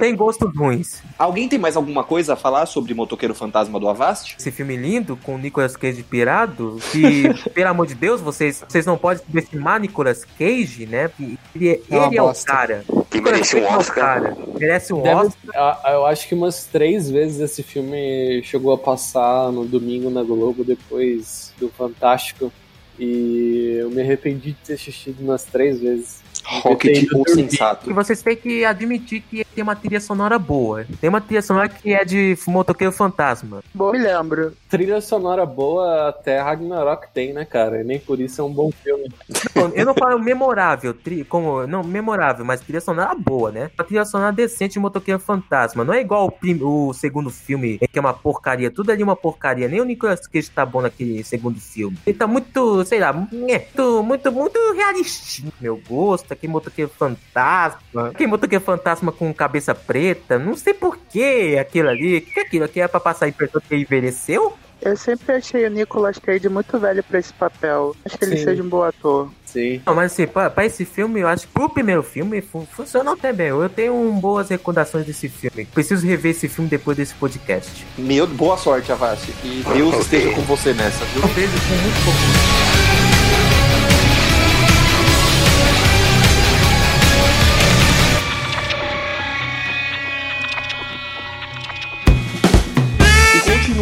[0.00, 1.02] Tem gostos ruins.
[1.18, 4.27] Alguém tem mais alguma coisa a falar sobre Motoqueiro Fantasma do Avast?
[4.38, 7.22] Esse filme lindo com o Nicolas Cage pirado, que,
[7.54, 11.08] pelo amor de Deus, vocês, vocês não podem subestimar Nicolas Cage, né?
[11.16, 12.84] Que Ele, é- É ele é o cara.
[13.10, 13.94] Que Nicolas merece um Cage é Oscar.
[14.22, 14.36] cara.
[14.58, 15.78] Merece um Deve- Oscar.
[15.86, 20.22] eu, eu acho que umas três vezes esse filme chegou a passar no domingo na
[20.22, 22.52] Globo depois do Fantástico.
[22.98, 26.20] E eu me arrependi de ter assistido umas três vezes.
[26.62, 27.30] Rocket eu vi.
[27.30, 27.92] E sensato.
[27.94, 30.86] vocês têm que admitir que tem uma trilha sonora boa.
[31.00, 33.62] Tem uma trilha sonora que é de Motoqueiro Fantasma.
[33.74, 34.52] Bom, me lembro.
[34.68, 37.80] Trilha sonora boa até Ragnarok tem, né, cara?
[37.80, 39.08] E nem por isso é um bom filme.
[39.54, 43.70] Não, Eu não falo memorável, tri, como, não, memorável, mas trilha sonora boa, né?
[43.78, 45.84] Uma trilha sonora decente de Motoqueiro Fantasma.
[45.84, 48.70] Não é igual o, prim- o segundo filme, que é uma porcaria.
[48.70, 49.68] Tudo ali é uma porcaria.
[49.68, 51.96] Nem o Nicolas Cage tá bom naquele segundo filme.
[52.06, 55.42] Ele tá muito, sei lá, muito, muito, muito realista.
[55.60, 58.08] Meu gosto, aquele Motoqueiro Fantasma.
[58.08, 60.38] Aquele Motoqueiro Fantasma com cabeça preta.
[60.38, 62.18] Não sei por que aquilo ali.
[62.18, 62.64] O que é aquilo?
[62.64, 64.54] Aqui é pra passar a impressão que ele envelheceu?
[64.80, 67.96] Eu sempre achei o Nicolas Cage muito velho pra esse papel.
[68.04, 68.44] Acho que ele Sim.
[68.44, 69.28] seja um bom ator.
[69.44, 69.82] Sim.
[69.84, 73.14] Não, mas assim, pra, pra esse filme, eu acho que pro primeiro filme fu- funcionou
[73.14, 73.48] até bem.
[73.48, 75.64] Eu tenho um, boas recordações desse filme.
[75.64, 77.84] Preciso rever esse filme depois desse podcast.
[77.98, 79.28] Meu, boa sorte, Avast.
[79.42, 81.22] E Deus esteja com você nessa, viu?
[81.22, 82.87] Eu vejo com muito pouco.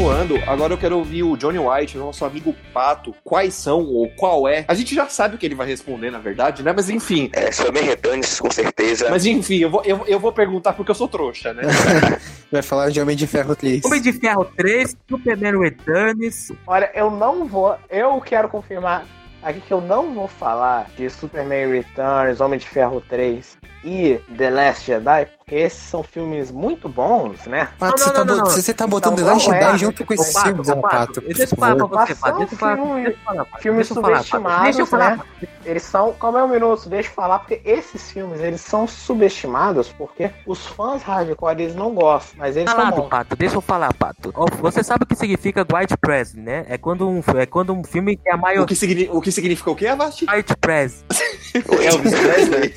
[0.07, 3.12] Continuando, agora eu quero ouvir o Johnny White, nosso amigo Pato.
[3.24, 4.64] Quais são ou qual é?
[4.68, 6.72] A gente já sabe o que ele vai responder, na verdade, né?
[6.72, 7.28] Mas enfim.
[7.32, 9.11] É, Superman Returns, com certeza.
[9.11, 11.64] Mas enfim, eu vou, eu, eu vou perguntar porque eu sou trouxa, né?
[12.52, 13.84] Vai falar de Homem de Ferro 3.
[13.84, 16.52] Homem de Ferro 3, Superman Returns.
[16.68, 17.76] Olha, eu não vou.
[17.90, 19.04] Eu quero confirmar
[19.42, 24.51] aqui que eu não vou falar de Superman Returns, Homem de Ferro 3 e The
[24.51, 27.68] Last Jedi, porque esses são filmes muito bons, né?
[27.78, 28.51] Pato, Não, você, não, tá não, bot- não.
[28.62, 29.61] você tá botando Então, The Last não é.
[29.62, 31.20] Jedi junto com esses Pato, filmes, Pato, Pato.
[31.20, 32.07] Deixa eu falar pra favor.
[32.07, 32.39] você, Pato.
[32.39, 33.62] Deixa eu falar, Filme- deixa eu falar, Pato.
[33.62, 35.24] Filmes subestimados, Deixa eu falar, né?
[35.64, 36.12] Eles são.
[36.14, 40.66] Calma aí um minuto, deixa eu falar, porque esses filmes eles são subestimados porque os
[40.66, 43.09] fãs hardcore eles não gostam, mas eles são Calado, bons.
[43.09, 44.32] Pato, deixa eu falar, Pato.
[44.61, 46.64] Você sabe o que significa White Press, né?
[46.68, 49.30] É quando um, é quando um filme que a O maior que, signi- o que
[49.32, 50.24] significa o quê, Avast?
[50.28, 51.05] White Press.
[51.62, 52.74] Elvis Presley?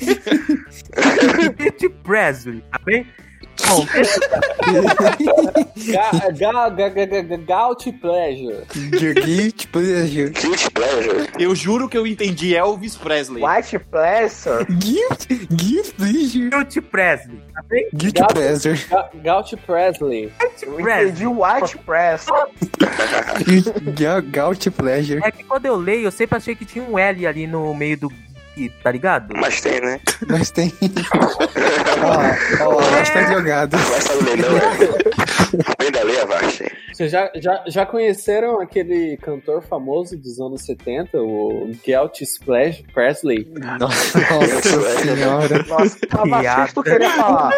[1.58, 3.06] White Presley, tá bem?
[3.68, 3.84] Bom,
[7.46, 8.64] Gaut Pleasure.
[8.74, 10.30] Guilty Pleasure.
[10.30, 11.28] Guilty Pleasure.
[11.38, 13.42] eu juro que eu entendi Elvis Presley.
[13.42, 16.50] White Pleasure, Guilty, Guilty Pleasure.
[16.56, 17.88] White Presley, tá bem?
[17.94, 18.86] Guilty Pleasure.
[18.90, 20.32] Ga, Gaut Presley.
[20.62, 21.04] eu Presley.
[21.08, 22.26] entendi White Press.
[23.96, 25.20] Ga- Guilty Pleasure.
[25.24, 27.96] É que quando eu leio, eu sempre achei que tinha um L ali no meio
[27.98, 28.12] do
[28.64, 29.34] I, tá ligado?
[29.36, 30.00] Mas tem, né?
[30.28, 30.72] Mas tem.
[32.02, 33.76] ó, ó, ó, acho que tá drogado.
[33.76, 35.70] Vai sair o leilão, é.
[35.70, 36.64] Aprenda a ler, Avast.
[37.00, 43.50] Vocês já, já, já conheceram aquele cantor famoso dos anos 70, o Gelt Splash Presley?
[43.80, 45.64] Nossa, nossa senhora.
[45.66, 47.52] Nossa, Abacista, tu queria falar.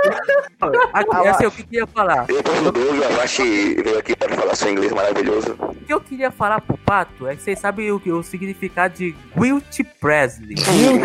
[0.93, 2.27] Aqui, essa é o que eu queria falar.
[2.27, 5.57] Depois do Doug, Avast veio aqui para falar seu inglês maravilhoso.
[5.59, 9.13] O que eu queria falar pro Pato é que vocês sabem o, o significado de
[9.37, 10.55] Wilt Presley.
[10.87, 10.99] Eu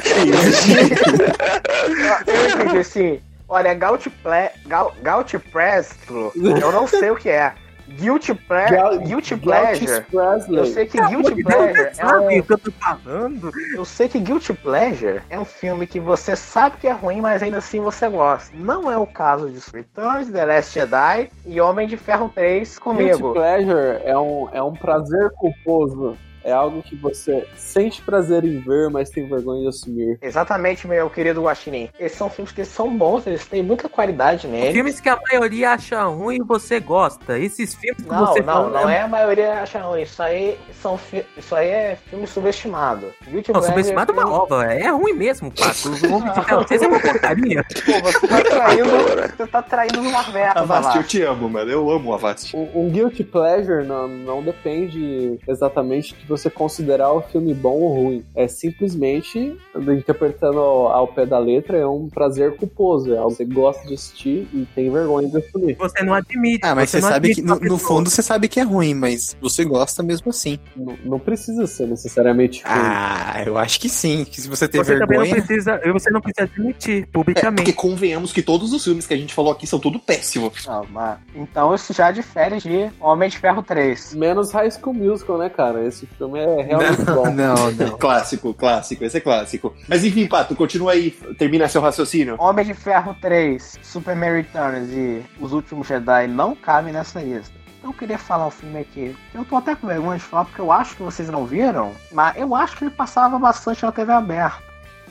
[2.54, 3.20] entendi assim.
[3.50, 4.52] Olha, Gaut Ple...
[4.68, 4.94] Gal...
[5.02, 7.56] Gaut Prestro, eu não sei o que é.
[7.88, 8.70] Guilty, Ple...
[8.70, 10.06] Gal- Guilty Pleasure.
[10.50, 12.42] Eu sei que Guilty Pleasure é um...
[12.42, 13.52] que eu tô falando?
[13.76, 17.42] Eu sei que Guilty Pleasure é um filme que você sabe que é ruim, mas
[17.42, 18.56] ainda assim você gosta.
[18.56, 22.80] Não é o caso de Returns, The Last Jedi e Homem de Ferro 3 Guilty
[22.82, 23.34] comigo.
[23.34, 26.18] Pleasure é um, é um prazer culposo.
[26.48, 30.18] É algo que você sente prazer em ver, mas tem vergonha de assumir.
[30.22, 31.90] Exatamente, meu querido Guaxinim.
[32.00, 34.72] Esses são filmes que são bons, eles têm muita qualidade neles.
[34.72, 37.38] Filmes que a maioria acha ruim e você gosta.
[37.38, 40.04] Esses filmes que Não, você não, fala, não é a maioria acha ruim.
[40.04, 41.26] Isso aí, são fi...
[41.36, 43.12] isso aí é filme subestimado.
[43.28, 44.74] Guilty Não, Pleasure subestimado é uma filme-.
[44.74, 45.90] É ruim mesmo, Pato.
[46.08, 47.66] O Homem de 3 é uma porcaria.
[47.86, 48.90] Pô, você tá traindo,
[49.36, 51.70] você tá traindo uma verba, Avast, eu te amo, mano.
[51.70, 52.56] Eu amo o Avast.
[52.56, 57.94] Um, um guilty pleasure não, não depende exatamente de você considerar o filme bom ou
[58.04, 58.26] ruim.
[58.36, 63.14] É simplesmente, interpretando ao, ao pé da letra, é um prazer culposo.
[63.14, 65.76] É algo que você gosta de assistir e tem vergonha de assumir.
[65.76, 66.60] Você não admite.
[66.64, 69.36] Ah, mas você não sabe que, no, no fundo, você sabe que é ruim, mas
[69.42, 70.60] você gosta mesmo assim.
[70.76, 72.74] Não, não precisa ser necessariamente ruim.
[72.76, 74.26] Ah, eu acho que sim.
[74.26, 75.44] Que se você ter Você também não vergonha.
[75.46, 77.74] precisa, você não precisa admitir É, porque publicamente.
[77.74, 80.66] convenhamos que todos os filmes que a gente falou aqui são tudo péssimos.
[80.66, 84.14] Não, mas- então isso já difere de Homem de Ferro 3.
[84.14, 85.86] Menos High School Musical, né, cara?
[85.86, 87.30] Esse filme é realmente bom.
[87.32, 87.98] Não, não.
[87.98, 89.76] Clássico, clássico, esse é clássico.
[89.88, 92.36] Mas enfim, Pato, continua aí, termina seu raciocínio.
[92.40, 97.56] Homem de Ferro 3, Superman Returns e Os Últimos Jedi não cabem nessa lista.
[97.84, 99.16] Eu queria falar um filme aqui.
[99.34, 102.36] Eu tô até com vergonha de falar porque eu acho que vocês não viram, mas
[102.36, 104.62] eu acho que ele passava bastante na TV aberta.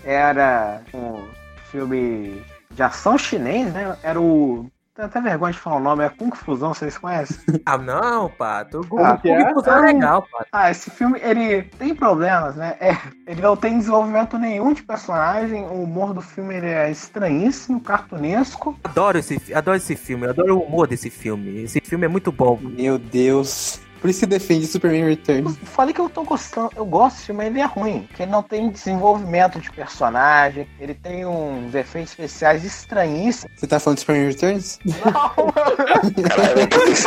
[0.05, 1.23] Era um
[1.71, 3.97] filme de ação chinês, né?
[4.03, 4.71] Era o.
[4.97, 7.37] Tenho até vergonha de falar o nome, é Kung Fusão, vocês conhecem?
[7.67, 8.81] Ah, não, Pato.
[8.91, 9.53] O Ah, que é?
[9.53, 10.49] Kung Fu é legal, Pato.
[10.51, 12.77] Ah, esse filme, ele tem problemas, né?
[12.81, 12.97] É,
[13.27, 18.79] ele não tem desenvolvimento nenhum de personagem, o humor do filme ele é estranhíssimo, cartunesco.
[18.85, 21.65] Adoro esse, adoro esse filme, eu adoro o humor desse filme.
[21.65, 22.59] Esse filme é muito bom.
[22.63, 23.81] Meu Deus.
[24.07, 25.57] Por isso que defende Superman Returns.
[25.61, 28.23] Eu falei que eu tô gostando, eu gosto desse filme, mas ele é ruim, porque
[28.23, 33.51] ele não tem desenvolvimento de personagem, ele tem uns efeitos especiais estranhíssimos.
[33.59, 34.79] Você tá falando de Superman Returns?
[34.85, 34.93] Não,
[36.23, 36.61] Caralho,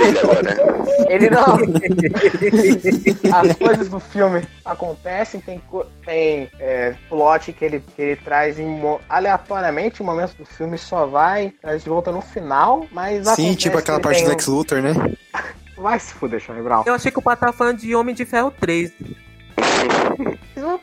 [0.04, 0.58] ele agora.
[1.08, 1.56] ele não.
[3.34, 5.62] As coisas do filme acontecem, tem,
[6.06, 8.78] tem é, plot que ele, que ele traz em
[9.08, 13.78] aleatoriamente, em momentos do filme só vai, traz de volta no final, mas Sim, tipo
[13.78, 14.92] aquela que parte do um- Lex Luthor, né?
[15.80, 16.84] Vai se fuder, Charlie Brown.
[16.86, 18.94] Eu achei que o Pato tava falando de Homem de Ferro 3.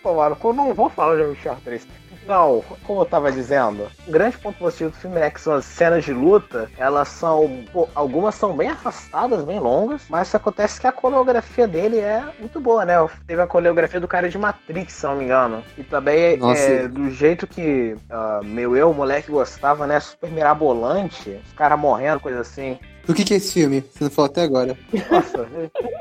[0.02, 1.86] Pô, mano, eu não vou falar de Homem de Ferro 3.
[2.27, 6.05] Não, como eu tava dizendo, o grande ponto positivo do filme é que as cenas
[6.05, 7.64] de luta, elas são.
[7.73, 12.60] pô, algumas são bem afastadas, bem longas, mas acontece que a coreografia dele é muito
[12.60, 12.94] boa, né?
[13.28, 15.62] Teve a coreografia do cara de Matrix, se não me engano.
[15.78, 16.60] E também Nossa.
[16.60, 20.01] é, do jeito que ah, meu eu, moleque, gostava, né?
[20.01, 22.77] Super mirabolante, os caras morrendo, coisa assim.
[23.07, 23.85] Do que, que é esse filme?
[23.93, 24.77] Você não falou até agora.
[25.11, 25.49] Nossa,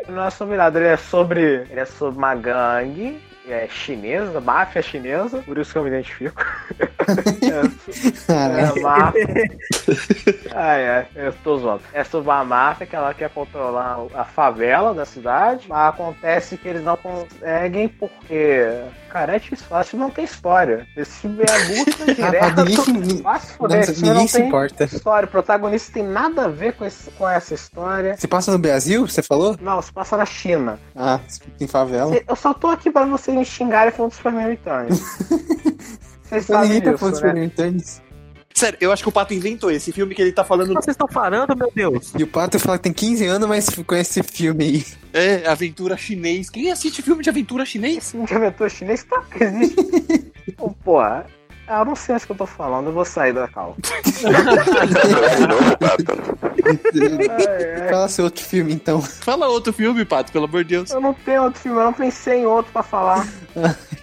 [0.08, 1.42] não é sobre nada, ele é sobre.
[1.70, 3.20] Ele é sobre uma gangue.
[3.48, 6.44] É chinesa, máfia chinesa, por isso que eu me identifico.
[8.28, 9.28] é, é máfia.
[10.52, 11.84] ah, é, eu tô zoando.
[11.94, 16.68] É sobre uma máfia que ela quer controlar a favela da cidade, mas acontece que
[16.68, 18.66] eles não conseguem porque.
[19.16, 20.86] Cara, é fácil não tem história.
[20.98, 21.54] Esse filme é
[22.14, 22.66] direta.
[22.66, 24.84] ninguém, se- ni- Vai se fuder, Nossa, esse filme ninguém não se importa.
[24.84, 25.26] história.
[25.26, 28.18] O protagonista tem nada a ver com, esse- com essa história.
[28.18, 29.56] Se passa no Brasil, você falou?
[29.62, 30.78] Não, se passa na China.
[30.94, 31.22] Ah,
[31.62, 32.14] em favela.
[32.28, 35.00] Eu só tô aqui pra vocês me xingarem falando do Superman Returns.
[36.26, 37.34] Vocês sabem tá disso, né?
[37.34, 38.02] Returns.
[38.56, 40.70] Sério, eu acho que o Pato inventou esse filme que ele tá O falando.
[40.70, 42.14] que vocês estão falando, meu Deus?
[42.18, 44.86] E o Pato fala que tem 15 anos, mas conhece esse filme aí.
[45.12, 46.50] É, aventura chinês.
[46.50, 47.98] Quem assiste filme de aventura chinês?
[47.98, 50.32] Esse filme de aventura chinês tá existe.
[50.56, 51.26] Pô, Porra,
[51.68, 53.76] eu não sei o que eu tô falando, eu vou sair da cal.
[53.84, 54.24] De
[55.48, 56.06] novo, Pato.
[57.90, 59.02] Fala seu outro filme, então.
[59.02, 60.92] Fala outro filme, Pato, pelo amor de Deus.
[60.92, 63.28] Eu não tenho outro filme, eu não pensei em outro pra falar.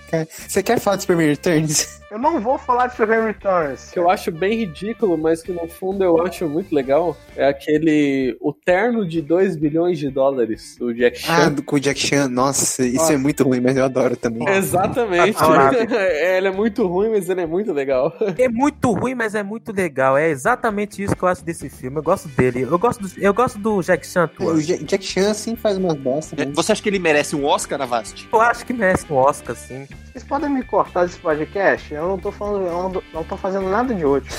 [0.49, 2.01] Você quer falar de Superman Returns?
[2.11, 3.91] Eu não vou falar de Superman Returns.
[3.91, 8.37] que eu acho bem ridículo, mas que no fundo eu acho muito legal, é aquele.
[8.41, 11.53] O terno de 2 bilhões de dólares do Jack Ah, Chan.
[11.53, 12.29] do, com o Jack Chan.
[12.29, 13.15] Nossa, isso Nossa.
[13.15, 14.47] é muito ruim, mas eu adoro também.
[14.49, 15.37] Exatamente.
[15.41, 18.15] Ah, É, ele é muito ruim, mas ele é muito legal.
[18.39, 20.17] É muito ruim, mas é muito legal.
[20.19, 21.97] É exatamente isso que eu acho desse filme.
[21.99, 22.63] Eu gosto dele.
[22.63, 24.21] Eu gosto do, eu gosto do Jack Chan.
[24.21, 24.61] O atuando.
[24.61, 26.37] Ja- Jack Chan, assim, faz umas bosta.
[26.41, 26.53] É, né?
[26.55, 28.29] Você acha que ele merece um Oscar, Avast?
[28.31, 29.87] Eu acho que merece um Oscar, sim.
[30.13, 31.95] Vocês podem me cortar desse podcast?
[31.95, 34.31] Eu não tô falando, eu não, não tô fazendo nada de útil.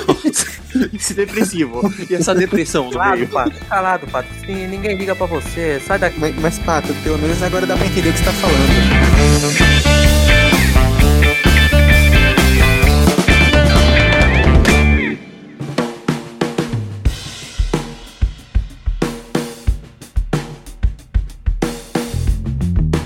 [0.94, 1.82] Esse depressivo.
[2.08, 3.28] E essa depressão Calado, meio.
[3.28, 3.64] Pato.
[3.66, 4.28] Calado, Pato.
[4.46, 5.78] Sim, ninguém liga pra você.
[5.86, 6.18] Sai daqui.
[6.18, 10.14] Mas, mas, Pato, pelo menos agora dá pra entender o que você tá falando.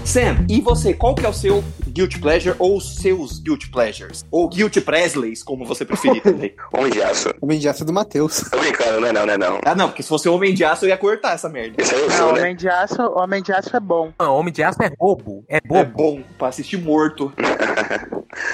[0.08, 1.62] Sam, e você, qual que é o seu
[1.98, 4.24] guilty pleasure ou seus guilty pleasures?
[4.30, 6.54] Ou guilty Presleys, como você preferir também.
[6.72, 7.34] Homem de aço.
[7.40, 8.40] Homem de Aço do Matheus.
[8.48, 9.60] Tô brincando, não é não, não é não.
[9.64, 11.74] ah, não, porque se fosse Homem de Aço eu ia cortar essa merda.
[11.82, 12.40] Esse aí eu Não, sou, né?
[12.40, 14.12] Homem de Aço, Homem de Aço é bom.
[14.20, 15.44] Não, Homem de Aço é bobo.
[15.48, 15.90] É É bobo.
[15.96, 17.32] bom pra assistir morto.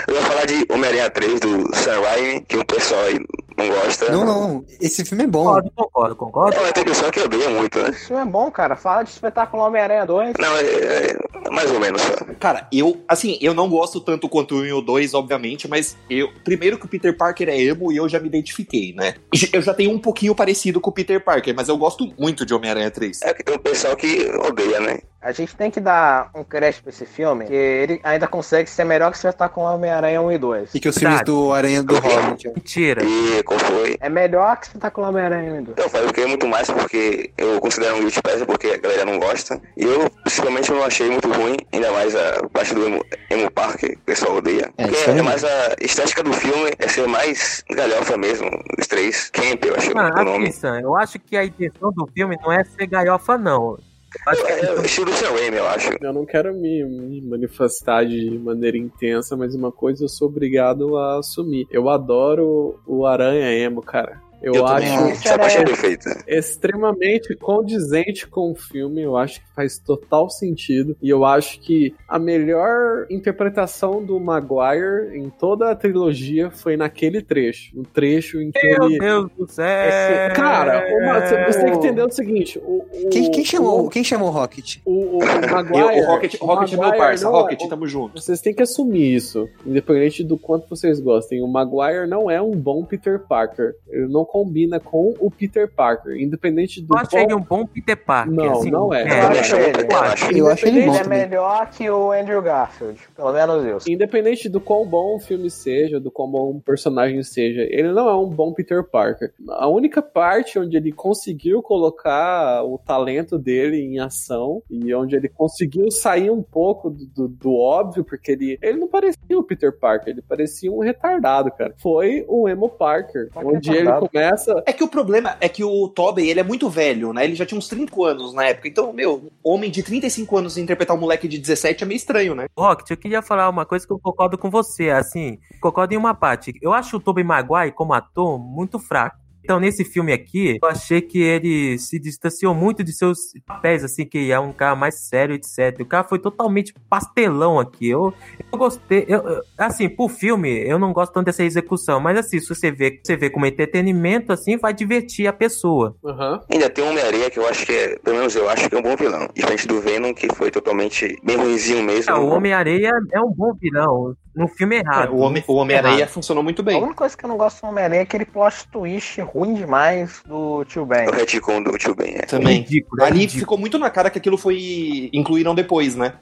[0.09, 3.19] Eu ia falar de Homem-Aranha 3 do Sam Raimi, que o pessoal aí
[3.59, 4.11] não gosta.
[4.11, 4.65] Não, não.
[4.81, 5.45] Esse filme é bom.
[5.45, 6.57] Concordo, concordo, concordo.
[6.61, 7.91] É, tem pessoal que odeia muito, né?
[7.91, 8.77] Isso é bom, cara.
[8.77, 10.35] Fala de espetáculo Homem-Aranha 2.
[10.39, 12.03] Não, é, é mais ou menos.
[12.39, 15.97] Cara, eu, assim, eu não gosto tanto quanto o 1 e o 2, obviamente, mas
[16.09, 16.31] eu.
[16.45, 19.15] Primeiro que o Peter Parker é emo e eu já me identifiquei, né?
[19.53, 22.55] Eu já tenho um pouquinho parecido com o Peter Parker, mas eu gosto muito de
[22.55, 23.21] Homem-Aranha 3.
[23.23, 24.99] É um pessoal que odeia, né?
[25.25, 28.85] A gente tem que dar um crédito pra esse filme, que ele ainda consegue ser
[28.85, 30.75] melhor que espetáculo Homem-Aranha 1 e 2.
[30.75, 32.49] E que os filmes do Aranha do Hobbit.
[32.49, 33.03] Mentira.
[33.03, 33.97] E qual foi?
[34.01, 35.79] É melhor que espetáculo Homem-Aranha 1 e 2.
[35.79, 39.19] Então, eu fiquei muito mais porque eu considero um guilty pleasure porque a galera não
[39.19, 39.59] gosta.
[39.79, 43.79] E eu, principalmente, não achei muito ruim, ainda mais a parte do emo, emo park,
[43.81, 44.71] que o pessoal odeia.
[44.77, 48.87] É, porque é é mais a estética do filme, é ser mais galhofa mesmo, os
[48.87, 49.31] três.
[49.31, 50.53] Camp, eu acho Ah, o nome.
[50.53, 53.79] Sam, eu acho que a intenção do filme não é ser galhofa, não.
[54.27, 55.91] É estilo do Sam Raimi, eu acho.
[56.01, 60.97] Eu não quero me, me manifestar de maneira intensa, mas uma coisa eu sou obrigado
[60.97, 61.67] a assumir.
[61.71, 64.23] Eu adoro o Aranha Emo, cara.
[64.43, 66.25] Eu, Eu acho Essa é perfeita.
[66.27, 70.97] extremamente condizente com o filme, eu acho que faz total sentido.
[71.03, 77.23] E eu acho que a melhor interpretação do Maguire em toda a trilogia foi naquele
[77.23, 77.77] trecho.
[77.77, 78.99] No trecho em que Meu ele.
[78.99, 79.65] Deus do céu.
[79.67, 83.87] Esse- cara, uma- você você tem que entender o seguinte: o, o- Quem, quem chamou,
[83.87, 84.77] o- quem chamou o Rocket?
[84.85, 85.99] O, o, o Maguire.
[85.99, 87.25] Eu, o Rocket, o Rocket é meu Maguire parça.
[87.25, 88.21] não é- Rocket, tamo junto.
[88.21, 91.43] Vocês têm que assumir isso, independente do quanto vocês gostem.
[91.43, 93.75] O Maguire não é um bom Peter Parker.
[93.89, 97.65] Ele não combina com o Peter Parker, independente do Eu acho qual- ele um bom
[97.65, 98.33] Peter Parker.
[98.35, 99.03] Não, assim, não é.
[99.05, 99.93] Eu Eu acho ele.
[99.93, 100.33] eu acho.
[100.37, 101.19] Eu acho ele Ele bom é também.
[101.21, 103.01] melhor que o Andrew Garfield.
[103.15, 103.89] Pelo menos isso.
[103.93, 108.09] Independente do quão bom o filme seja, do quão bom o personagem seja, ele não
[108.09, 109.33] é um bom Peter Parker.
[109.51, 115.29] A única parte onde ele conseguiu colocar o talento dele em ação e onde ele
[115.29, 119.71] conseguiu sair um pouco do, do- do óbvio, porque ele, ele não parecia o Peter
[119.79, 121.73] Parker, ele parecia um retardado, cara.
[121.79, 124.09] Foi o Emo Parker, onde ele retardado.
[124.15, 124.63] Começa.
[124.65, 127.25] É que o problema é que o Tobey, ele é muito velho, né?
[127.25, 128.69] Ele já tinha uns 30 anos na época.
[128.69, 132.47] Então, meu, homem de 35 anos interpretar um moleque de 17 é meio estranho, né?
[132.57, 136.15] Rocket, eu queria falar uma coisa que eu concordo com você, assim, concordo em uma
[136.15, 136.55] parte.
[136.63, 139.24] Eu acho o Tobey Maguire, como ator, muito fraco.
[139.45, 144.07] Então, nesse filme aqui, eu achei que ele se distanciou muito de seus papéis, assim,
[144.07, 145.79] que é um cara mais sério, etc.
[145.81, 147.91] O cara foi totalmente pastelão aqui.
[147.91, 148.15] Eu,
[148.51, 149.05] eu gostei.
[149.07, 149.23] Eu,
[149.59, 153.17] assim, pro filme, eu não gosto tanto dessa execução, mas assim, se você vê, você
[153.17, 155.95] vê como entretenimento, assim, vai divertir a pessoa.
[156.03, 156.41] Aham.
[156.51, 158.79] Ainda tem o Homem-Areia que eu acho que é, pelo menos eu acho que é
[158.79, 159.29] um bom vilão.
[159.35, 162.15] Diferente do Venom, que foi totalmente bem ruimzinho mesmo.
[162.15, 165.13] Ah, o Homem-Areia é um bom vilão, no filme errado.
[165.13, 166.79] o Homem- o Homem-Aranha funcionou muito A bem.
[166.83, 170.65] única coisa que eu não gosto do Homem-Aranha é aquele plot twist ruim demais do
[170.65, 171.09] tio Ben.
[171.09, 172.23] O retcon do Tio Ben, é.
[172.23, 172.61] Também.
[172.61, 173.41] Ridículo, é Ali ridículo.
[173.41, 175.11] ficou muito na cara que aquilo foi.
[175.13, 176.15] incluíram depois, né?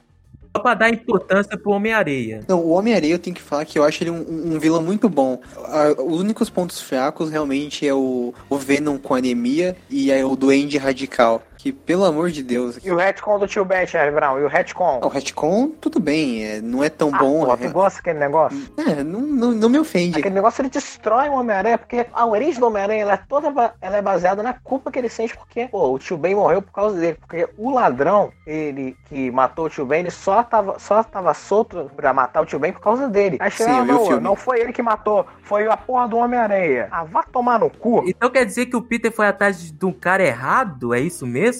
[0.55, 2.41] Só pra dar importância pro Homem-Areia.
[2.47, 5.09] Não, o Homem-Areia eu tenho que falar que eu acho ele um, um vilão muito
[5.09, 5.39] bom.
[5.65, 10.35] Ah, os únicos pontos fracos realmente é o, o Venom com anemia e é o
[10.35, 11.41] Duende Radical.
[11.63, 12.77] Que, pelo amor de Deus.
[12.83, 14.37] E o retcon do tio Ben, Charlie Brown?
[14.37, 14.99] E o retcon?
[15.01, 17.45] O retcon, tudo bem, é, não é tão Ah, bom.
[17.45, 18.69] pô, tu é, gosta daquele negócio?
[18.77, 20.19] é, não, não, não me ofende.
[20.19, 24.01] Aquele negócio ele destrói o Homem-Aranha, porque a origem do Homem-Aranha é toda ela é
[24.01, 27.17] baseada na culpa que ele sente, porque pô, o tio Ben morreu por causa dele.
[27.21, 31.89] Porque o ladrão, ele que matou o tio Ben, ele só tava, só tava solto
[31.95, 33.37] pra matar o tio Ben por causa dele.
[33.39, 36.89] Aí chega, Sim, ah, não, não foi ele que matou, foi a porra do Homem-Aranha.
[36.91, 38.03] Ah, vá tomar no cu.
[38.05, 40.93] Então quer dizer que o Peter foi atrás de um cara errado?
[40.93, 41.52] É isso mesmo?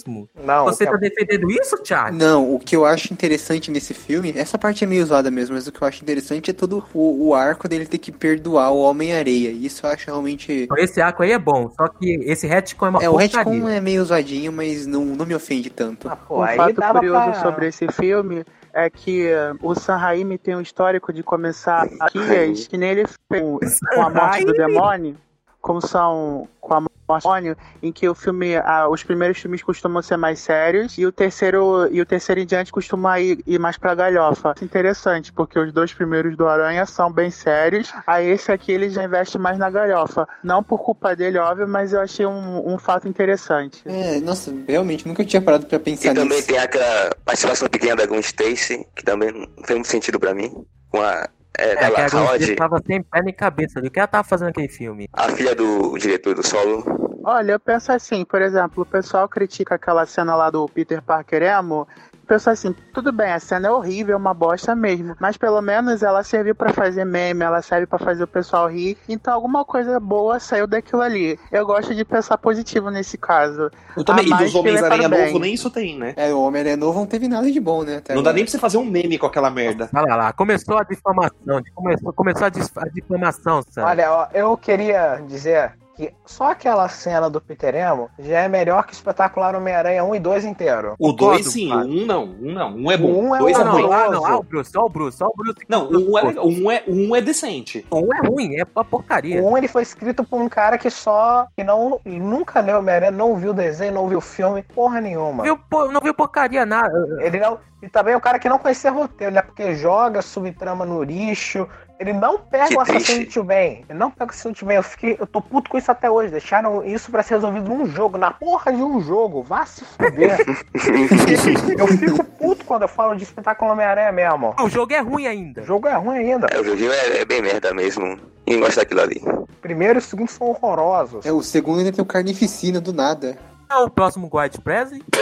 [0.44, 2.15] Não, Você que- tá defendendo isso, Thiago?
[2.15, 5.68] Não, o que eu acho interessante nesse filme, essa parte é meio zoada mesmo, mas
[5.68, 8.80] o que eu acho interessante é todo o, o arco dele ter que perdoar o
[8.80, 9.49] Homem-Areia.
[9.52, 10.68] Isso eu acho realmente.
[10.78, 13.80] Esse arco aí é bom, só que esse retcon é uma É, o retcon é
[13.82, 16.10] meio zoadinho, mas não, não me ofende tanto.
[16.10, 18.44] Ah, pô, um aí fato dava curioso pra- sobre esse filme
[18.74, 23.06] é que eh, o Sam Raimi tem um histórico de começar guias que nem ele
[23.32, 25.15] fez com a morte do demônio,
[25.64, 30.18] como são com a morte em que o filme, ah, os primeiros filmes costumam ser
[30.18, 33.95] mais sérios e o terceiro e o terceiro em diante costuma ir, ir mais pra
[33.95, 34.53] galhofa.
[34.61, 39.03] Interessante, porque os dois primeiros do Aranha são bem sérios, aí esse aqui ele já
[39.06, 40.27] investe mais na galhofa.
[40.44, 43.81] Não por culpa dele, óbvio, mas eu achei um, um fato interessante.
[43.85, 46.48] É, nossa, realmente, nunca tinha parado pra pensar E também nisso.
[46.48, 50.65] tem aquela participação pequena da Gwen Stacy, que também não fez muito sentido pra mim.
[50.90, 51.27] Com a
[51.58, 53.80] é, É, que a tava sem pé nem cabeça.
[53.80, 55.08] O que ela tava fazendo naquele filme?
[55.14, 56.84] a filha do diretor do solo.
[57.24, 61.42] Olha, eu penso assim, por exemplo, o pessoal critica aquela cena lá do Peter Parker
[61.42, 61.88] emo.
[62.34, 66.01] Penso assim, tudo bem, a cena é horrível, é uma bosta mesmo, mas pelo menos
[66.01, 69.99] ela serviu pra fazer meme, ela serve pra fazer o pessoal rir, então alguma coisa
[69.99, 71.38] boa saiu daquilo ali.
[71.51, 73.69] Eu gosto de pensar positivo nesse caso.
[73.95, 76.15] Eu também, A e dos Homens-Aranha novo, nem isso tem, né?
[76.18, 77.97] É, o Homem-Aranha novo não teve nada de bom, né?
[77.97, 78.38] até Não dá agora.
[78.38, 79.88] nem pra você fazer um meme com aquela merda.
[79.93, 81.61] Olha lá, começou a difamação.
[81.76, 83.88] Começou, começou a, a difamação, sabe?
[83.88, 88.86] Olha, ó, eu queria dizer que só aquela cena do Peter Emo já é melhor
[88.86, 90.95] que o espetacular Homem-Aranha 1 e 2 inteiro.
[90.99, 92.24] O Concordo, 2 sim, o 1 um não.
[92.24, 92.76] Um não.
[92.76, 93.07] Um é bom.
[93.07, 93.94] Um é dois é Ah, não, ruim.
[93.94, 95.60] ah, não, ah, o Bruce, ó o Bruce, ó o Bruce.
[95.68, 97.86] Não, um é, legal, um é, um é decente.
[97.91, 99.41] Um é ruim, é uma porcaria.
[99.41, 101.48] O 1 ele foi escrito por um cara que só.
[101.56, 105.44] que não nunca leu Homem-Aranha, não viu o desenho, não viu o filme, porra nenhuma.
[105.44, 105.60] Viu,
[105.91, 106.94] não viu porcaria nada.
[107.22, 107.60] Ele não.
[107.82, 109.41] E também é um cara que não conhecia roteiro, né?
[109.41, 111.68] Porque joga subtrama no lixo.
[112.04, 113.86] Ele não pega Que o tio Ben.
[113.88, 114.76] Ele não pega o tio Ben.
[114.76, 116.32] Eu, fiquei, eu tô puto com isso até hoje.
[116.32, 119.42] Deixaram isso pra ser resolvido num jogo, na porra de um jogo.
[119.42, 120.38] Vá se fuder.
[121.80, 124.54] eu fico puto quando eu falo de espetáculo Homem-Aranha mesmo.
[124.60, 125.62] O jogo é ruim ainda.
[125.62, 126.48] O jogo é ruim ainda.
[126.52, 128.20] É, o joguinho é, é bem merda mesmo.
[128.46, 129.22] Ninguém gosta daquilo ali.
[129.62, 131.26] Primeiro e o segundo são horrorosos.
[131.26, 133.38] É, o segundo ainda tem o Carnificina do nada.
[133.70, 135.02] Ah, o próximo Guard Presley.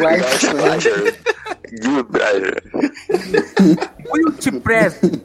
[0.00, 1.39] Guard Pleasure.
[2.12, 2.60] Pleasure.
[4.12, 5.20] Wilt Presley.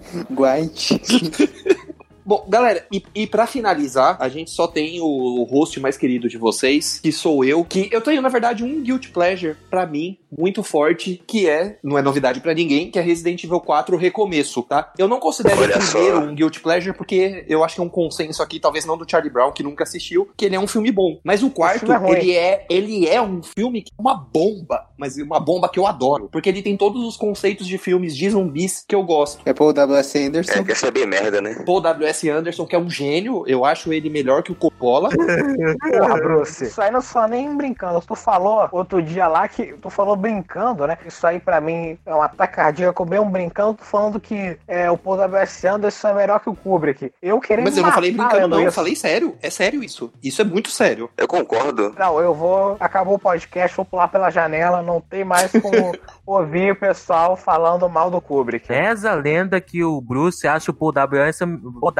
[2.26, 6.27] Bom, galera, e, e para finalizar, a gente só tem o, o host mais querido
[6.27, 10.18] de vocês, que sou eu, que eu tenho, na verdade, um guilt pleasure pra mim,
[10.35, 14.64] muito forte, que é, não é novidade pra ninguém, que é Resident Evil 4 Recomeço,
[14.64, 14.91] tá?
[14.97, 16.23] Eu não considero Olha o primeiro só.
[16.23, 19.31] um guilt pleasure, porque eu acho que é um consenso aqui, talvez não do Charlie
[19.31, 21.19] Brown, que nunca assistiu, que ele é um filme bom.
[21.23, 24.88] Mas o quarto, filme é ele é, ele é um filme que é uma bomba,
[24.97, 28.30] mas uma bomba que eu adoro, porque ele tem todos os conceitos de filmes de
[28.31, 29.41] zumbis que eu gosto.
[29.45, 30.18] É Paul W.S.
[30.18, 30.60] Anderson.
[30.60, 31.64] É, que essa é bem merda, né?
[31.65, 32.15] Paul W.S.
[32.24, 35.10] Anderson, que é um gênio, eu acho ele melhor que o Coppola.
[35.98, 36.66] Porra, Bruce.
[36.66, 38.02] Isso aí não só nem brincando.
[38.02, 40.98] Tu falou outro dia lá que tu falou brincando, né?
[41.06, 44.90] Isso aí pra mim é um ataque cardíaco bem um brincando, tu falando que é,
[44.90, 45.68] o Paul W.S.
[45.68, 47.12] Anderson é melhor que o Kubrick.
[47.22, 48.60] Eu querendo Mas eu não falei brincando, não.
[48.60, 48.76] Eu isso.
[48.76, 49.36] falei sério.
[49.42, 50.12] É sério isso.
[50.24, 51.10] Isso é muito sério.
[51.18, 51.94] Eu concordo.
[51.98, 52.78] Não, eu vou.
[52.80, 55.94] Acabou o podcast, vou pular pela janela, não tem mais como
[56.26, 58.68] ouvir o pessoal falando mal do Kubrick.
[58.68, 61.22] Reza a lenda que o Bruce acha o Paul W.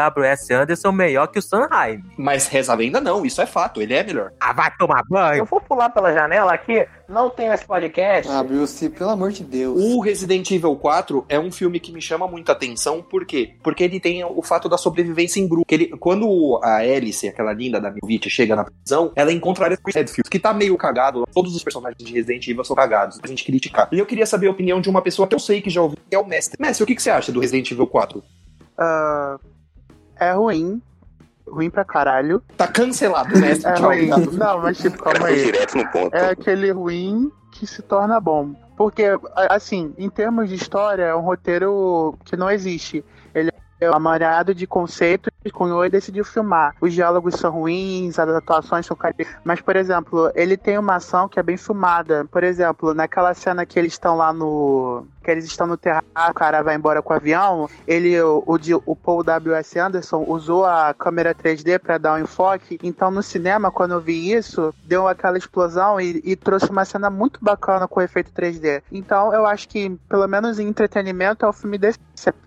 [0.10, 0.54] W.S.
[0.54, 2.02] Anderson melhor que o Sanheim.
[2.18, 4.32] Mas reza a lenda não, isso é fato, ele é melhor.
[4.40, 5.40] Ah, vai tomar banho.
[5.40, 8.32] Eu vou pular pela janela aqui, não tenho esse podcast.
[8.32, 9.82] Ah, Bruce, pelo amor de Deus.
[9.84, 13.56] O Resident Evil 4 é um filme que me chama muita atenção, por quê?
[13.64, 15.66] Porque ele tem o fato da sobrevivência em grupo.
[15.68, 19.78] Que ele- quando a Alice, aquela linda da Milvich, chega na prisão, ela encontra a
[19.78, 21.26] Chris Redfield, que tá meio cagado.
[21.34, 23.88] Todos os personagens de Resident Evil são cagados, pra gente criticar.
[23.92, 25.98] E eu queria saber a opinião de uma pessoa que eu sei que já ouviu,
[26.10, 26.58] que é o Mestre.
[26.60, 28.24] Mestre, o que, que você acha do Resident Evil 4?
[28.78, 29.38] Ah,
[30.20, 30.82] é ruim.
[31.48, 32.42] Ruim pra caralho.
[32.58, 33.72] Tá cancelado, Mestre.
[33.72, 34.12] É ruim.
[34.12, 34.32] obrigado.
[34.32, 35.44] Não, mas tipo, calma foi aí.
[35.46, 36.16] direto no ponto.
[36.16, 38.54] É aquele ruim que se torna bom.
[38.76, 39.06] Porque,
[39.50, 43.06] assim, em termos de história, é um roteiro que não existe.
[43.34, 46.76] Ele é amarrado de conceitos cunhou e decidiu filmar.
[46.82, 49.28] Os diálogos são ruins, as atuações são cari...
[49.44, 52.26] Mas, por exemplo, ele tem uma ação que é bem filmada.
[52.32, 55.06] Por exemplo, naquela cena que eles estão lá no.
[55.24, 57.68] Que eles estão no terraço, o cara vai embora com o avião.
[57.88, 59.80] Ele, o, o, o Paul W.S.
[59.80, 62.78] Anderson, usou a câmera 3D para dar um enfoque.
[62.84, 67.10] Então, no cinema, quando eu vi isso, deu aquela explosão e, e trouxe uma cena
[67.10, 68.84] muito bacana com efeito 3D.
[68.92, 72.00] Então, eu acho que, pelo menos em entretenimento, é o filme desse.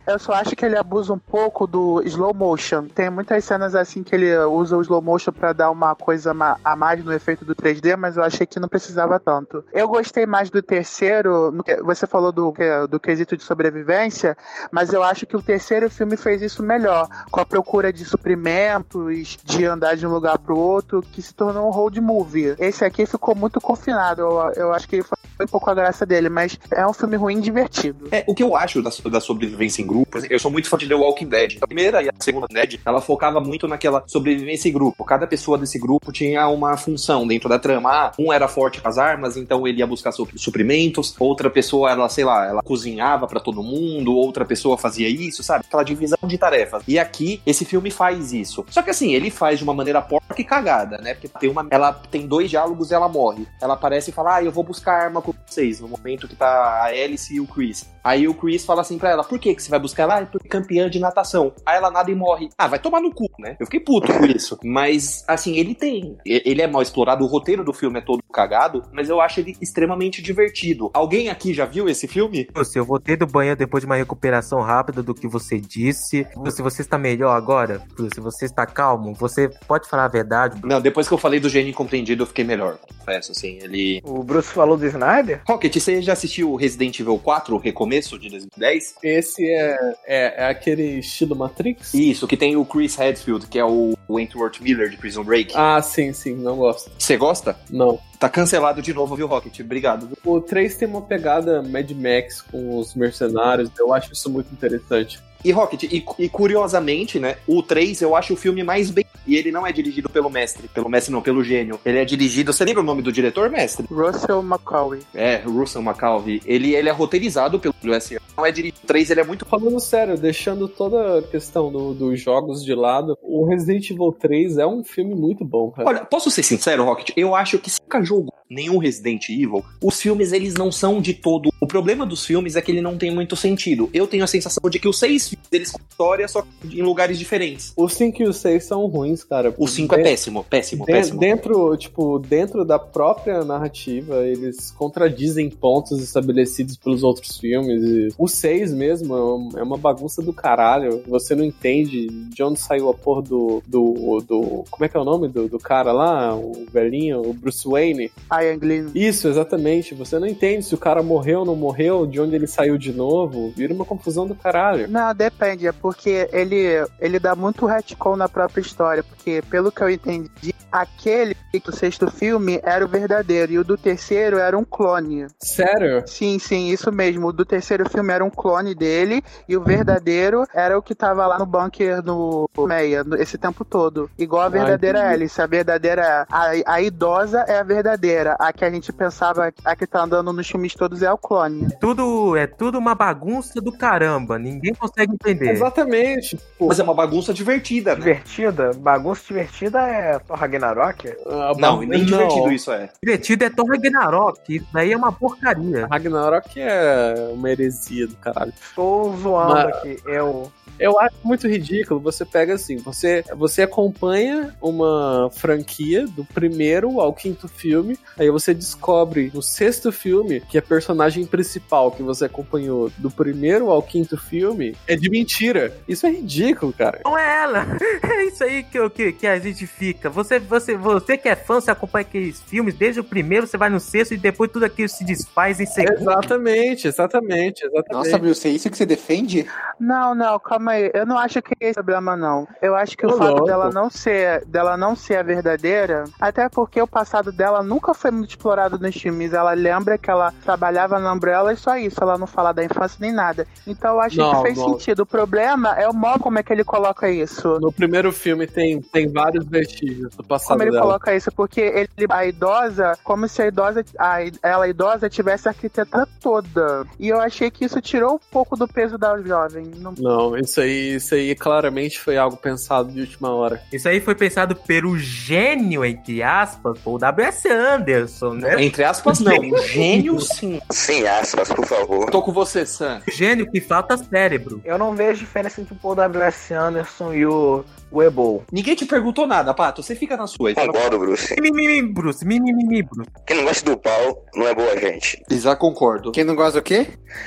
[0.09, 2.87] Eu só acho que ele abusa um pouco do slow motion.
[2.87, 6.75] Tem muitas cenas assim que ele usa o slow motion pra dar uma coisa a
[6.75, 9.63] mais no efeito do 3D, mas eu achei que não precisava tanto.
[9.71, 12.55] Eu gostei mais do terceiro, você falou do,
[12.89, 14.35] do quesito de sobrevivência,
[14.73, 19.37] mas eu acho que o terceiro filme fez isso melhor, com a procura de suprimentos,
[19.45, 22.57] de andar de um lugar pro outro, que se tornou um road movie.
[22.59, 26.29] Esse aqui ficou muito confinado, eu, eu acho que foi um pouco a graça dele,
[26.29, 28.09] mas é um filme ruim divertido.
[28.11, 30.77] É, o que eu acho da, da sobrevivência em grupo, exemplo, eu sou muito fã
[30.77, 31.59] de The Walking Dead.
[31.61, 35.05] A primeira e a segunda Dead, ela focava muito naquela sobrevivência em grupo.
[35.05, 37.91] Cada pessoa desse grupo tinha uma função dentro da trama.
[37.91, 41.15] Ah, um era forte com as armas, então ele ia buscar su- suprimentos.
[41.19, 44.15] Outra pessoa, ela, sei lá, ela cozinhava pra todo mundo.
[44.15, 45.65] Outra pessoa fazia isso, sabe?
[45.67, 46.83] Aquela divisão de tarefas.
[46.87, 48.65] E aqui, esse filme faz isso.
[48.71, 51.15] Só que assim, ele faz de uma maneira porca e cagada, né?
[51.15, 53.47] Porque tem uma, ela tem dois diálogos e ela morre.
[53.61, 56.47] Ela aparece e fala, ah, eu vou buscar arma com vocês, no momento que tá
[56.47, 57.89] a Alice e o Chris.
[58.03, 60.19] Aí o Chris fala assim pra ela, por que que você vai buscar ela?
[60.21, 61.53] Ah, porque campeã de natação.
[61.67, 62.49] Aí ela nada e morre.
[62.57, 63.57] Ah, vai tomar no cu, né?
[63.61, 64.59] Eu fiquei puto com isso.
[64.65, 66.17] Mas, assim, ele tem.
[66.25, 69.57] Ele é mal explorado, o roteiro do filme é todo cagado, mas eu acho ele
[69.61, 70.91] extremamente divertido.
[70.95, 72.49] Alguém aqui já viu esse filme?
[72.65, 76.27] Se eu voltei do banho depois de uma recuperação rápida do que você disse.
[76.51, 77.83] Se você está melhor agora,
[78.15, 80.61] se você está calmo, você pode falar a verdade.
[80.65, 82.79] Não, depois que eu falei do gênio incompreendido, eu fiquei melhor.
[82.99, 84.01] Confesso, assim, ele...
[84.05, 85.18] O Bruce falou do Snyder?
[85.47, 88.97] Rocket, você já assistiu Resident Evil 4, o recomeço de 2010?
[89.03, 91.95] Esse é, é, é aquele estilo Matrix?
[91.95, 95.53] Isso, que tem o Chris Hadfield, que é o Wentworth Miller de Prison Break.
[95.55, 96.91] Ah, sim, sim, não gosto.
[96.99, 97.57] Você gosta?
[97.71, 97.99] Não.
[98.19, 99.61] Tá cancelado de novo, viu, Rocket?
[99.61, 100.11] Obrigado.
[100.25, 105.21] O 3 tem uma pegada Mad Max com os mercenários, eu acho isso muito interessante.
[105.45, 109.05] E Rocket, e, e curiosamente, né, o 3 eu acho o filme mais bem.
[109.27, 110.69] E ele não é dirigido pelo mestre.
[110.69, 111.79] Pelo mestre não, pelo gênio.
[111.85, 112.51] Ele é dirigido.
[112.53, 113.87] Você lembra o nome do diretor, mestre?
[113.91, 115.01] Russell McCauley.
[115.15, 116.41] É, Russell McCalvey.
[116.47, 118.19] Ele, ele é roteirizado pelo USA.
[118.37, 118.79] Não é dirigido.
[118.83, 119.45] O 3 ele é muito.
[119.45, 124.57] Falando sério, deixando toda a questão do- dos jogos de lado, o Resident Evil 3
[124.59, 125.87] é um filme muito bom, cara.
[125.89, 127.11] Olha, posso ser sincero, Rocket?
[127.17, 131.13] Eu acho que se nunca jogou nenhum Resident Evil, os filmes eles não são de
[131.13, 131.51] todo.
[131.61, 133.91] O problema dos filmes é que ele não tem muito sentido.
[133.93, 137.19] Eu tenho a sensação de que os seis filmes eles contam história só em lugares
[137.19, 137.73] diferentes.
[137.77, 139.53] Os 5 e os 6 são ruins, cara.
[139.59, 141.19] O 5 é péssimo, péssimo, Den- péssimo.
[141.19, 147.83] Dentro, tipo, dentro da própria narrativa, eles contradizem pontos estabelecidos pelos outros filmes.
[147.83, 149.15] E o 6 mesmo
[149.57, 151.03] é é uma bagunça do caralho.
[151.07, 153.63] Você não entende de onde saiu a porra do.
[153.67, 156.35] do, do como é que é o nome do, do cara lá?
[156.37, 158.11] O velhinho, o Bruce Wayne.
[158.33, 158.87] Ian Glenn.
[158.95, 159.95] Isso, exatamente.
[159.95, 162.93] Você não entende se o cara morreu ou não morreu, de onde ele saiu de
[162.93, 163.53] novo.
[163.57, 164.89] Vira uma confusão do caralho.
[164.89, 166.65] Não, depende, é porque ele,
[167.01, 172.09] ele dá muito retcon na própria história, porque pelo que eu entendi, aquele do sexto
[172.11, 175.27] filme era o verdadeiro, e o do terceiro era um clone.
[175.41, 176.05] Sério?
[176.07, 177.27] Sim, sim, isso mesmo.
[177.27, 181.27] O do terceiro filme era um clone dele, e o verdadeiro era o que tava
[181.27, 184.09] lá no bunker no Meia, esse tempo todo.
[184.17, 185.15] Igual a verdadeira entendi.
[185.15, 185.43] Alice.
[185.43, 186.27] A verdadeira.
[186.31, 188.37] A, a idosa é a verdadeira.
[188.39, 191.69] A que a gente pensava, a que tá andando nos filmes todos é o clone.
[191.81, 194.39] Tudo é tudo uma bagunça do caramba.
[194.39, 195.51] Ninguém consegue entender.
[195.51, 196.39] Exatamente.
[196.59, 198.01] Pô, Mas é uma bagunça divertida, né?
[198.01, 198.71] Divertida?
[198.75, 201.09] Bagunça divertida é Thor Ragnarok?
[201.27, 202.91] a Não, nem divertido isso é.
[203.03, 204.57] Divertido é Thor Ragnarok.
[204.57, 205.87] Isso daí é uma porcaria.
[205.87, 208.53] Ragnarok é uma heresia do caralho.
[208.75, 209.97] Tô zoando Mas- aqui.
[210.07, 211.99] Eu Eu acho muito ridículo.
[212.01, 218.55] Você pega assim, você, você acompanha uma franquia do primeiro ao quinto filme, aí você
[218.55, 224.17] descobre no sexto filme que a personagem principal que você acompanhou do primeiro ao quinto
[224.17, 225.73] filme é de mentira.
[225.87, 227.01] Isso é ridículo, cara.
[227.05, 227.67] Não é ela.
[228.09, 230.09] É isso aí que, que, que a gente fica.
[230.11, 233.69] Você, você, você que é fã, você acompanha aqueles filmes, desde o primeiro você vai
[233.69, 236.01] no sexto e depois tudo aquilo se desfaz em segundo.
[236.01, 237.93] Exatamente, exatamente, exatamente.
[237.93, 239.47] Nossa, Bruce, é isso que você defende?
[239.79, 240.91] Não, não, calma aí.
[240.95, 242.47] Eu não acho que é esse o problema, não.
[242.61, 243.45] Eu acho que o Ô, fato louco.
[243.47, 248.11] dela não ser dela não ser a verdadeira, até porque o passado dela nunca foi
[248.11, 249.33] muito explorado nos filmes.
[249.33, 252.03] Ela lembra que ela trabalhava na Umbrella e só isso.
[252.03, 253.47] Ela não fala da infância nem nada.
[253.67, 254.71] Então eu acho Não, que fez não.
[254.71, 254.88] sentido.
[255.03, 257.59] O problema é o modo como é que ele coloca isso.
[257.61, 260.83] No primeiro filme tem, tem vários vestígios do passado Como ele dela.
[260.83, 265.51] coloca isso, porque ele, a idosa, como se a idosa, a, ela idosa tivesse a
[265.51, 266.87] arquitetura toda.
[266.99, 269.67] E eu achei que isso tirou um pouco do peso da jovem.
[269.77, 273.61] Não Não, isso aí, isso aí claramente foi algo pensado de última hora.
[273.73, 277.49] Isso aí foi pensado pelo gênio, entre aspas, o W.S.
[277.49, 278.63] Anderson, né?
[278.63, 279.39] Entre aspas, não.
[279.39, 280.61] Um gênio, sim.
[280.71, 282.11] Sem aspas, por favor.
[282.11, 283.01] Tô com você, Sam.
[283.07, 284.61] O gênio que falta cérebro.
[284.65, 286.55] Eu não vejo diferença entre o Paul W.S.
[286.55, 288.45] Anderson e o Webol.
[288.53, 289.83] Ninguém te perguntou nada, Pato.
[289.83, 290.55] Você fica na sua.
[290.55, 291.35] Concordo, Bruce.
[291.41, 293.11] Mimimi, Bruce, mimimi, Bruce.
[293.27, 295.23] Quem não gosta do pau não é boa gente.
[295.31, 296.13] Já concordo.
[296.13, 296.87] Quem não gosta do quê?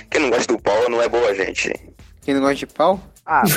[0.09, 1.73] Quem não gosta do pau não é boa gente.
[2.21, 2.99] Quem não gosta de pau?
[3.25, 3.43] Ah.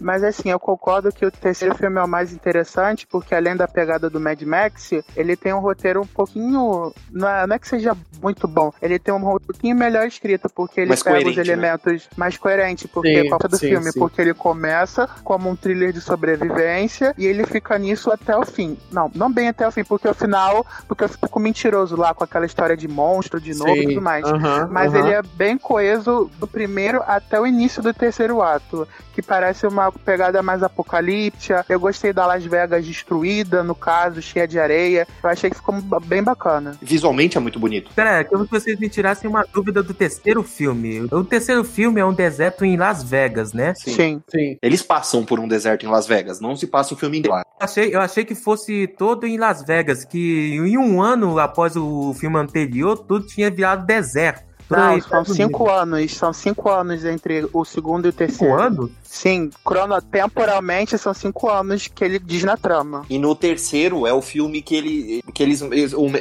[0.00, 3.66] Mas assim, eu concordo que o terceiro filme é o mais interessante, porque além da
[3.66, 6.92] pegada do Mad Max, ele tem um roteiro um pouquinho.
[7.10, 10.80] Não é, não é que seja muito bom, ele tem um pouquinho melhor escrito, porque
[10.80, 11.42] ele Mais pega os né?
[11.42, 13.98] elementos mais coerentes, porque Sim, qual é do sim, filme, sim.
[13.98, 18.76] porque ele começa como um thriller de sobrevivência e ele fica nisso até o fim.
[18.90, 22.24] Não, não bem até o fim, porque o final, porque eu fico mentiroso lá com
[22.24, 24.24] aquela história de monstro de novo e tudo mais.
[24.24, 24.98] aham, Mas aham.
[25.06, 29.90] ele é bem coeso do primeiro até o início do terceiro ato, que parece uma
[29.92, 31.64] pegada mais apocalíptica.
[31.68, 35.06] Eu gostei da Las Vegas destruída, no caso, cheia de areia.
[35.22, 35.74] Eu achei que ficou
[36.04, 36.76] bem bacana.
[36.82, 37.90] Visualmente é muito bonito.
[37.94, 41.02] Pera, que vocês me tirassem uma dúvida do terceiro filme.
[41.12, 43.74] O terceiro filme é um deserto em Las Vegas, né?
[43.76, 44.20] Sim.
[44.28, 44.56] Sim.
[44.62, 47.36] Eles passam por um deserto em Las Vegas, não se passa o filme inteiro.
[47.36, 47.42] lá.
[47.60, 51.76] Eu achei, eu achei que fosse todo em Las Vegas, que em um ano após
[51.76, 54.51] o filme anterior, tudo tinha virado deserto.
[54.68, 56.14] Não, aí, são cinco anos.
[56.14, 58.54] São cinco anos entre o segundo e o terceiro.
[58.54, 58.90] Cinco anos?
[59.12, 63.04] Sim, crono, temporalmente são cinco anos que ele diz na trama.
[63.10, 65.22] E no terceiro é o filme que ele.
[65.34, 65.62] que eles.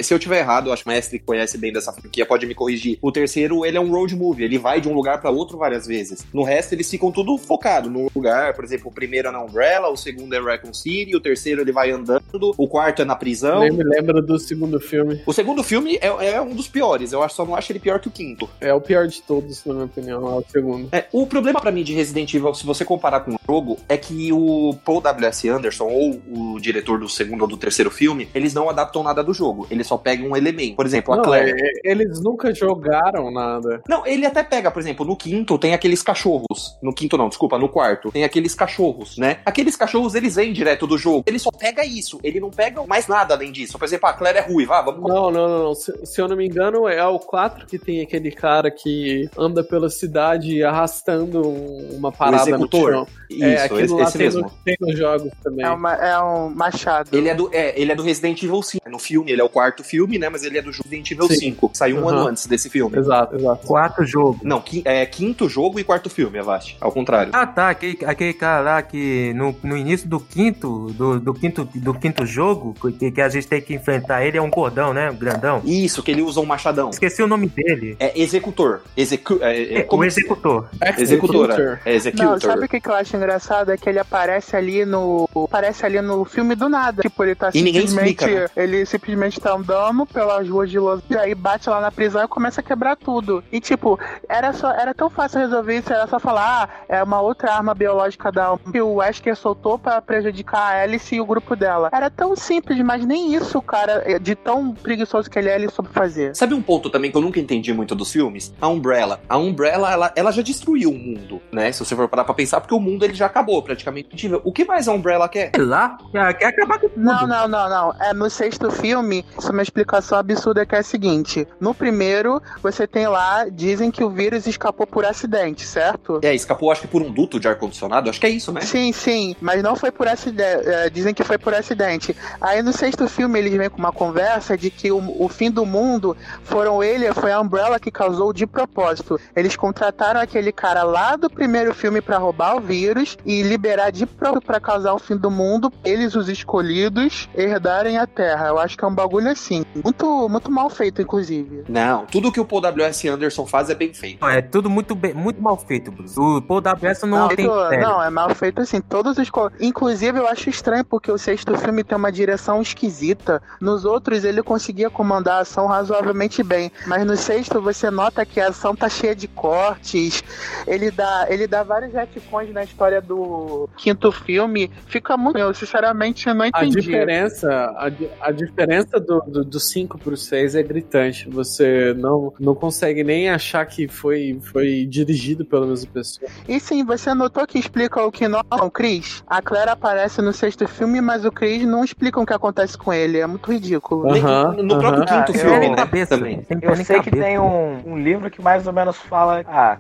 [0.03, 2.45] se eu tiver errado, eu acho que o mestre que conhece bem dessa franquia pode
[2.45, 2.99] me corrigir.
[3.01, 4.43] O terceiro, ele é um road movie.
[4.43, 6.25] Ele vai de um lugar pra outro várias vezes.
[6.33, 8.53] No resto, eles ficam tudo focado num lugar.
[8.53, 11.71] Por exemplo, o primeiro é na Umbrella, o segundo é Raccoon City, o terceiro ele
[11.71, 13.61] vai andando, o quarto é na prisão.
[13.61, 15.21] Nem me lembro do segundo filme.
[15.25, 17.13] O segundo filme é, é um dos piores.
[17.13, 18.30] Eu acho, só não acho ele pior que o quinto.
[18.59, 20.89] É o pior de todos, na minha opinião, é o segundo.
[20.91, 23.97] É, o problema pra mim de Resident Evil, se você comparar com o jogo, é
[23.97, 25.49] que o Paul W.S.
[25.49, 26.21] Anderson, ou
[26.55, 29.67] o diretor do segundo ou do terceiro filme, eles não adaptam nada do jogo.
[29.69, 30.75] Eles só pegam um elemento.
[30.75, 31.51] Por exemplo, a Não, Claire.
[31.59, 33.81] é- eles nunca jogaram nada.
[33.87, 36.77] Não, ele até pega, por exemplo, no quinto tem aqueles cachorros.
[36.81, 38.11] No quinto não, desculpa, no quarto.
[38.11, 39.39] Tem aqueles cachorros, né?
[39.45, 41.23] Aqueles cachorros, eles vêm direto do jogo.
[41.25, 42.19] Ele só pega isso.
[42.23, 43.77] Ele não pega mais nada além disso.
[43.79, 44.75] Por exemplo, a Claire é ruiva.
[44.77, 45.75] Ah, vamos Não, não, não, não.
[45.75, 49.63] Se, se eu não me engano, é o 4 que tem aquele cara que anda
[49.63, 52.91] pela cidade arrastando um- uma parada executor.
[52.91, 53.07] no chão.
[53.29, 54.41] Isso, é, aquilo esse, lá esse tem, mesmo.
[54.41, 55.65] no- tem nos jogos também.
[55.65, 57.09] É, uma, é um machado.
[57.13, 58.89] Ele é, do, é, ele é do Resident Evil 5.
[58.89, 60.27] No filme, ele é o quarto filme, né?
[60.27, 61.35] Mas ele é do Resident Evil Sim.
[61.35, 61.71] 5.
[61.73, 62.09] Saiu um Uhum.
[62.09, 62.97] ano antes desse filme.
[62.97, 63.65] Exato, exato.
[63.65, 64.41] Quatro jogos.
[64.43, 66.75] Não, qui- é quinto jogo e quarto filme, Avast.
[66.81, 67.31] Ao contrário.
[67.33, 67.69] Ah, tá.
[67.69, 72.25] Aquele, aquele cara lá que no, no início do quinto, do, do quinto, do quinto
[72.25, 75.09] jogo, que, que a gente tem que enfrentar ele, é um cordão, né?
[75.09, 75.61] Um grandão.
[75.63, 76.89] Isso, que ele usa um machadão.
[76.89, 77.95] Esqueci o nome dele.
[77.97, 78.81] É executor.
[78.95, 80.67] Execu é, é, É, como o se- executor.
[80.97, 81.79] Executora.
[81.85, 82.41] É Não, executor.
[82.41, 83.71] sabe o que, que eu acho engraçado?
[83.71, 85.29] É que ele aparece ali no.
[85.45, 87.01] Aparece ali no filme do nada.
[87.01, 88.19] Tipo, ele tá E ninguém simplesmente.
[88.23, 88.63] explica, né?
[88.63, 92.27] Ele simplesmente tá andando pelas ruas de Los Angeles, aí bate lá na prisão e
[92.27, 93.43] começa a quebrar tudo.
[93.51, 94.71] E tipo, era só.
[94.71, 98.57] Era tão fácil resolver isso, era só falar, ah, é uma outra arma biológica da
[98.71, 101.89] que o Wesker soltou pra prejudicar a Alice e o grupo dela.
[101.91, 105.69] Era tão simples, mas nem isso, o cara, de tão preguiçoso que ele é, ele
[105.69, 106.35] soube fazer.
[106.35, 108.53] Sabe um ponto também que eu nunca entendi muito dos filmes?
[108.59, 109.19] A Umbrella.
[109.29, 111.71] A Umbrella, ela, ela já destruiu o mundo, né?
[111.71, 114.31] Se você for parar pra pensar, porque o mundo ele já acabou praticamente.
[114.43, 115.51] O que mais a Umbrella quer?
[115.55, 117.01] Sei lá, quer, quer acabar com tudo.
[117.01, 117.93] Não, não, não, não.
[117.99, 122.41] É no sexto filme, isso é uma explicação absurda que é a seguinte: no primeiro,
[122.61, 126.19] você tem lá, dizem que o vírus escapou por acidente, certo?
[126.23, 128.09] É, escapou acho que por um duto de ar-condicionado.
[128.09, 128.61] Acho que é isso, né?
[128.61, 130.67] Sim, sim, mas não foi por acidente.
[130.67, 132.15] é, dizem que foi por acidente.
[132.39, 135.65] Aí no sexto filme eles vêm com uma conversa de que o, o fim do
[135.65, 139.19] mundo foram ele, foi a Umbrella que que causou de propósito.
[139.35, 144.05] Eles contrataram aquele cara lá do primeiro filme pra roubar o vírus e liberar de
[144.05, 148.47] próprio pra causar o fim do mundo, eles, os escolhidos, herdarem a Terra.
[148.47, 149.63] Eu acho que é um bagulho assim.
[149.83, 151.63] Muito, muito mal feito, inclusive.
[151.67, 153.07] Não, tudo que o Paul W.S.
[153.07, 154.21] Anderson faz é bem feito.
[154.21, 156.19] Não, É tudo muito, bem, muito mal feito, Bruce.
[156.19, 157.05] O Paul W.S.
[157.05, 157.87] não, tem feito- sério.
[157.87, 158.79] não, é mal feito assim.
[158.81, 159.29] Todos os.
[159.59, 163.41] Inclusive, eu acho estranho porque o sexto filme tem uma direção esquisita.
[163.59, 166.71] Nos outros, ele conseguia comandar a ação razoavelmente bem.
[166.85, 170.23] Mas no sexto, você nota que a ação tá cheia de cortes.
[170.67, 174.69] Ele dá, ele dá vários retcons na história do quinto filme.
[174.87, 175.37] Fica muito.
[175.39, 176.81] Eu, sinceramente, não A entendi.
[176.81, 177.89] diferença, a,
[178.27, 181.29] a diferença do, do, do 5 pro 6 é gritante.
[181.29, 186.29] Você não, não consegue nem achar que foi, foi dirigido pela mesma pessoa.
[186.47, 189.23] E sim, você notou que explica o que não o Chris?
[189.27, 192.91] A Claire aparece no sexto filme, mas o Chris não explica o que acontece com
[192.91, 193.19] ele.
[193.19, 194.05] É muito ridículo.
[194.11, 195.23] Nem- Aham, no próprio aham.
[195.25, 195.75] quinto Ah, filme, eu- né?
[195.75, 196.41] cabeça, Também.
[196.41, 197.23] Tem Eu nem sei que cabeça.
[197.23, 199.43] tem um, um livro que mais ou menos fala.
[199.47, 199.77] Ah,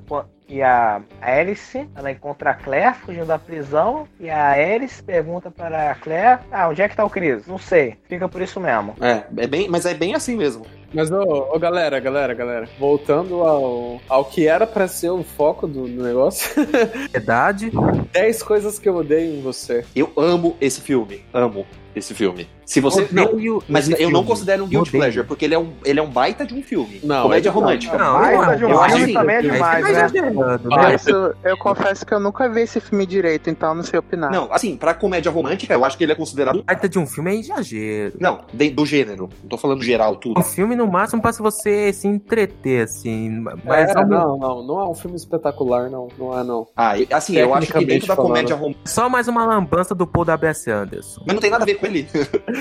[0.51, 4.05] e a Alice, ela encontra a Claire fugindo da prisão.
[4.19, 7.47] E a Alice pergunta para a Claire: Ah, onde é que tá o Chris?
[7.47, 7.95] Não sei.
[8.09, 8.93] Fica por isso mesmo.
[8.99, 10.65] É, é bem, mas é bem assim mesmo.
[10.93, 15.65] Mas, ô, ô, galera, galera, galera, voltando ao, ao que era pra ser o foco
[15.65, 16.51] do, do negócio,
[17.13, 17.71] Verdade.
[18.11, 19.85] 10 coisas que eu odeio em você.
[19.95, 21.23] Eu amo esse filme.
[21.33, 21.65] Amo
[21.95, 22.49] esse filme.
[22.71, 23.05] Se você.
[23.11, 24.27] Não, Odeio mas eu não filme.
[24.27, 25.01] considero um guilty Odeio.
[25.03, 27.01] pleasure, porque ele é um, ele é um baita de um filme.
[27.03, 27.97] Não, Comédia é- romântica.
[27.97, 30.29] Não, Mas não, tá de um eu acho filme também é demais, tá né?
[30.63, 30.95] né?
[30.95, 34.31] Isso, eu confesso que eu nunca vi esse filme direito, então não sei opinar.
[34.31, 36.63] Não, assim, pra comédia romântica, eu acho que ele é considerado.
[36.63, 38.13] Baita de um filme é exagero.
[38.21, 39.27] Não, de- do gênero.
[39.41, 40.39] Não tô falando geral, tudo.
[40.39, 43.43] Um filme, no máximo, pra se você se entreter, assim.
[43.65, 46.07] Mas É, não, não, não é um filme espetacular, não.
[46.17, 46.67] Não é, não.
[46.77, 48.29] Ah, assim, eu acho que dentro da falando.
[48.31, 48.81] comédia romântica.
[48.85, 50.71] só mais uma lambança do Paul W.S.
[50.71, 51.21] Anderson.
[51.25, 52.07] Mas não tem nada a ver com ele.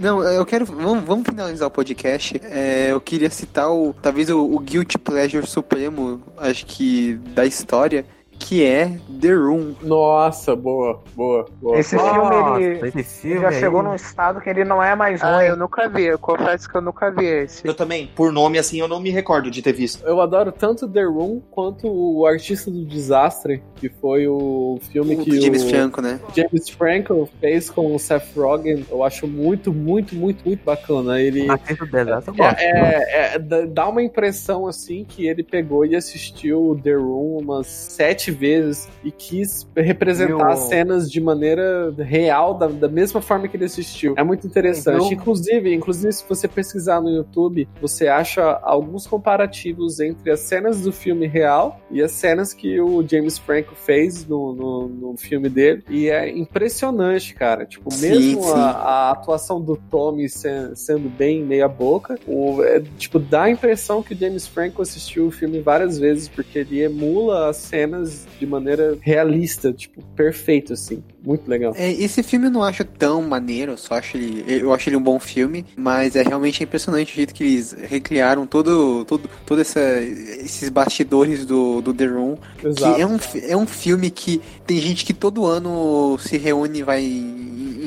[0.00, 0.64] Não, eu quero.
[0.64, 2.40] Vamos, vamos finalizar o podcast.
[2.42, 3.92] É, eu queria citar o.
[3.92, 8.06] Talvez o, o Guilty Pleasure Supremo, acho que da história,
[8.40, 9.74] que é The Room.
[9.82, 11.78] Nossa, boa, boa, boa.
[11.78, 14.82] Esse Nossa, filme, ele, esse ele filme já aí- chegou num estado que ele não
[14.82, 15.44] é mais Ah, ruim.
[15.46, 17.66] eu nunca vi, eu confesso que eu nunca vi esse.
[17.66, 20.04] Eu também, por nome assim, eu não me recordo de ter visto.
[20.06, 25.18] Eu adoro tanto The Room quanto o Artista do Desastre, que foi o filme O
[25.22, 26.18] que James o Franco, né?
[26.34, 28.84] James Franco fez com o Seth Rogen.
[28.90, 31.20] Eu acho muito, muito, muito, muito bacana.
[31.20, 32.58] Ele Artista do Desastre, eu gosto.
[32.58, 37.38] é, é, é, dá- dá uma impressão assim que ele pegou e assistiu The Room
[37.42, 43.20] umas sete vezes e quis representar o- as cenas de maneira real, da, da mesma
[43.20, 44.14] forma que ele assistiu.
[44.16, 44.96] É muito interessante.
[45.04, 50.80] Então- Inclusive, inclusive, se você pesquisar no YouTube, você acha alguns comparativos entre as cenas
[50.80, 55.48] do filme real e as cenas que o James Franco fez no, no, no filme
[55.48, 55.82] dele.
[55.88, 56.28] E é
[56.64, 57.64] impressionante, cara.
[57.66, 58.50] Tipo, Sim, mesmo sim.
[58.52, 63.50] A, a atuação do Tommy se- sendo bem meia boca, o, é, tipo, dá a
[63.50, 68.19] impressão que o James Franco assistiu o filme várias vezes, porque ele emula as cenas
[68.38, 71.02] de maneira realista, tipo, perfeito, assim.
[71.22, 71.72] Muito legal.
[71.76, 75.02] É, esse filme eu não acho tão maneiro, só acho ele, eu acho ele um
[75.02, 79.80] bom filme, mas é realmente impressionante o jeito que eles recriaram todo, todo, todo essa,
[80.00, 82.94] esses bastidores do, do The Room, Exato.
[82.94, 83.18] que é um,
[83.50, 87.02] é um filme que tem gente que todo ano se reúne e vai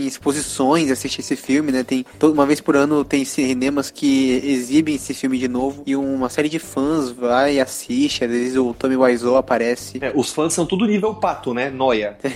[0.08, 1.84] exposições assistir esse filme, né?
[1.84, 5.96] Tem toda uma vez por ano tem cinemas que exibem esse filme de novo e
[5.96, 10.00] uma série de fãs vai e assiste, às vezes o Tommy Wiseau aparece.
[10.02, 11.70] É, os fãs são tudo nível pato, né?
[11.70, 12.18] Noia.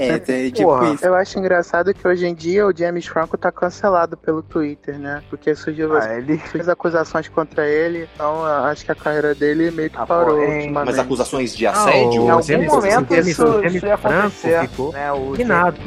[0.00, 0.94] É, é tipo Porra.
[0.94, 1.04] isso.
[1.04, 5.22] Eu acho engraçado que hoje em dia o James Franco tá cancelado pelo Twitter, né?
[5.30, 6.38] Porque surgiu Ah, ele...
[6.38, 10.38] fez acusações contra ele, então eu acho que a carreira dele meio que Ah, parou
[10.38, 10.70] ultimamente.
[10.72, 12.22] Mas acusações de assédio.
[12.22, 15.12] Ah, Em algum James- momento James- isso, James isso ia Franco acontecer, ficou né?
[15.12, 15.34] O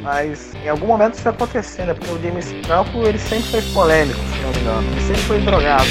[0.02, 1.94] mas em algum momento isso acontecer, né?
[1.94, 4.92] Porque o James Franco, ele sempre foi polêmico, se não me engano.
[4.92, 5.88] Ele sempre foi drogado.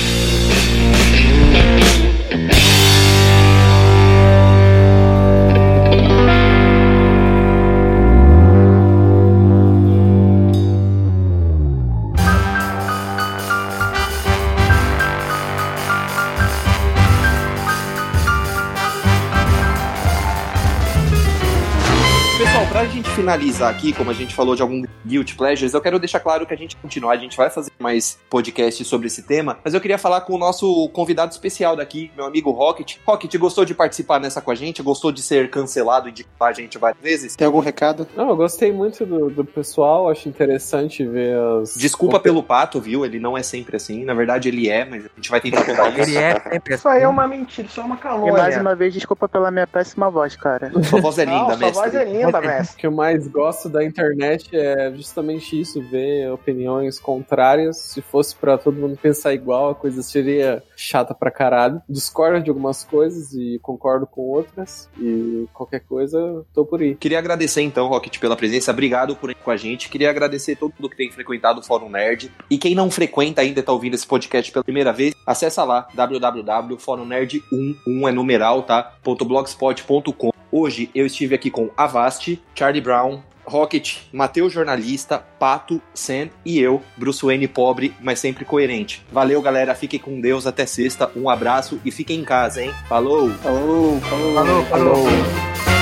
[23.14, 26.54] Finalizar aqui, como a gente falou de algum guilty pleasures, eu quero deixar claro que
[26.54, 29.98] a gente continuar, a gente vai fazer mais podcasts sobre esse tema, mas eu queria
[29.98, 32.96] falar com o nosso convidado especial daqui, meu amigo Rocket.
[33.06, 34.82] Rocket, gostou de participar nessa com a gente?
[34.82, 37.36] Gostou de ser cancelado e de culpar a gente várias vezes?
[37.36, 38.06] Tem algum recado?
[38.16, 41.74] Não, eu gostei muito do, do pessoal, acho interessante ver as.
[41.74, 43.04] Desculpa pelo pato, viu?
[43.04, 44.04] Ele não é sempre assim.
[44.04, 46.00] Na verdade, ele é, mas a gente vai tentar contar isso.
[46.10, 47.12] Ele é sempre Isso aí é assim.
[47.12, 48.32] uma mentira, isso é uma E calúnia.
[48.32, 50.72] mais uma vez, desculpa pela minha péssima voz, cara.
[50.84, 51.74] Sua voz é linda, Não, sua mestre.
[51.82, 52.74] voz é linda, mestre.
[52.74, 57.78] O que eu mais gosto da internet é justamente isso, ver opiniões contrárias.
[57.78, 61.82] Se fosse para todo mundo pensar igual, a coisa seria chata pra caralho.
[61.88, 64.88] Discordo de algumas coisas e concordo com outras.
[65.00, 66.94] E qualquer coisa, tô por aí.
[66.94, 68.70] Queria agradecer então, Rocket, pela presença.
[68.70, 69.88] Obrigado por ir com a gente.
[69.88, 72.30] Queria agradecer todo mundo que tem frequentado o Fórum Nerd.
[72.48, 75.88] E quem não frequenta ainda e tá ouvindo esse podcast pela primeira vez, acessa lá
[75.92, 78.94] www.forumnerd1, 1 é numeral, tá?
[79.04, 80.31] .blogspot.com.
[80.52, 86.82] Hoje eu estive aqui com Avast, Charlie Brown, Rocket, Matheus Jornalista, Pato, Sam e eu,
[86.94, 89.02] Bruce Wayne pobre, mas sempre coerente.
[89.10, 89.74] Valeu, galera.
[89.74, 91.10] Fiquem com Deus até sexta.
[91.16, 92.70] Um abraço e fiquem em casa, hein?
[92.86, 93.30] Falou!
[93.30, 94.34] Falou, falou.
[94.34, 95.06] Falou, falou.
[95.06, 95.81] Este